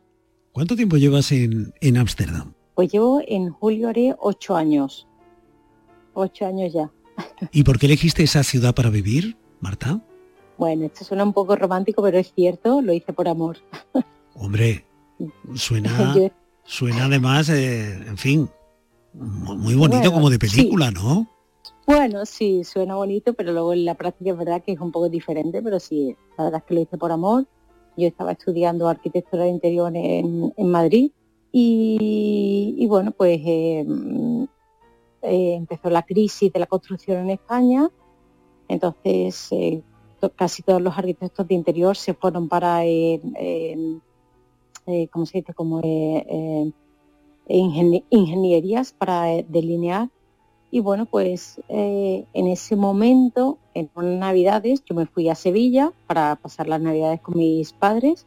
¿Cuánto 0.52 0.76
tiempo 0.76 0.98
llevas 0.98 1.32
en 1.32 1.98
Ámsterdam? 1.98 2.54
pues 2.78 2.92
llevo 2.92 3.24
en 3.28 3.50
julio 3.50 3.90
haré 3.90 4.16
ocho 4.20 4.56
años. 4.56 5.08
Ocho 6.14 6.46
años 6.46 6.72
ya. 6.72 6.92
¿Y 7.52 7.64
por 7.64 7.80
qué 7.80 7.88
elegiste 7.88 8.22
esa 8.22 8.44
ciudad 8.44 8.76
para 8.76 8.92
vivir, 8.92 9.36
Marta? 9.60 10.00
Bueno, 10.58 10.86
esto 10.86 11.06
suena 11.06 11.24
un 11.24 11.34
poco 11.34 11.56
romántico, 11.56 12.02
pero 12.02 12.18
es 12.18 12.34
cierto, 12.34 12.82
lo 12.82 12.94
hice 12.94 13.14
por 13.14 13.28
amor. 13.28 13.58
Hombre, 14.36 14.86
suena, 15.56 16.16
suena 16.64 17.06
además, 17.06 17.50
eh, 17.50 17.94
en 17.94 18.18
fin, 18.18 18.50
muy 19.14 19.76
bonito 19.76 20.12
como 20.12 20.30
de 20.30 20.40
película, 20.40 20.92
¿no? 20.92 21.28
Bueno, 21.86 22.26
sí, 22.26 22.64
suena 22.64 22.96
bonito, 22.96 23.34
pero 23.34 23.54
luego 23.54 23.74
en 23.74 23.86
la 23.86 23.96
práctica 23.96 24.32
es 24.32 24.38
verdad 24.38 24.62
que 24.64 24.74
es 24.74 24.80
un 24.80 24.92
poco 24.92 25.10
diferente, 25.10 25.62
pero 25.62 25.80
sí, 25.80 26.16
la 26.38 26.46
verdad 26.46 26.60
es 26.60 26.66
que 26.66 26.74
lo 26.74 26.82
hice 26.82 26.98
por 26.98 27.12
amor. 27.12 27.46
Yo 27.96 28.08
estaba 28.08 28.34
estudiando 28.34 28.90
arquitectura 28.90 29.44
de 29.44 29.50
interior 29.50 29.92
en, 29.96 30.54
Madrid 30.58 31.12
y, 31.52 32.86
bueno, 32.90 33.12
pues 33.12 33.40
eh, 33.44 33.86
eh, 35.22 35.54
empezó 35.56 35.90
la 35.90 36.04
crisis 36.04 36.52
de 36.52 36.60
la 36.60 36.68
construcción 36.68 37.20
en 37.22 37.30
España, 37.32 37.90
entonces 38.68 39.50
casi 40.36 40.64
todos 40.64 40.82
los 40.82 40.98
arquitectos 40.98 41.48
de 41.48 41.56
interior 41.56 41.96
se 41.96 42.14
fueron 42.14 42.48
para, 42.48 42.86
eh, 42.86 43.22
eh, 44.86 45.08
¿cómo 45.12 45.26
se 45.26 45.40
dice? 45.40 45.54
Como 45.54 45.82
eh, 45.84 46.72
ingenierías 47.48 48.94
para 48.94 49.26
delinear. 49.48 50.10
Y 50.70 50.82
bueno, 50.82 51.06
pues 51.06 51.62
en 51.70 52.48
ese 52.48 52.76
momento, 52.76 53.58
en 53.74 53.90
unas 53.96 54.20
navidades, 54.20 54.84
yo 54.84 54.96
me 54.96 55.06
fui 55.06 55.30
a 55.30 55.36
Sevilla 55.36 55.94
para 56.08 56.36
pasar 56.36 56.68
las 56.68 56.82
navidades 56.82 57.22
con 57.22 57.38
mis 57.38 57.72
padres. 57.72 58.26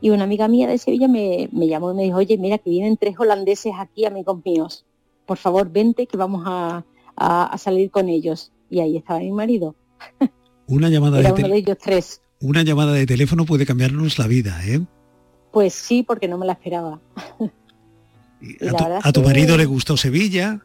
Y 0.00 0.10
una 0.10 0.24
amiga 0.24 0.48
mía 0.48 0.66
de 0.66 0.78
Sevilla 0.78 1.06
me, 1.06 1.48
llamó 1.52 1.92
y 1.92 1.94
me 1.94 2.02
dijo, 2.02 2.18
oye, 2.18 2.36
mira 2.38 2.58
que 2.58 2.70
vienen 2.70 2.96
tres 2.96 3.18
holandeses 3.18 3.72
aquí, 3.78 4.04
amigos 4.04 4.40
míos. 4.44 4.84
Por 5.26 5.38
favor, 5.38 5.70
vente 5.70 6.06
que 6.06 6.16
vamos 6.16 6.42
a, 6.44 6.84
a 7.16 7.56
salir 7.56 7.90
con 7.92 8.08
ellos. 8.08 8.52
Y 8.68 8.80
ahí 8.80 8.96
estaba 8.96 9.20
mi 9.20 9.30
marido. 9.30 9.76
Una 10.66 10.88
llamada 10.88 11.20
de, 11.20 11.56
ellos 11.56 11.76
tres. 11.82 12.22
Una 12.40 12.62
llamada 12.62 12.92
de 12.92 13.06
teléfono 13.06 13.44
puede 13.44 13.66
cambiarnos 13.66 14.18
la 14.18 14.26
vida, 14.26 14.60
¿eh? 14.66 14.80
Pues 15.52 15.74
sí, 15.74 16.02
porque 16.02 16.28
no 16.28 16.38
me 16.38 16.46
la 16.46 16.54
esperaba. 16.54 17.00
a, 19.02 19.12
tu, 19.12 19.22
marido 19.22 19.56
le 19.56 19.66
gustó 19.66 19.96
Sevilla? 19.96 20.60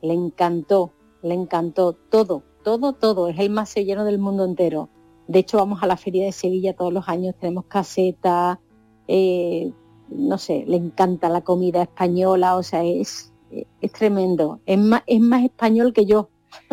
Le 0.00 0.14
encantó, 0.14 0.92
le 1.22 1.34
encantó 1.34 1.92
todo, 1.92 2.42
todo, 2.64 2.94
todo. 2.94 3.28
Es 3.28 3.38
el 3.38 3.50
más 3.50 3.68
sevillano 3.68 4.04
del 4.04 4.18
mundo 4.18 4.44
entero. 4.44 4.88
De 5.28 5.40
hecho, 5.40 5.58
vamos 5.58 5.82
a 5.82 5.86
la 5.86 5.96
feria 5.96 6.24
de 6.24 6.32
Sevilla 6.32 6.74
todos 6.74 6.92
los 6.92 7.08
años, 7.08 7.34
tenemos 7.38 7.66
caseta, 7.66 8.60
eh, 9.08 9.72
no 10.08 10.38
sé, 10.38 10.64
le 10.66 10.76
encanta 10.76 11.28
la 11.28 11.42
comida 11.42 11.82
española, 11.82 12.56
o 12.56 12.62
sea, 12.62 12.84
es, 12.84 13.32
es 13.80 13.92
tremendo. 13.92 14.60
Es 14.66 14.78
más, 14.78 15.02
es 15.06 15.20
más 15.20 15.44
español 15.44 15.92
que 15.92 16.06
yo. 16.06 16.28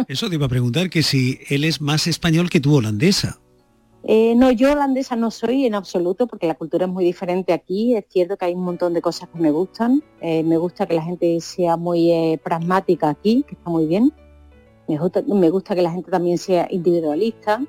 Eso 0.07 0.29
te 0.29 0.35
iba 0.35 0.45
a 0.45 0.49
preguntar 0.49 0.89
que 0.89 1.03
si 1.03 1.39
él 1.49 1.63
es 1.63 1.81
más 1.81 2.07
español 2.07 2.49
que 2.49 2.59
tú 2.59 2.75
holandesa. 2.75 3.39
Eh, 4.03 4.33
no, 4.35 4.49
yo 4.51 4.71
holandesa 4.71 5.15
no 5.15 5.29
soy 5.29 5.65
en 5.65 5.75
absoluto 5.75 6.25
porque 6.25 6.47
la 6.47 6.55
cultura 6.55 6.85
es 6.85 6.91
muy 6.91 7.03
diferente 7.03 7.53
aquí. 7.53 7.95
Es 7.95 8.05
cierto 8.09 8.37
que 8.37 8.45
hay 8.45 8.53
un 8.53 8.63
montón 8.63 8.93
de 8.93 9.01
cosas 9.01 9.29
que 9.29 9.39
me 9.39 9.51
gustan. 9.51 10.03
Eh, 10.21 10.43
me 10.43 10.57
gusta 10.57 10.85
que 10.85 10.93
la 10.93 11.01
gente 11.01 11.39
sea 11.41 11.75
muy 11.77 12.11
eh, 12.11 12.39
pragmática 12.41 13.09
aquí, 13.09 13.43
que 13.47 13.55
está 13.55 13.69
muy 13.69 13.87
bien. 13.87 14.13
Me 14.87 14.97
gusta, 15.49 15.75
que 15.75 15.81
la 15.83 15.91
gente 15.91 16.09
también 16.09 16.39
sea 16.39 16.67
individualista 16.71 17.63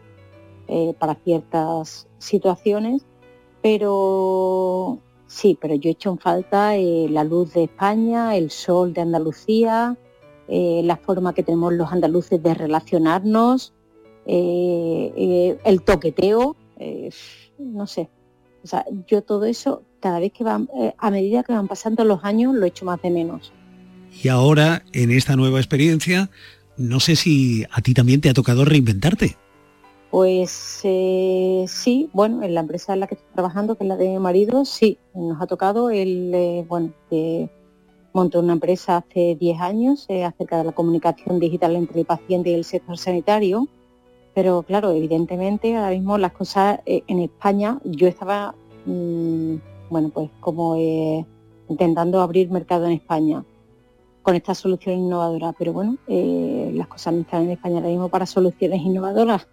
para 0.98 1.16
ciertas 1.16 2.08
situaciones. 2.16 3.02
Pero 3.60 5.00
sí, 5.26 5.58
pero 5.60 5.74
yo 5.74 5.90
he 5.90 5.92
hecho 5.92 6.12
en 6.12 6.18
falta 6.18 6.74
la 6.78 7.24
luz 7.24 7.52
de 7.52 7.64
España, 7.64 8.36
el 8.36 8.50
sol 8.50 8.94
de 8.94 9.02
Andalucía, 9.02 9.98
la 10.50 10.96
forma 10.96 11.32
que 11.32 11.42
tenemos 11.44 11.72
los 11.72 11.92
andaluces 11.92 12.42
de 12.42 12.54
relacionarnos 12.54 13.72
eh, 14.26 15.12
eh, 15.16 15.58
el 15.64 15.82
toqueteo, 15.82 16.56
eh, 16.78 17.10
no 17.58 17.86
sé. 17.86 18.08
O 18.62 18.66
sea, 18.66 18.84
yo 19.06 19.22
todo 19.22 19.44
eso, 19.44 19.82
cada 20.00 20.20
vez 20.20 20.32
que 20.32 20.44
van, 20.44 20.68
a 20.98 21.10
medida 21.10 21.42
que 21.42 21.52
van 21.52 21.66
pasando 21.66 22.04
los 22.04 22.24
años, 22.24 22.54
lo 22.54 22.66
echo 22.66 22.84
más 22.84 23.00
de 23.02 23.10
menos. 23.10 23.52
Y 24.22 24.28
ahora, 24.28 24.84
en 24.92 25.10
esta 25.10 25.34
nueva 25.36 25.58
experiencia, 25.58 26.30
no 26.76 27.00
sé 27.00 27.16
si 27.16 27.64
a 27.72 27.80
ti 27.80 27.94
también 27.94 28.20
te 28.20 28.28
ha 28.28 28.34
tocado 28.34 28.64
reinventarte. 28.64 29.36
Pues 30.10 30.50
sí, 30.50 32.10
bueno, 32.12 32.42
en 32.42 32.54
la 32.54 32.60
empresa 32.60 32.92
en 32.92 33.00
la 33.00 33.06
que 33.06 33.14
estoy 33.14 33.32
trabajando, 33.32 33.76
que 33.76 33.84
es 33.84 33.88
la 33.88 33.96
de 33.96 34.08
mi 34.08 34.18
marido, 34.18 34.64
sí, 34.64 34.98
nos 35.14 35.40
ha 35.40 35.46
tocado 35.46 35.90
el, 35.90 36.64
bueno, 36.68 36.92
que 37.08 37.48
montó 38.12 38.40
una 38.40 38.54
empresa 38.54 38.98
hace 38.98 39.36
10 39.38 39.60
años 39.60 40.06
acerca 40.24 40.58
de 40.58 40.64
la 40.64 40.72
comunicación 40.72 41.38
digital 41.38 41.76
entre 41.76 42.00
el 42.00 42.06
paciente 42.06 42.50
y 42.50 42.54
el 42.54 42.64
sector 42.64 42.98
sanitario 42.98 43.68
pero 44.34 44.62
claro, 44.62 44.92
evidentemente 44.92 45.76
ahora 45.76 45.90
mismo 45.90 46.16
las 46.18 46.32
cosas 46.32 46.80
eh, 46.86 47.02
en 47.08 47.20
España, 47.20 47.80
yo 47.84 48.06
estaba, 48.06 48.54
mm, 48.86 49.54
bueno, 49.90 50.10
pues 50.10 50.30
como 50.40 50.76
eh, 50.76 51.26
intentando 51.68 52.20
abrir 52.20 52.50
mercado 52.50 52.86
en 52.86 52.92
España 52.92 53.44
con 54.22 54.36
esta 54.36 54.54
solución 54.54 54.98
innovadora, 54.98 55.52
pero 55.58 55.72
bueno, 55.72 55.96
eh, 56.06 56.70
las 56.74 56.86
cosas 56.86 57.14
no 57.14 57.20
están 57.22 57.44
en 57.44 57.50
España 57.50 57.76
ahora 57.76 57.88
mismo 57.88 58.08
para 58.08 58.26
soluciones 58.26 58.80
innovadoras. 58.82 59.48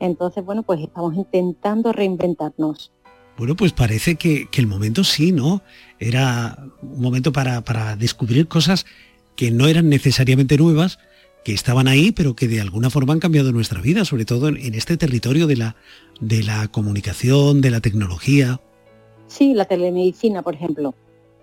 Entonces, 0.00 0.44
bueno, 0.44 0.62
pues 0.62 0.80
estamos 0.80 1.14
intentando 1.14 1.92
reinventarnos. 1.92 2.92
Bueno, 3.36 3.56
pues 3.56 3.72
parece 3.72 4.14
que, 4.14 4.48
el 4.56 4.66
momento 4.66 5.02
sí, 5.02 5.32
¿no? 5.32 5.62
Era 5.98 6.56
un 6.82 7.00
momento 7.00 7.32
para, 7.32 7.62
para 7.62 7.96
descubrir 7.96 8.46
cosas 8.46 8.86
que 9.36 9.50
no 9.50 9.66
eran 9.66 9.88
necesariamente 9.88 10.56
nuevas, 10.56 10.98
que 11.44 11.52
estaban 11.52 11.88
ahí, 11.88 12.12
pero 12.12 12.34
que 12.34 12.48
de 12.48 12.60
alguna 12.60 12.90
forma 12.90 13.12
han 13.12 13.20
cambiado 13.20 13.52
nuestra 13.52 13.80
vida, 13.80 14.04
sobre 14.04 14.24
todo 14.24 14.48
en, 14.48 14.74
este 14.74 14.96
territorio 14.96 15.46
de 15.46 15.56
la, 15.56 15.76
de 16.20 16.42
la 16.42 16.68
comunicación, 16.68 17.60
de 17.60 17.70
la 17.70 17.80
tecnología. 17.80 18.60
Sí, 19.26 19.52
la 19.52 19.66
telemedicina, 19.66 20.42
por 20.42 20.54
ejemplo. 20.54 20.94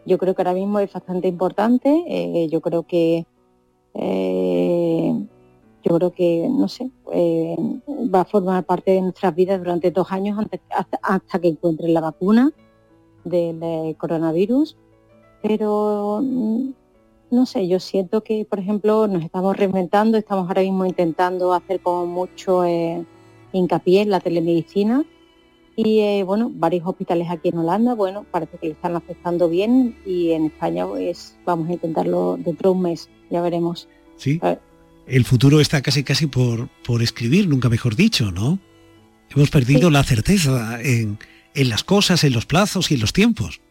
Yo 0.05 0.17
creo 0.17 0.33
que 0.33 0.41
ahora 0.41 0.53
mismo 0.53 0.79
es 0.79 0.91
bastante 0.91 1.27
importante. 1.27 2.03
Eh, 2.07 2.47
yo 2.49 2.61
creo 2.61 2.83
que 2.83 3.25
eh, 3.93 5.13
yo 5.83 5.97
creo 5.97 6.11
que, 6.11 6.47
no 6.49 6.67
sé, 6.67 6.91
eh, 7.13 7.55
va 8.13 8.21
a 8.21 8.25
formar 8.25 8.63
parte 8.63 8.91
de 8.91 9.01
nuestras 9.01 9.35
vidas 9.35 9.59
durante 9.59 9.91
dos 9.91 10.11
años 10.11 10.39
hasta, 10.69 10.99
hasta 11.01 11.39
que 11.39 11.49
encuentren 11.49 11.93
la 11.93 12.01
vacuna 12.01 12.51
del 13.23 13.95
coronavirus. 13.97 14.77
Pero 15.41 16.21
no 17.31 17.45
sé, 17.45 17.67
yo 17.67 17.79
siento 17.79 18.23
que, 18.23 18.45
por 18.45 18.59
ejemplo, 18.59 19.07
nos 19.07 19.23
estamos 19.23 19.55
reinventando, 19.55 20.17
estamos 20.17 20.47
ahora 20.47 20.61
mismo 20.61 20.85
intentando 20.85 21.53
hacer 21.53 21.79
como 21.79 22.05
mucho 22.05 22.65
eh, 22.65 23.05
hincapié 23.53 24.01
en 24.01 24.09
la 24.09 24.19
telemedicina 24.19 25.05
y 25.75 26.01
eh, 26.01 26.23
bueno, 26.23 26.51
varios 26.53 26.85
hospitales 26.85 27.29
aquí 27.29 27.49
en 27.49 27.59
Holanda, 27.59 27.95
bueno, 27.95 28.25
parece 28.29 28.57
que 28.57 28.67
le 28.67 28.73
están 28.73 28.95
afectando 28.95 29.47
bien 29.47 29.97
y 30.05 30.31
en 30.31 30.47
España 30.47 30.85
pues 30.85 31.37
vamos 31.45 31.69
a 31.69 31.73
intentarlo 31.73 32.37
dentro 32.37 32.71
de 32.71 32.75
un 32.75 32.81
mes, 32.83 33.09
ya 33.29 33.41
veremos. 33.41 33.87
Sí. 34.17 34.39
El 35.07 35.25
futuro 35.25 35.59
está 35.59 35.81
casi 35.81 36.03
casi 36.03 36.27
por, 36.27 36.69
por 36.85 37.01
escribir, 37.01 37.47
nunca 37.47 37.69
mejor 37.69 37.95
dicho, 37.95 38.31
¿no? 38.31 38.59
Hemos 39.35 39.49
perdido 39.49 39.89
la 39.89 40.03
certeza 40.03 40.81
en, 40.81 41.17
en 41.53 41.69
las 41.69 41.83
cosas, 41.83 42.23
en 42.23 42.33
los 42.33 42.45
plazos 42.45 42.91
y 42.91 42.95
en 42.95 43.01
los 43.01 43.13
tiempos. 43.13 43.61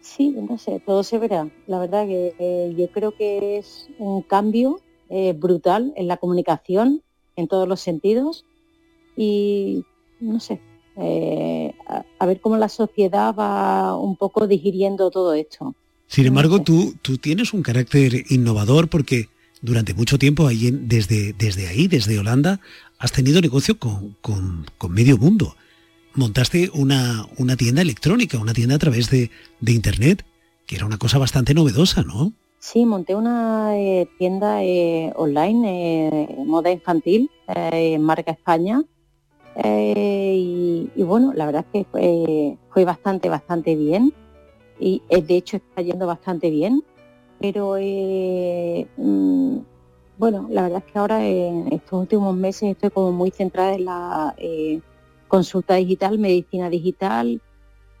Sí, 0.00 0.30
no 0.30 0.58
sé, 0.58 0.80
todo 0.84 1.02
se 1.02 1.18
verá. 1.18 1.48
La 1.66 1.78
verdad 1.78 2.06
que 2.06 2.34
eh, 2.38 2.74
yo 2.76 2.90
creo 2.90 3.14
que 3.16 3.58
es 3.58 3.88
un 3.98 4.22
cambio 4.22 4.80
eh, 5.08 5.34
brutal 5.34 5.92
en 5.96 6.08
la 6.08 6.16
comunicación, 6.16 7.02
en 7.36 7.48
todos 7.48 7.68
los 7.68 7.80
sentidos. 7.80 8.44
Y 9.16 9.84
no 10.20 10.40
sé, 10.40 10.60
eh, 10.96 11.74
a, 12.18 12.26
ver 12.26 12.40
cómo 12.40 12.56
la 12.56 12.68
sociedad 12.68 13.34
va 13.34 13.96
un 13.96 14.16
poco 14.16 14.46
digiriendo 14.46 15.10
todo 15.10 15.34
esto. 15.34 15.74
Sin 16.06 16.26
embargo, 16.26 16.62
tú, 16.62 16.94
tú 17.02 17.18
tienes 17.18 17.52
un 17.52 17.62
carácter 17.62 18.24
innovador 18.30 18.88
porque 18.88 19.28
durante 19.62 19.94
mucho 19.94 20.18
tiempo 20.18 20.46
ahí, 20.46 20.70
desde, 20.70 21.32
desde 21.32 21.68
ahí, 21.68 21.88
desde 21.88 22.18
Holanda, 22.18 22.60
has 22.98 23.12
tenido 23.12 23.40
negocio 23.40 23.78
con, 23.78 24.16
con, 24.20 24.66
medio 24.90 25.16
mundo 25.16 25.56
montaste 26.14 26.70
una, 26.74 27.26
una 27.38 27.56
tienda 27.56 27.82
electrónica, 27.82 28.38
una 28.38 28.52
tienda 28.52 28.74
a 28.74 28.78
través 28.78 29.10
de, 29.10 29.30
Internet, 29.66 30.24
que 30.66 30.76
era 30.76 30.86
una 30.86 30.98
cosa 30.98 31.18
bastante 31.18 31.54
novedosa, 31.54 32.02
¿no? 32.02 32.32
Sí, 32.58 32.84
monté 32.84 33.14
una 33.14 33.78
eh, 33.78 34.08
tienda 34.18 34.62
eh, 34.62 35.12
online, 35.16 36.28
eh, 36.28 36.36
moda 36.44 36.70
infantil, 36.70 37.30
en 37.46 38.02
marca 38.02 38.32
España. 38.32 38.82
Y, 39.64 40.90
bueno, 40.96 41.32
la 41.34 41.46
verdad 41.46 41.64
es 41.66 41.72
que 41.84 41.90
fue, 41.90 42.58
fue 42.72 42.84
bastante, 42.84 43.28
bastante 43.28 43.76
bien. 43.76 44.12
Y 44.78 45.02
de 45.10 45.36
hecho 45.36 45.56
está 45.58 45.82
yendo 45.82 46.06
bastante 46.06 46.50
bien. 46.50 46.82
Pero 47.40 47.76
mm, 48.96 49.58
bueno, 50.18 50.46
la 50.50 50.62
verdad 50.62 50.82
es 50.86 50.92
que 50.92 50.98
ahora 50.98 51.24
en 51.26 51.72
estos 51.72 52.00
últimos 52.00 52.36
meses 52.36 52.70
estoy 52.70 52.90
como 52.90 53.12
muy 53.12 53.30
centrada 53.30 53.74
en 53.74 53.84
la 53.86 54.34
consulta 55.28 55.76
digital, 55.76 56.18
medicina 56.18 56.68
digital, 56.68 57.40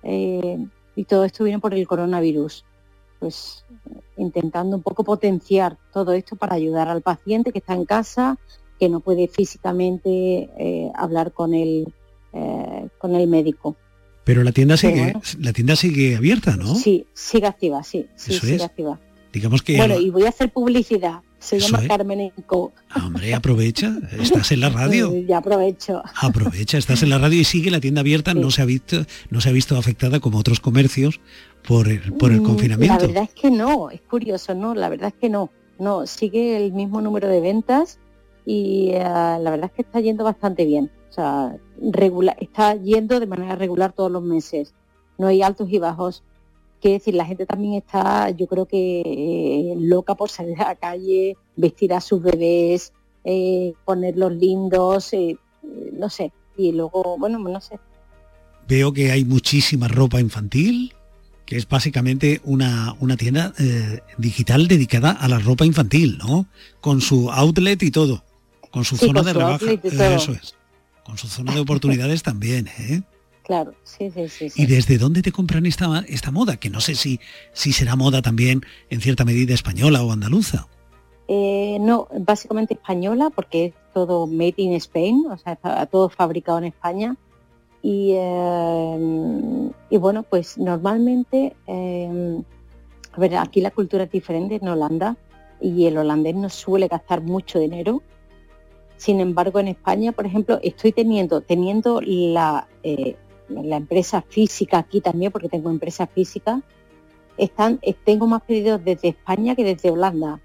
eh, 0.02 0.58
y 0.96 1.04
todo 1.04 1.24
esto 1.24 1.44
viene 1.44 1.60
por 1.60 1.72
el 1.72 1.86
coronavirus. 1.86 2.64
Pues 3.18 3.64
intentando 4.16 4.76
un 4.76 4.82
poco 4.82 5.04
potenciar 5.04 5.78
todo 5.92 6.12
esto 6.12 6.36
para 6.36 6.54
ayudar 6.54 6.88
al 6.88 7.02
paciente 7.02 7.52
que 7.52 7.58
está 7.58 7.74
en 7.74 7.84
casa, 7.84 8.38
que 8.78 8.88
no 8.88 9.00
puede 9.00 9.28
físicamente 9.28 10.50
eh, 10.58 10.90
hablar 10.94 11.32
con 11.32 11.54
el, 11.54 11.92
eh, 12.32 12.88
con 12.98 13.14
el 13.14 13.28
médico. 13.28 13.76
Pero 14.24 14.42
la 14.42 14.52
tienda 14.52 14.76
sigue, 14.76 15.14
la 15.38 15.52
tienda 15.52 15.76
sigue 15.76 16.16
abierta, 16.16 16.56
¿no? 16.56 16.74
Sí, 16.74 17.06
sigue 17.14 17.46
activa, 17.46 17.82
sí, 17.82 18.06
sí 18.16 18.32
sigue 18.34 18.62
activa. 18.62 18.98
Digamos 19.32 19.62
que 19.62 19.76
bueno, 19.76 19.98
y 19.98 20.10
voy 20.10 20.24
a 20.24 20.30
hacer 20.30 20.52
publicidad. 20.52 21.20
Se 21.38 21.58
llama 21.58 21.86
Carmen 21.86 22.20
Enco. 22.20 22.72
Ah, 22.90 23.06
hombre, 23.06 23.34
aprovecha, 23.34 23.96
estás 24.20 24.52
en 24.52 24.60
la 24.60 24.68
radio. 24.68 25.14
Ya 25.26 25.38
aprovecho. 25.38 26.02
Aprovecha, 26.20 26.76
estás 26.76 27.02
en 27.02 27.10
la 27.10 27.18
radio 27.18 27.40
y 27.40 27.44
sigue 27.44 27.70
la 27.70 27.80
tienda 27.80 28.02
abierta, 28.02 28.34
no 28.34 28.50
se 28.50 28.60
ha 28.60 28.66
visto, 28.66 29.06
no 29.30 29.40
se 29.40 29.48
ha 29.48 29.52
visto 29.52 29.78
afectada 29.78 30.20
como 30.20 30.38
otros 30.38 30.60
comercios 30.60 31.20
por 31.66 31.88
el, 31.88 32.12
por 32.12 32.32
el 32.32 32.42
mm, 32.42 32.44
confinamiento. 32.44 32.94
La 32.94 33.06
verdad 33.06 33.22
es 33.22 33.40
que 33.40 33.50
no, 33.50 33.90
es 33.90 34.02
curioso, 34.02 34.54
¿no? 34.54 34.74
La 34.74 34.88
verdad 34.88 35.08
es 35.08 35.14
que 35.20 35.30
no. 35.30 35.50
No, 35.78 36.06
sigue 36.06 36.58
el 36.58 36.72
mismo 36.72 37.00
número 37.00 37.26
de 37.28 37.40
ventas 37.40 37.98
y 38.44 38.90
eh, 38.90 38.98
la 39.00 39.50
verdad 39.50 39.66
es 39.66 39.72
que 39.72 39.82
está 39.82 40.00
yendo 40.00 40.24
bastante 40.24 40.66
bien. 40.66 40.90
O 41.08 41.12
sea, 41.12 41.56
regular, 41.80 42.36
está 42.38 42.74
yendo 42.74 43.18
de 43.18 43.26
manera 43.26 43.56
regular 43.56 43.92
todos 43.92 44.12
los 44.12 44.22
meses. 44.22 44.74
No 45.16 45.26
hay 45.26 45.40
altos 45.40 45.68
y 45.70 45.78
bajos 45.78 46.22
Quiere 46.80 46.98
decir, 46.98 47.14
la 47.14 47.26
gente 47.26 47.44
también 47.44 47.74
está, 47.74 48.30
yo 48.30 48.46
creo 48.46 48.66
que 48.66 49.02
eh, 49.04 49.74
loca 49.78 50.14
por 50.14 50.30
salir 50.30 50.60
a 50.62 50.68
la 50.68 50.74
calle, 50.76 51.36
vestir 51.56 51.92
a 51.92 52.00
sus 52.00 52.22
bebés, 52.22 52.92
eh, 53.24 53.74
ponerlos 53.84 54.32
lindos, 54.32 55.12
eh, 55.12 55.36
no 55.92 56.08
sé. 56.08 56.32
Y 56.56 56.72
luego, 56.72 57.16
bueno, 57.18 57.38
no 57.38 57.60
sé. 57.60 57.78
Veo 58.66 58.92
que 58.94 59.10
hay 59.10 59.26
muchísima 59.26 59.88
ropa 59.88 60.20
infantil, 60.20 60.94
que 61.44 61.56
es 61.56 61.68
básicamente 61.68 62.40
una, 62.44 62.96
una 63.00 63.16
tienda 63.16 63.52
digital 64.16 64.68
dedicada 64.68 65.10
a 65.10 65.28
la 65.28 65.38
ropa 65.38 65.66
infantil, 65.66 66.18
¿no? 66.18 66.46
Con 66.80 67.00
su 67.00 67.30
outlet 67.30 67.82
y 67.82 67.90
todo, 67.90 68.24
con 68.70 68.84
su 68.84 68.96
zona 68.96 69.22
de 69.22 69.32
rebaja. 69.32 69.72
Eso 69.72 70.32
es. 70.32 70.54
Con 71.04 71.18
su 71.18 71.26
zona 71.26 71.52
de 71.54 71.60
oportunidades 71.60 72.22
también, 72.22 72.68
¿eh? 72.68 73.02
Claro, 73.50 73.74
sí, 73.82 74.12
sí, 74.12 74.28
sí, 74.28 74.48
¿Y 74.54 74.66
desde 74.66 74.96
dónde 74.96 75.22
te 75.22 75.32
compran 75.32 75.66
esta, 75.66 76.04
esta 76.06 76.30
moda? 76.30 76.56
Que 76.58 76.70
no 76.70 76.80
sé 76.80 76.94
si, 76.94 77.18
si 77.52 77.72
será 77.72 77.96
moda 77.96 78.22
también 78.22 78.60
en 78.90 79.00
cierta 79.00 79.24
medida 79.24 79.54
española 79.54 80.04
o 80.04 80.12
andaluza. 80.12 80.68
Eh, 81.26 81.78
no, 81.80 82.06
básicamente 82.20 82.74
española 82.74 83.28
porque 83.34 83.64
es 83.64 83.74
todo 83.92 84.28
made 84.28 84.54
in 84.58 84.74
Spain, 84.74 85.26
o 85.28 85.36
sea, 85.36 85.54
está 85.54 85.84
todo 85.86 86.08
fabricado 86.08 86.58
en 86.58 86.64
España. 86.66 87.16
Y, 87.82 88.12
eh, 88.14 89.70
y 89.90 89.96
bueno, 89.96 90.22
pues 90.22 90.56
normalmente, 90.56 91.56
eh, 91.66 92.42
a 93.10 93.18
ver, 93.18 93.36
aquí 93.36 93.60
la 93.60 93.72
cultura 93.72 94.04
es 94.04 94.12
diferente 94.12 94.60
en 94.62 94.68
Holanda. 94.68 95.16
y 95.60 95.86
el 95.86 95.98
holandés 95.98 96.36
no 96.36 96.48
suele 96.48 96.86
gastar 96.86 97.20
mucho 97.20 97.58
dinero. 97.58 98.00
Sin 98.96 99.18
embargo, 99.20 99.58
en 99.58 99.66
España, 99.66 100.12
por 100.12 100.24
ejemplo, 100.24 100.60
estoy 100.62 100.92
teniendo, 100.92 101.40
teniendo 101.40 102.00
la, 102.00 102.68
eh, 102.84 103.16
la 103.50 103.76
empresa 103.76 104.22
física 104.22 104.78
aquí 104.78 105.00
también, 105.00 105.32
porque 105.32 105.48
tengo 105.48 105.70
empresa 105.70 106.06
física, 106.06 106.62
están, 107.36 107.78
eh, 107.82 107.94
tengo 108.04 108.26
más 108.26 108.42
pedidos 108.42 108.84
desde 108.84 109.08
España 109.08 109.54
que 109.54 109.64
desde 109.64 109.90
Holanda. 109.90 110.40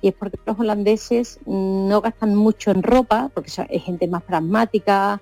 Y 0.00 0.08
es 0.08 0.14
porque 0.14 0.38
los 0.46 0.58
holandeses 0.58 1.40
no 1.46 2.00
gastan 2.00 2.34
mucho 2.34 2.70
en 2.70 2.82
ropa, 2.82 3.30
porque 3.34 3.50
es 3.68 3.82
gente 3.82 4.06
más 4.06 4.22
pragmática, 4.22 5.20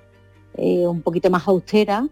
eh, 0.56 0.86
un 0.86 1.02
poquito 1.02 1.30
más 1.30 1.46
austera, 1.48 2.06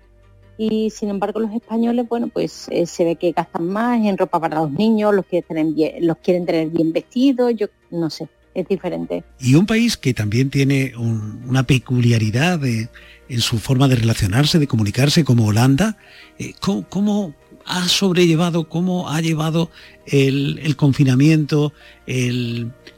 y 0.56 0.90
sin 0.90 1.10
embargo 1.10 1.40
los 1.40 1.52
españoles, 1.52 2.06
bueno, 2.08 2.28
pues 2.28 2.68
eh, 2.70 2.86
se 2.86 3.04
ve 3.04 3.16
que 3.16 3.32
gastan 3.32 3.68
más 3.68 4.04
en 4.04 4.16
ropa 4.16 4.40
para 4.40 4.60
los 4.60 4.70
niños, 4.70 5.14
los 5.14 5.26
quieren 5.26 5.48
tener 5.48 5.66
bien, 5.66 6.06
los 6.06 6.16
quieren 6.18 6.46
tener 6.46 6.68
bien 6.68 6.92
vestidos, 6.92 7.52
yo 7.56 7.66
no 7.90 8.08
sé, 8.08 8.28
es 8.54 8.68
diferente. 8.68 9.24
Y 9.40 9.56
un 9.56 9.66
país 9.66 9.96
que 9.96 10.14
también 10.14 10.50
tiene 10.50 10.92
una 10.96 11.64
peculiaridad 11.64 12.60
en 13.28 13.40
su 13.40 13.58
forma 13.58 13.88
de 13.88 13.96
relacionarse, 13.96 14.58
de 14.58 14.66
comunicarse, 14.66 15.24
como 15.24 15.46
Holanda, 15.46 15.96
eh, 16.38 16.54
¿cómo, 16.60 17.34
ha 17.66 17.88
sobrellevado, 17.88 18.68
cómo 18.68 19.08
ha 19.08 19.20
llevado 19.22 19.70
el, 20.06 20.76
confinamiento, 20.76 21.72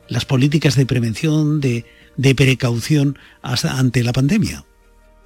las 0.08 0.24
políticas 0.24 0.74
de 0.74 0.86
prevención, 0.86 1.60
de, 1.60 1.84
precaución 2.34 3.16
ante 3.42 4.02
la 4.02 4.12
pandemia? 4.12 4.64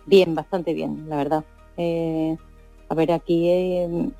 Bien, 0.06 0.34
bastante 0.34 0.74
bien, 0.74 1.06
la 1.08 1.16
verdad. 1.16 1.44
Eh, 1.78 2.36
a 2.90 2.94
ver, 2.94 3.12
aquí 3.12 3.48
eh, 3.48 4.10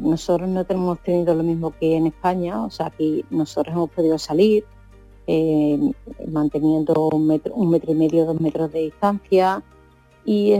nosotros 0.00 0.48
no 0.48 0.64
tenemos 0.64 1.00
tenido 1.02 1.34
lo 1.34 1.44
mismo 1.44 1.72
que 1.78 1.96
en 1.96 2.08
España, 2.08 2.64
o 2.64 2.70
sea, 2.70 2.86
aquí 2.86 3.24
nosotros 3.30 3.74
hemos 3.74 3.90
podido 3.90 4.18
salir 4.18 4.64
manteniendo 6.26 7.08
un 7.12 7.26
metro 7.26 7.92
y 7.92 7.94
medio, 7.94 8.26
dos 8.26 8.40
metros 8.40 8.72
de 8.72 8.80
distancia. 8.80 9.62
Y 10.24 10.54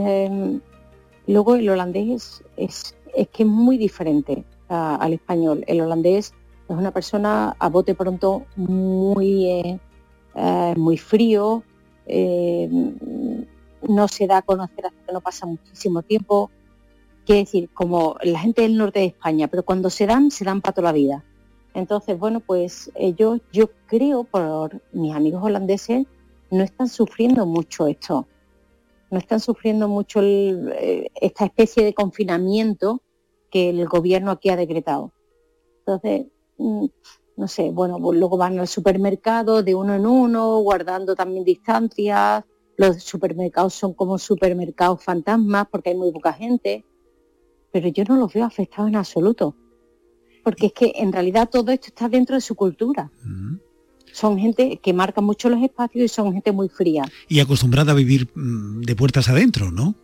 luego 1.27 1.55
el 1.55 1.69
holandés 1.69 2.43
es, 2.57 2.95
es, 3.13 3.27
que 3.27 3.43
es 3.43 3.49
muy 3.49 3.77
diferente 3.77 4.43
al 4.69 5.13
español. 5.13 5.63
El 5.67 5.81
holandés 5.81 6.33
es 6.67 6.75
una 6.75 6.91
persona 6.91 7.55
a 7.59 7.69
bote 7.69 7.95
pronto 7.95 8.45
muy, 8.55 9.79
muy 10.75 10.97
frío, 10.97 11.63
no 13.87 14.07
se 14.07 14.27
da 14.27 14.37
a 14.37 14.41
conocer 14.41 14.85
hasta 14.85 15.05
que 15.05 15.13
no 15.13 15.21
pasa 15.21 15.45
muchísimo 15.45 16.01
tiempo. 16.01 16.51
Quiere 17.25 17.41
decir, 17.41 17.69
como 17.73 18.17
la 18.21 18.39
gente 18.39 18.61
del 18.61 18.77
norte 18.77 18.99
de 18.99 19.05
España, 19.07 19.47
pero 19.47 19.63
cuando 19.63 19.89
se 19.89 20.05
dan, 20.05 20.29
se 20.29 20.45
dan 20.45 20.61
para 20.61 20.73
toda 20.73 20.89
la 20.89 20.91
vida. 20.91 21.23
Entonces, 21.73 22.17
bueno, 22.17 22.39
pues 22.39 22.91
ellos, 22.95 23.41
yo 23.51 23.69
creo, 23.87 24.23
por 24.23 24.81
mis 24.93 25.13
amigos 25.13 25.43
holandeses, 25.43 26.05
no 26.51 26.63
están 26.63 26.87
sufriendo 26.87 27.45
mucho 27.45 27.87
esto. 27.87 28.27
No 29.11 29.17
están 29.17 29.39
sufriendo 29.39 29.87
mucho 29.87 30.21
eh, 30.21 31.11
esta 31.15 31.45
especie 31.45 31.83
de 31.83 31.93
confinamiento 31.93 33.01
que 33.49 33.69
el 33.69 33.87
gobierno 33.87 34.31
aquí 34.31 34.49
ha 34.49 34.55
decretado. 34.55 35.13
Entonces, 35.79 36.27
mm, 36.57 36.85
no 37.37 37.47
sé, 37.47 37.71
bueno, 37.71 37.99
pues 37.99 38.17
luego 38.17 38.37
van 38.37 38.59
al 38.59 38.67
supermercado 38.67 39.61
de 39.61 39.75
uno 39.75 39.93
en 39.95 40.05
uno, 40.05 40.59
guardando 40.59 41.15
también 41.15 41.43
distancias, 41.43 42.43
los 42.77 43.03
supermercados 43.03 43.73
son 43.73 43.93
como 43.93 44.17
supermercados 44.17 45.03
fantasmas 45.03 45.67
porque 45.69 45.91
hay 45.91 45.95
muy 45.95 46.11
poca 46.11 46.33
gente, 46.33 46.85
pero 47.71 47.87
yo 47.89 48.03
no 48.05 48.15
los 48.15 48.33
veo 48.33 48.45
afectados 48.45 48.89
en 48.89 48.95
absoluto, 48.95 49.55
porque 50.43 50.67
es 50.67 50.73
que 50.73 50.93
en 50.95 51.11
realidad 51.11 51.49
todo 51.49 51.71
esto 51.71 51.87
está 51.87 52.09
dentro 52.09 52.35
de 52.35 52.41
su 52.41 52.55
cultura. 52.55 53.11
Son 54.15 54.37
gente 54.37 54.77
que 54.77 54.93
marca 54.93 55.21
mucho 55.21 55.49
los 55.49 55.61
espacios 55.61 56.05
y 56.05 56.07
son 56.07 56.31
gente 56.33 56.51
muy 56.51 56.69
fría. 56.69 57.03
Y 57.27 57.39
acostumbrada 57.39 57.91
a 57.91 57.95
vivir 57.95 58.29
mm, 58.33 58.81
de 58.81 58.95
puertas 58.95 59.27
adentro, 59.29 59.71
¿no? 59.71 59.95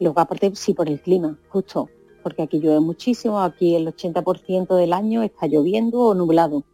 Luego 0.00 0.18
aparte 0.20 0.50
sí 0.54 0.74
por 0.74 0.88
el 0.88 1.00
clima, 1.00 1.38
justo, 1.48 1.88
porque 2.22 2.42
aquí 2.42 2.58
llueve 2.58 2.80
muchísimo, 2.80 3.40
aquí 3.40 3.76
el 3.76 3.86
80% 3.86 4.74
del 4.76 4.92
año 4.92 5.22
está 5.22 5.46
lloviendo 5.46 6.00
o 6.00 6.14
nublado. 6.14 6.64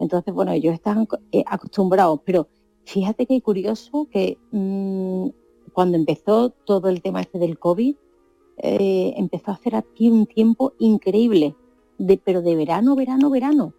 Entonces, 0.00 0.34
bueno, 0.34 0.52
ellos 0.52 0.74
están 0.74 1.06
eh, 1.30 1.44
acostumbrados, 1.46 2.20
pero 2.24 2.48
Fíjate 2.84 3.26
que 3.26 3.40
curioso 3.40 4.08
que 4.10 4.38
mm, 4.50 5.28
cuando 5.72 5.96
empezó 5.96 6.50
todo 6.50 6.88
el 6.88 7.02
tema 7.02 7.22
este 7.22 7.38
del 7.38 7.58
COVID, 7.58 7.96
eh, 8.58 9.14
empezó 9.16 9.50
a 9.50 9.54
hacer 9.54 9.74
aquí 9.74 10.10
un 10.10 10.26
tiempo 10.26 10.74
increíble, 10.78 11.56
de, 11.98 12.18
pero 12.18 12.42
de 12.42 12.54
verano, 12.56 12.94
verano, 12.94 13.30
verano. 13.30 13.74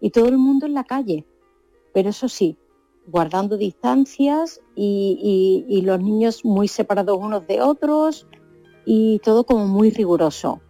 Y 0.00 0.10
todo 0.10 0.28
el 0.28 0.38
mundo 0.38 0.66
en 0.66 0.74
la 0.74 0.84
calle. 0.84 1.24
Pero 1.92 2.10
eso 2.10 2.28
sí, 2.28 2.56
guardando 3.06 3.56
distancias 3.56 4.60
y 4.74 5.80
los 5.84 6.00
niños 6.00 6.44
muy 6.44 6.68
separados 6.68 7.18
unos 7.18 7.46
de 7.46 7.62
otros 7.62 8.26
y 8.84 9.20
todo 9.20 9.44
como 9.44 9.66
muy 9.66 9.90
riguroso 9.90 10.60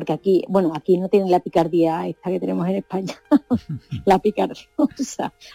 porque 0.00 0.14
aquí, 0.14 0.44
bueno, 0.48 0.72
aquí 0.74 0.96
no 0.96 1.10
tienen 1.10 1.30
la 1.30 1.40
picardía 1.40 2.08
esta 2.08 2.30
que 2.30 2.40
tenemos 2.40 2.66
en 2.66 2.76
España, 2.76 3.14
la 4.06 4.18
picardía. 4.18 4.64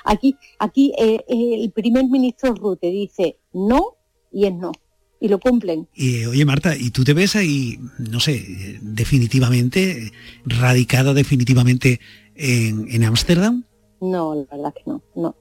aquí, 0.04 0.36
aquí 0.60 0.94
eh, 1.00 1.26
eh, 1.28 1.64
el 1.64 1.72
primer 1.72 2.06
ministro 2.06 2.54
Rute 2.54 2.92
dice 2.92 3.38
no 3.54 3.96
y 4.32 4.46
es 4.46 4.54
no. 4.54 4.72
Y 5.20 5.30
lo 5.30 5.40
cumplen. 5.40 5.88
Y 5.96 6.26
oye 6.26 6.46
Marta, 6.46 6.76
¿y 6.78 6.92
tú 6.92 7.04
te 7.04 7.14
ves 7.14 7.36
ahí, 7.36 7.80
no 7.98 8.20
sé, 8.20 8.78
definitivamente, 8.84 10.12
radicada 10.46 11.16
definitivamente 11.16 12.00
en 12.36 13.04
Ámsterdam? 13.04 13.64
no, 14.02 14.36
la 14.36 14.46
verdad 14.52 14.74
que 14.74 14.84
no, 14.86 15.02
no. 15.16 15.36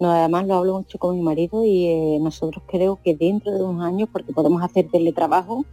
No, 0.00 0.10
además 0.10 0.46
lo 0.46 0.54
hablo 0.54 0.78
mucho 0.78 0.98
con 0.98 1.14
mi 1.14 1.22
marido 1.22 1.62
y 1.62 1.86
eh, 1.86 2.18
nosotros 2.22 2.64
creo 2.66 2.98
que 3.04 3.14
dentro 3.14 3.52
de 3.52 3.62
unos 3.62 3.84
años, 3.84 4.08
porque 4.10 4.32
podemos 4.32 4.62
hacer 4.62 4.88
teletrabajo, 4.90 5.66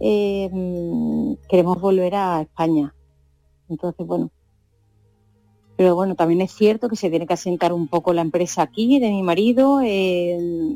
eh, 0.00 0.50
queremos 1.48 1.80
volver 1.80 2.16
a 2.16 2.42
España. 2.42 2.92
Entonces, 3.68 4.04
bueno. 4.04 4.30
Pero 5.76 5.94
bueno, 5.94 6.16
también 6.16 6.40
es 6.40 6.52
cierto 6.52 6.88
que 6.88 6.96
se 6.96 7.10
tiene 7.10 7.28
que 7.28 7.34
asentar 7.34 7.72
un 7.72 7.86
poco 7.86 8.12
la 8.12 8.22
empresa 8.22 8.62
aquí 8.62 8.98
de 8.98 9.10
mi 9.10 9.22
marido 9.22 9.80
eh, 9.82 10.68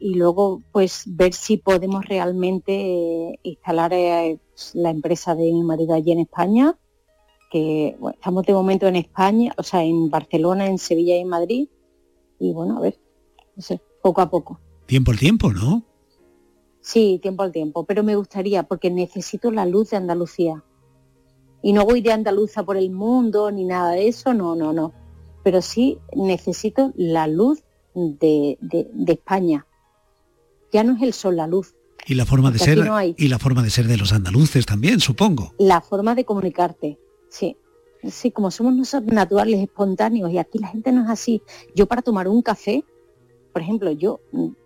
y 0.00 0.14
luego 0.14 0.62
pues 0.72 1.04
ver 1.06 1.32
si 1.32 1.58
podemos 1.58 2.04
realmente 2.04 3.38
instalar 3.44 3.92
la 4.72 4.90
empresa 4.90 5.36
de 5.36 5.52
mi 5.52 5.62
marido 5.62 5.94
allí 5.94 6.10
en 6.10 6.20
España, 6.20 6.76
que 7.50 7.96
estamos 8.12 8.44
de 8.44 8.52
momento 8.52 8.86
en 8.86 8.96
España, 8.96 9.52
o 9.56 9.62
sea, 9.62 9.82
en 9.82 10.10
Barcelona, 10.10 10.66
en 10.66 10.78
Sevilla 10.78 11.16
y 11.16 11.20
en 11.20 11.28
Madrid. 11.28 11.68
Y 12.38 12.52
bueno, 12.52 12.78
a 12.78 12.80
ver, 12.80 12.98
no 13.56 13.62
sé, 13.62 13.80
poco 14.02 14.20
a 14.20 14.30
poco. 14.30 14.60
Tiempo 14.86 15.12
al 15.12 15.18
tiempo, 15.18 15.52
¿no? 15.52 15.82
Sí, 16.80 17.18
tiempo 17.22 17.42
al 17.42 17.52
tiempo, 17.52 17.84
pero 17.84 18.02
me 18.02 18.14
gustaría 18.16 18.64
porque 18.64 18.90
necesito 18.90 19.50
la 19.50 19.64
luz 19.64 19.90
de 19.90 19.96
Andalucía. 19.96 20.62
Y 21.62 21.72
no 21.72 21.86
voy 21.86 22.02
de 22.02 22.12
andaluza 22.12 22.62
por 22.62 22.76
el 22.76 22.90
mundo 22.90 23.50
ni 23.50 23.64
nada 23.64 23.92
de 23.92 24.06
eso, 24.06 24.34
no, 24.34 24.54
no, 24.54 24.74
no. 24.74 24.92
Pero 25.42 25.62
sí 25.62 25.98
necesito 26.14 26.92
la 26.94 27.26
luz 27.26 27.64
de, 27.94 28.58
España. 29.06 29.66
Ya 30.72 30.84
no 30.84 30.94
es 30.96 31.02
el 31.02 31.14
sol 31.14 31.36
la 31.36 31.46
luz. 31.46 31.74
Y 32.06 32.16
la 32.16 32.26
forma 32.26 32.50
de 32.50 32.58
ser 32.58 32.86
y 33.16 33.28
la 33.28 33.38
forma 33.38 33.62
de 33.62 33.70
ser 33.70 33.86
de 33.86 33.96
los 33.96 34.12
andaluces 34.12 34.66
también, 34.66 35.00
supongo. 35.00 35.54
La 35.58 35.80
forma 35.80 36.14
de 36.14 36.26
comunicarte, 36.26 36.98
sí. 37.34 37.56
Sí, 38.02 38.30
como 38.30 38.50
somos 38.50 38.74
nosotros 38.74 39.12
naturales, 39.12 39.60
espontáneos, 39.60 40.30
y 40.30 40.36
aquí 40.36 40.58
la 40.58 40.68
gente 40.68 40.92
no 40.92 41.04
es 41.04 41.10
así. 41.10 41.42
Yo 41.74 41.86
para 41.86 42.02
tomar 42.02 42.28
un 42.28 42.42
café 42.42 42.84
por 43.54 43.62
ejemplo, 43.62 43.92
yo, 43.92 44.18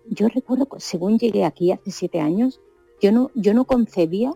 yo 0.09 0.29
recuerdo, 0.29 0.67
según 0.79 1.19
llegué 1.19 1.45
aquí 1.45 1.71
hace 1.71 1.91
siete 1.91 2.19
años, 2.19 2.59
yo 2.99 3.11
no, 3.11 3.29
yo 3.35 3.53
no 3.53 3.65
concebía 3.65 4.33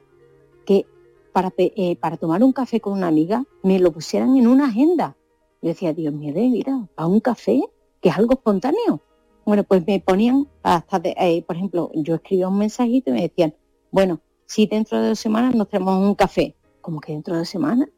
que 0.64 0.86
para, 1.34 1.52
eh, 1.58 1.96
para 1.96 2.18
tomar 2.18 2.44
un 2.44 2.54
café 2.54 2.80
con 2.80 2.94
una 2.94 3.08
amiga 3.08 3.46
me 3.64 3.80
lo 3.80 3.92
pusieran 3.92 4.38
en 4.38 4.46
una 4.46 4.68
agenda. 4.68 5.18
Yo 5.64 5.70
decía, 5.70 5.92
Dios 5.92 6.14
mío, 6.14 6.36
de 6.36 6.42
mira, 6.42 6.88
a 6.96 7.08
un 7.08 7.20
café, 7.20 7.64
que 8.00 8.10
es 8.10 8.16
algo 8.16 8.34
espontáneo. 8.34 9.02
Bueno, 9.44 9.64
pues 9.64 9.84
me 9.88 10.00
ponían 10.00 10.48
hasta, 10.62 11.02
eh, 11.04 11.42
por 11.48 11.56
ejemplo, 11.56 11.90
yo 11.96 12.14
escribía 12.14 12.48
un 12.48 12.60
mensajito 12.60 13.10
y 13.10 13.14
me 13.14 13.22
decían, 13.24 13.56
bueno, 13.90 14.20
si 14.46 14.68
dentro 14.68 15.02
de 15.02 15.10
dos 15.10 15.20
semanas 15.20 15.56
nos 15.56 15.68
tenemos 15.68 15.98
un 15.98 16.14
café. 16.14 16.56
como 16.80 17.02
que 17.02 17.14
dentro 17.14 17.34
de 17.34 17.40
dos 17.40 17.50
semanas? 17.50 17.90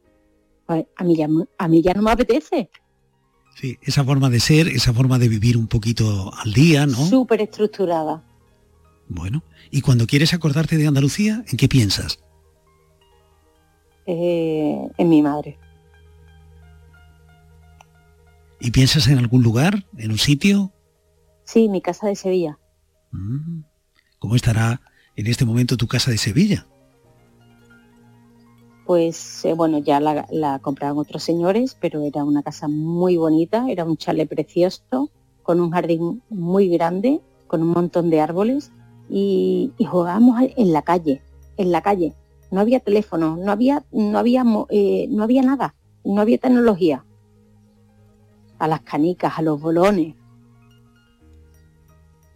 Pues 0.65 0.85
a 0.95 1.03
mí 1.03 1.15
ya, 1.15 1.27
a 1.57 1.67
mí 1.67 1.81
ya 1.81 1.93
no 1.93 2.01
me 2.01 2.11
apetece. 2.11 2.69
Sí, 3.55 3.77
esa 3.81 4.03
forma 4.03 4.29
de 4.29 4.39
ser, 4.39 4.67
esa 4.67 4.93
forma 4.93 5.17
de 5.17 5.29
vivir 5.29 5.55
un 5.57 5.67
poquito 5.67 6.33
al 6.35 6.53
día, 6.53 6.85
¿no? 6.85 6.97
Súper 7.05 7.41
estructurada. 7.41 8.23
Bueno, 9.07 9.43
¿y 9.71 9.81
cuando 9.81 10.07
quieres 10.07 10.33
acordarte 10.33 10.77
de 10.77 10.87
Andalucía, 10.87 11.43
en 11.47 11.57
qué 11.57 11.69
piensas? 11.69 12.19
Eh, 14.07 14.89
en 14.97 15.09
mi 15.09 15.21
madre. 15.21 15.57
¿Y 18.59 18.71
piensas 18.71 19.07
en 19.07 19.19
algún 19.19 19.43
lugar, 19.43 19.85
en 19.97 20.11
un 20.11 20.17
sitio? 20.17 20.73
Sí, 21.43 21.69
mi 21.69 21.81
casa 21.81 22.07
de 22.07 22.15
Sevilla. 22.15 22.57
Mm. 23.11 23.61
¿Cómo 24.19 24.35
estará 24.35 24.81
en 25.15 25.27
este 25.27 25.45
momento 25.45 25.77
tu 25.77 25.87
casa 25.87 26.11
de 26.11 26.17
Sevilla? 26.17 26.67
Pues 28.85 29.43
eh, 29.45 29.53
bueno, 29.53 29.79
ya 29.79 29.99
la, 29.99 30.27
la, 30.29 30.59
compraron 30.59 30.99
otros 30.99 31.23
señores, 31.23 31.75
pero 31.79 32.01
era 32.03 32.23
una 32.23 32.43
casa 32.43 32.67
muy 32.67 33.17
bonita, 33.17 33.65
era 33.69 33.83
un 33.83 33.97
chalet 33.97 34.29
precioso, 34.29 35.09
con 35.43 35.59
un 35.59 35.71
jardín 35.71 36.21
muy 36.29 36.69
grande, 36.69 37.21
con 37.47 37.61
un 37.61 37.69
montón 37.69 38.09
de 38.09 38.21
árboles, 38.21 38.71
y, 39.09 39.73
jugábamos 39.79 40.41
en 40.55 40.73
la 40.73 40.81
calle, 40.81 41.21
en 41.57 41.71
la 41.71 41.81
calle. 41.81 42.13
No 42.51 42.61
había 42.61 42.79
teléfono, 42.79 43.37
no 43.37 43.51
había, 43.51 43.85
no 43.91 44.17
había, 44.17 44.43
eh, 44.69 45.07
no 45.09 45.23
había 45.23 45.41
nada, 45.41 45.75
no 46.03 46.21
había 46.21 46.37
tecnología. 46.37 47.03
A 48.59 48.67
las 48.67 48.81
canicas, 48.81 49.37
a 49.37 49.41
los 49.41 49.59
bolones. 49.59 50.15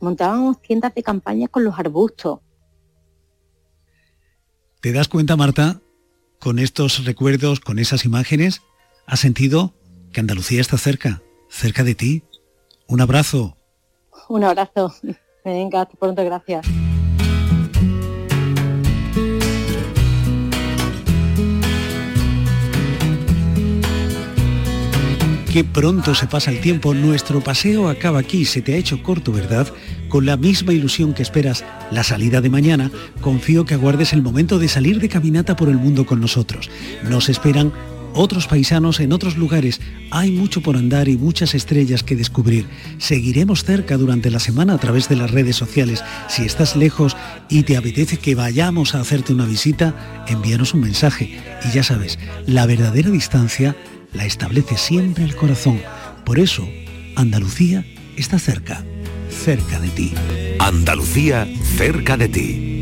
Montábamos 0.01 0.61
tiendas 0.61 0.93
de 0.95 1.03
campaña 1.03 1.47
con 1.47 1.63
los 1.63 1.77
arbustos. 1.77 2.39
¿Te 4.81 4.93
das 4.93 5.07
cuenta, 5.07 5.35
Marta, 5.35 5.81
con 6.39 6.59
estos 6.59 7.05
recuerdos, 7.05 7.59
con 7.59 7.79
esas 7.79 8.05
imágenes, 8.05 8.61
has 9.05 9.19
sentido 9.19 9.73
que 10.11 10.19
Andalucía 10.19 10.61
está 10.61 10.77
cerca, 10.77 11.21
cerca 11.49 11.83
de 11.83 11.95
ti. 11.95 12.23
Un 12.87 13.01
abrazo. 13.01 13.57
Un 14.27 14.43
abrazo. 14.43 14.93
Venga, 15.45 15.87
pronto, 15.99 16.23
gracias. 16.23 16.65
Qué 25.51 25.63
pronto 25.63 26.13
se 26.13 26.27
pasa 26.27 26.51
el 26.51 26.61
tiempo, 26.61 26.93
nuestro 26.93 27.41
paseo 27.41 27.89
acaba 27.89 28.19
aquí, 28.19 28.45
se 28.45 28.61
te 28.61 28.75
ha 28.75 28.77
hecho 28.77 29.01
corto, 29.01 29.31
¿verdad? 29.31 29.67
Con 30.07 30.27
la 30.27 30.37
misma 30.37 30.73
ilusión 30.73 31.15
que 31.15 31.23
esperas 31.23 31.65
la 31.89 32.03
salida 32.03 32.39
de 32.39 32.51
mañana, 32.51 32.91
confío 33.19 33.65
que 33.65 33.73
aguardes 33.73 34.13
el 34.13 34.21
momento 34.21 34.59
de 34.59 34.67
salir 34.67 34.99
de 34.99 35.09
caminata 35.09 35.55
por 35.55 35.69
el 35.69 35.77
mundo 35.77 36.05
con 36.05 36.21
nosotros. 36.21 36.69
Nos 37.03 37.29
esperan 37.29 37.73
otros 38.13 38.45
paisanos 38.45 38.99
en 38.99 39.11
otros 39.11 39.37
lugares. 39.37 39.81
Hay 40.11 40.29
mucho 40.31 40.61
por 40.61 40.77
andar 40.77 41.07
y 41.09 41.17
muchas 41.17 41.55
estrellas 41.55 42.03
que 42.03 42.15
descubrir. 42.15 42.67
Seguiremos 42.99 43.63
cerca 43.63 43.97
durante 43.97 44.29
la 44.29 44.39
semana 44.39 44.75
a 44.75 44.77
través 44.77 45.09
de 45.09 45.15
las 45.15 45.31
redes 45.31 45.55
sociales. 45.55 46.03
Si 46.27 46.43
estás 46.43 46.75
lejos 46.75 47.17
y 47.49 47.63
te 47.63 47.75
apetece 47.75 48.17
que 48.17 48.35
vayamos 48.35 48.93
a 48.93 49.01
hacerte 49.01 49.33
una 49.33 49.45
visita, 49.45 50.25
envíanos 50.27 50.75
un 50.75 50.81
mensaje. 50.81 51.39
Y 51.67 51.73
ya 51.73 51.81
sabes, 51.81 52.19
la 52.45 52.67
verdadera 52.67 53.09
distancia 53.09 53.75
la 54.13 54.25
establece 54.25 54.77
siempre 54.77 55.23
el 55.23 55.35
corazón. 55.35 55.81
Por 56.25 56.39
eso, 56.39 56.67
Andalucía 57.15 57.85
está 58.17 58.39
cerca, 58.39 58.83
cerca 59.29 59.79
de 59.79 59.89
ti. 59.89 60.13
Andalucía, 60.59 61.47
cerca 61.77 62.17
de 62.17 62.27
ti. 62.27 62.78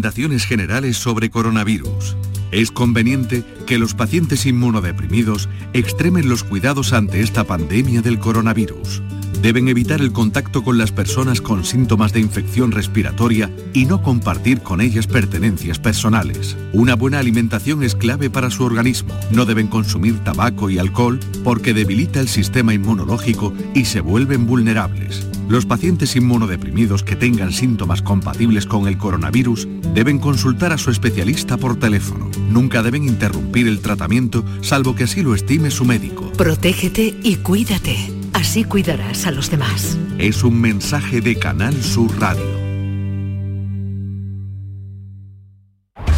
Recomendaciones 0.00 0.46
generales 0.46 0.96
sobre 0.96 1.28
coronavirus. 1.28 2.16
Es 2.52 2.70
conveniente 2.70 3.44
que 3.66 3.76
los 3.76 3.92
pacientes 3.92 4.46
inmunodeprimidos 4.46 5.50
extremen 5.74 6.26
los 6.26 6.42
cuidados 6.42 6.94
ante 6.94 7.20
esta 7.20 7.44
pandemia 7.44 8.00
del 8.00 8.18
coronavirus. 8.18 9.02
Deben 9.42 9.68
evitar 9.68 10.02
el 10.02 10.12
contacto 10.12 10.62
con 10.62 10.76
las 10.76 10.92
personas 10.92 11.40
con 11.40 11.64
síntomas 11.64 12.12
de 12.12 12.20
infección 12.20 12.72
respiratoria 12.72 13.50
y 13.72 13.86
no 13.86 14.02
compartir 14.02 14.60
con 14.60 14.82
ellas 14.82 15.06
pertenencias 15.06 15.78
personales. 15.78 16.58
Una 16.74 16.94
buena 16.94 17.20
alimentación 17.20 17.82
es 17.82 17.94
clave 17.94 18.28
para 18.28 18.50
su 18.50 18.64
organismo. 18.64 19.14
No 19.30 19.46
deben 19.46 19.68
consumir 19.68 20.18
tabaco 20.18 20.68
y 20.68 20.78
alcohol 20.78 21.18
porque 21.42 21.72
debilita 21.72 22.20
el 22.20 22.28
sistema 22.28 22.74
inmunológico 22.74 23.54
y 23.74 23.86
se 23.86 24.02
vuelven 24.02 24.46
vulnerables. 24.46 25.26
Los 25.48 25.64
pacientes 25.64 26.14
inmunodeprimidos 26.16 27.02
que 27.02 27.16
tengan 27.16 27.52
síntomas 27.52 28.02
compatibles 28.02 28.66
con 28.66 28.86
el 28.86 28.98
coronavirus 28.98 29.66
deben 29.94 30.18
consultar 30.18 30.72
a 30.72 30.78
su 30.78 30.90
especialista 30.90 31.56
por 31.56 31.78
teléfono. 31.78 32.30
Nunca 32.50 32.82
deben 32.82 33.04
interrumpir 33.04 33.68
el 33.68 33.80
tratamiento 33.80 34.44
salvo 34.60 34.94
que 34.94 35.04
así 35.04 35.22
lo 35.22 35.34
estime 35.34 35.70
su 35.70 35.86
médico. 35.86 36.30
Protégete 36.36 37.16
y 37.22 37.36
cuídate. 37.36 38.19
Así 38.40 38.64
cuidarás 38.64 39.26
a 39.26 39.32
los 39.32 39.50
demás. 39.50 39.98
Es 40.18 40.42
un 40.44 40.58
mensaje 40.58 41.20
de 41.20 41.38
Canal 41.38 41.74
Sur 41.82 42.18
Radio. 42.18 42.59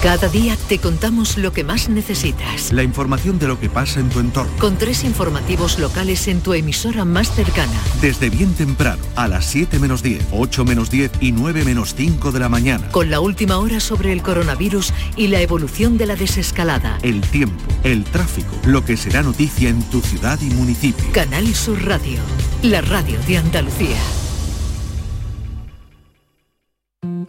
Cada 0.03 0.27
día 0.27 0.57
te 0.69 0.79
contamos 0.79 1.39
lo 1.39 1.53
que 1.53 1.63
más 1.63 1.89
necesitas. 1.89 2.73
La 2.73 2.83
información 2.83 3.39
de 3.39 3.47
lo 3.47 3.61
que 3.61 3.71
pasa 3.71 4.01
en 4.01 4.09
tu 4.09 4.19
entorno. 4.19 4.51
Con 4.59 4.77
tres 4.77 5.05
informativos 5.05 5.79
locales 5.79 6.27
en 6.27 6.41
tu 6.41 6.55
emisora 6.55 7.05
más 7.05 7.31
cercana. 7.31 7.81
Desde 8.01 8.29
bien 8.29 8.53
temprano, 8.55 9.01
a 9.15 9.29
las 9.29 9.45
7 9.47 9.79
menos 9.79 10.03
10, 10.03 10.27
8 10.33 10.65
menos 10.65 10.91
10 10.91 11.13
y 11.21 11.31
9 11.31 11.65
menos 11.65 11.95
5 11.97 12.33
de 12.33 12.41
la 12.41 12.49
mañana. 12.49 12.89
Con 12.91 13.13
la 13.13 13.21
última 13.21 13.59
hora 13.59 13.79
sobre 13.79 14.13
el 14.13 14.23
coronavirus 14.23 14.93
y 15.15 15.29
la 15.29 15.41
evolución 15.41 15.99
de 15.99 16.07
la 16.07 16.17
desescalada. 16.17 16.99
El 17.03 17.21
tiempo, 17.21 17.63
el 17.85 18.03
tráfico, 18.03 18.57
lo 18.67 18.85
que 18.85 18.97
será 18.97 19.23
noticia 19.23 19.69
en 19.69 19.85
tu 19.85 20.01
ciudad 20.01 20.41
y 20.41 20.47
municipio. 20.47 21.13
Canal 21.13 21.55
Sur 21.55 21.81
Radio, 21.85 22.19
la 22.65 22.81
radio 22.81 23.21
de 23.29 23.39
Andalucía. 23.39 23.99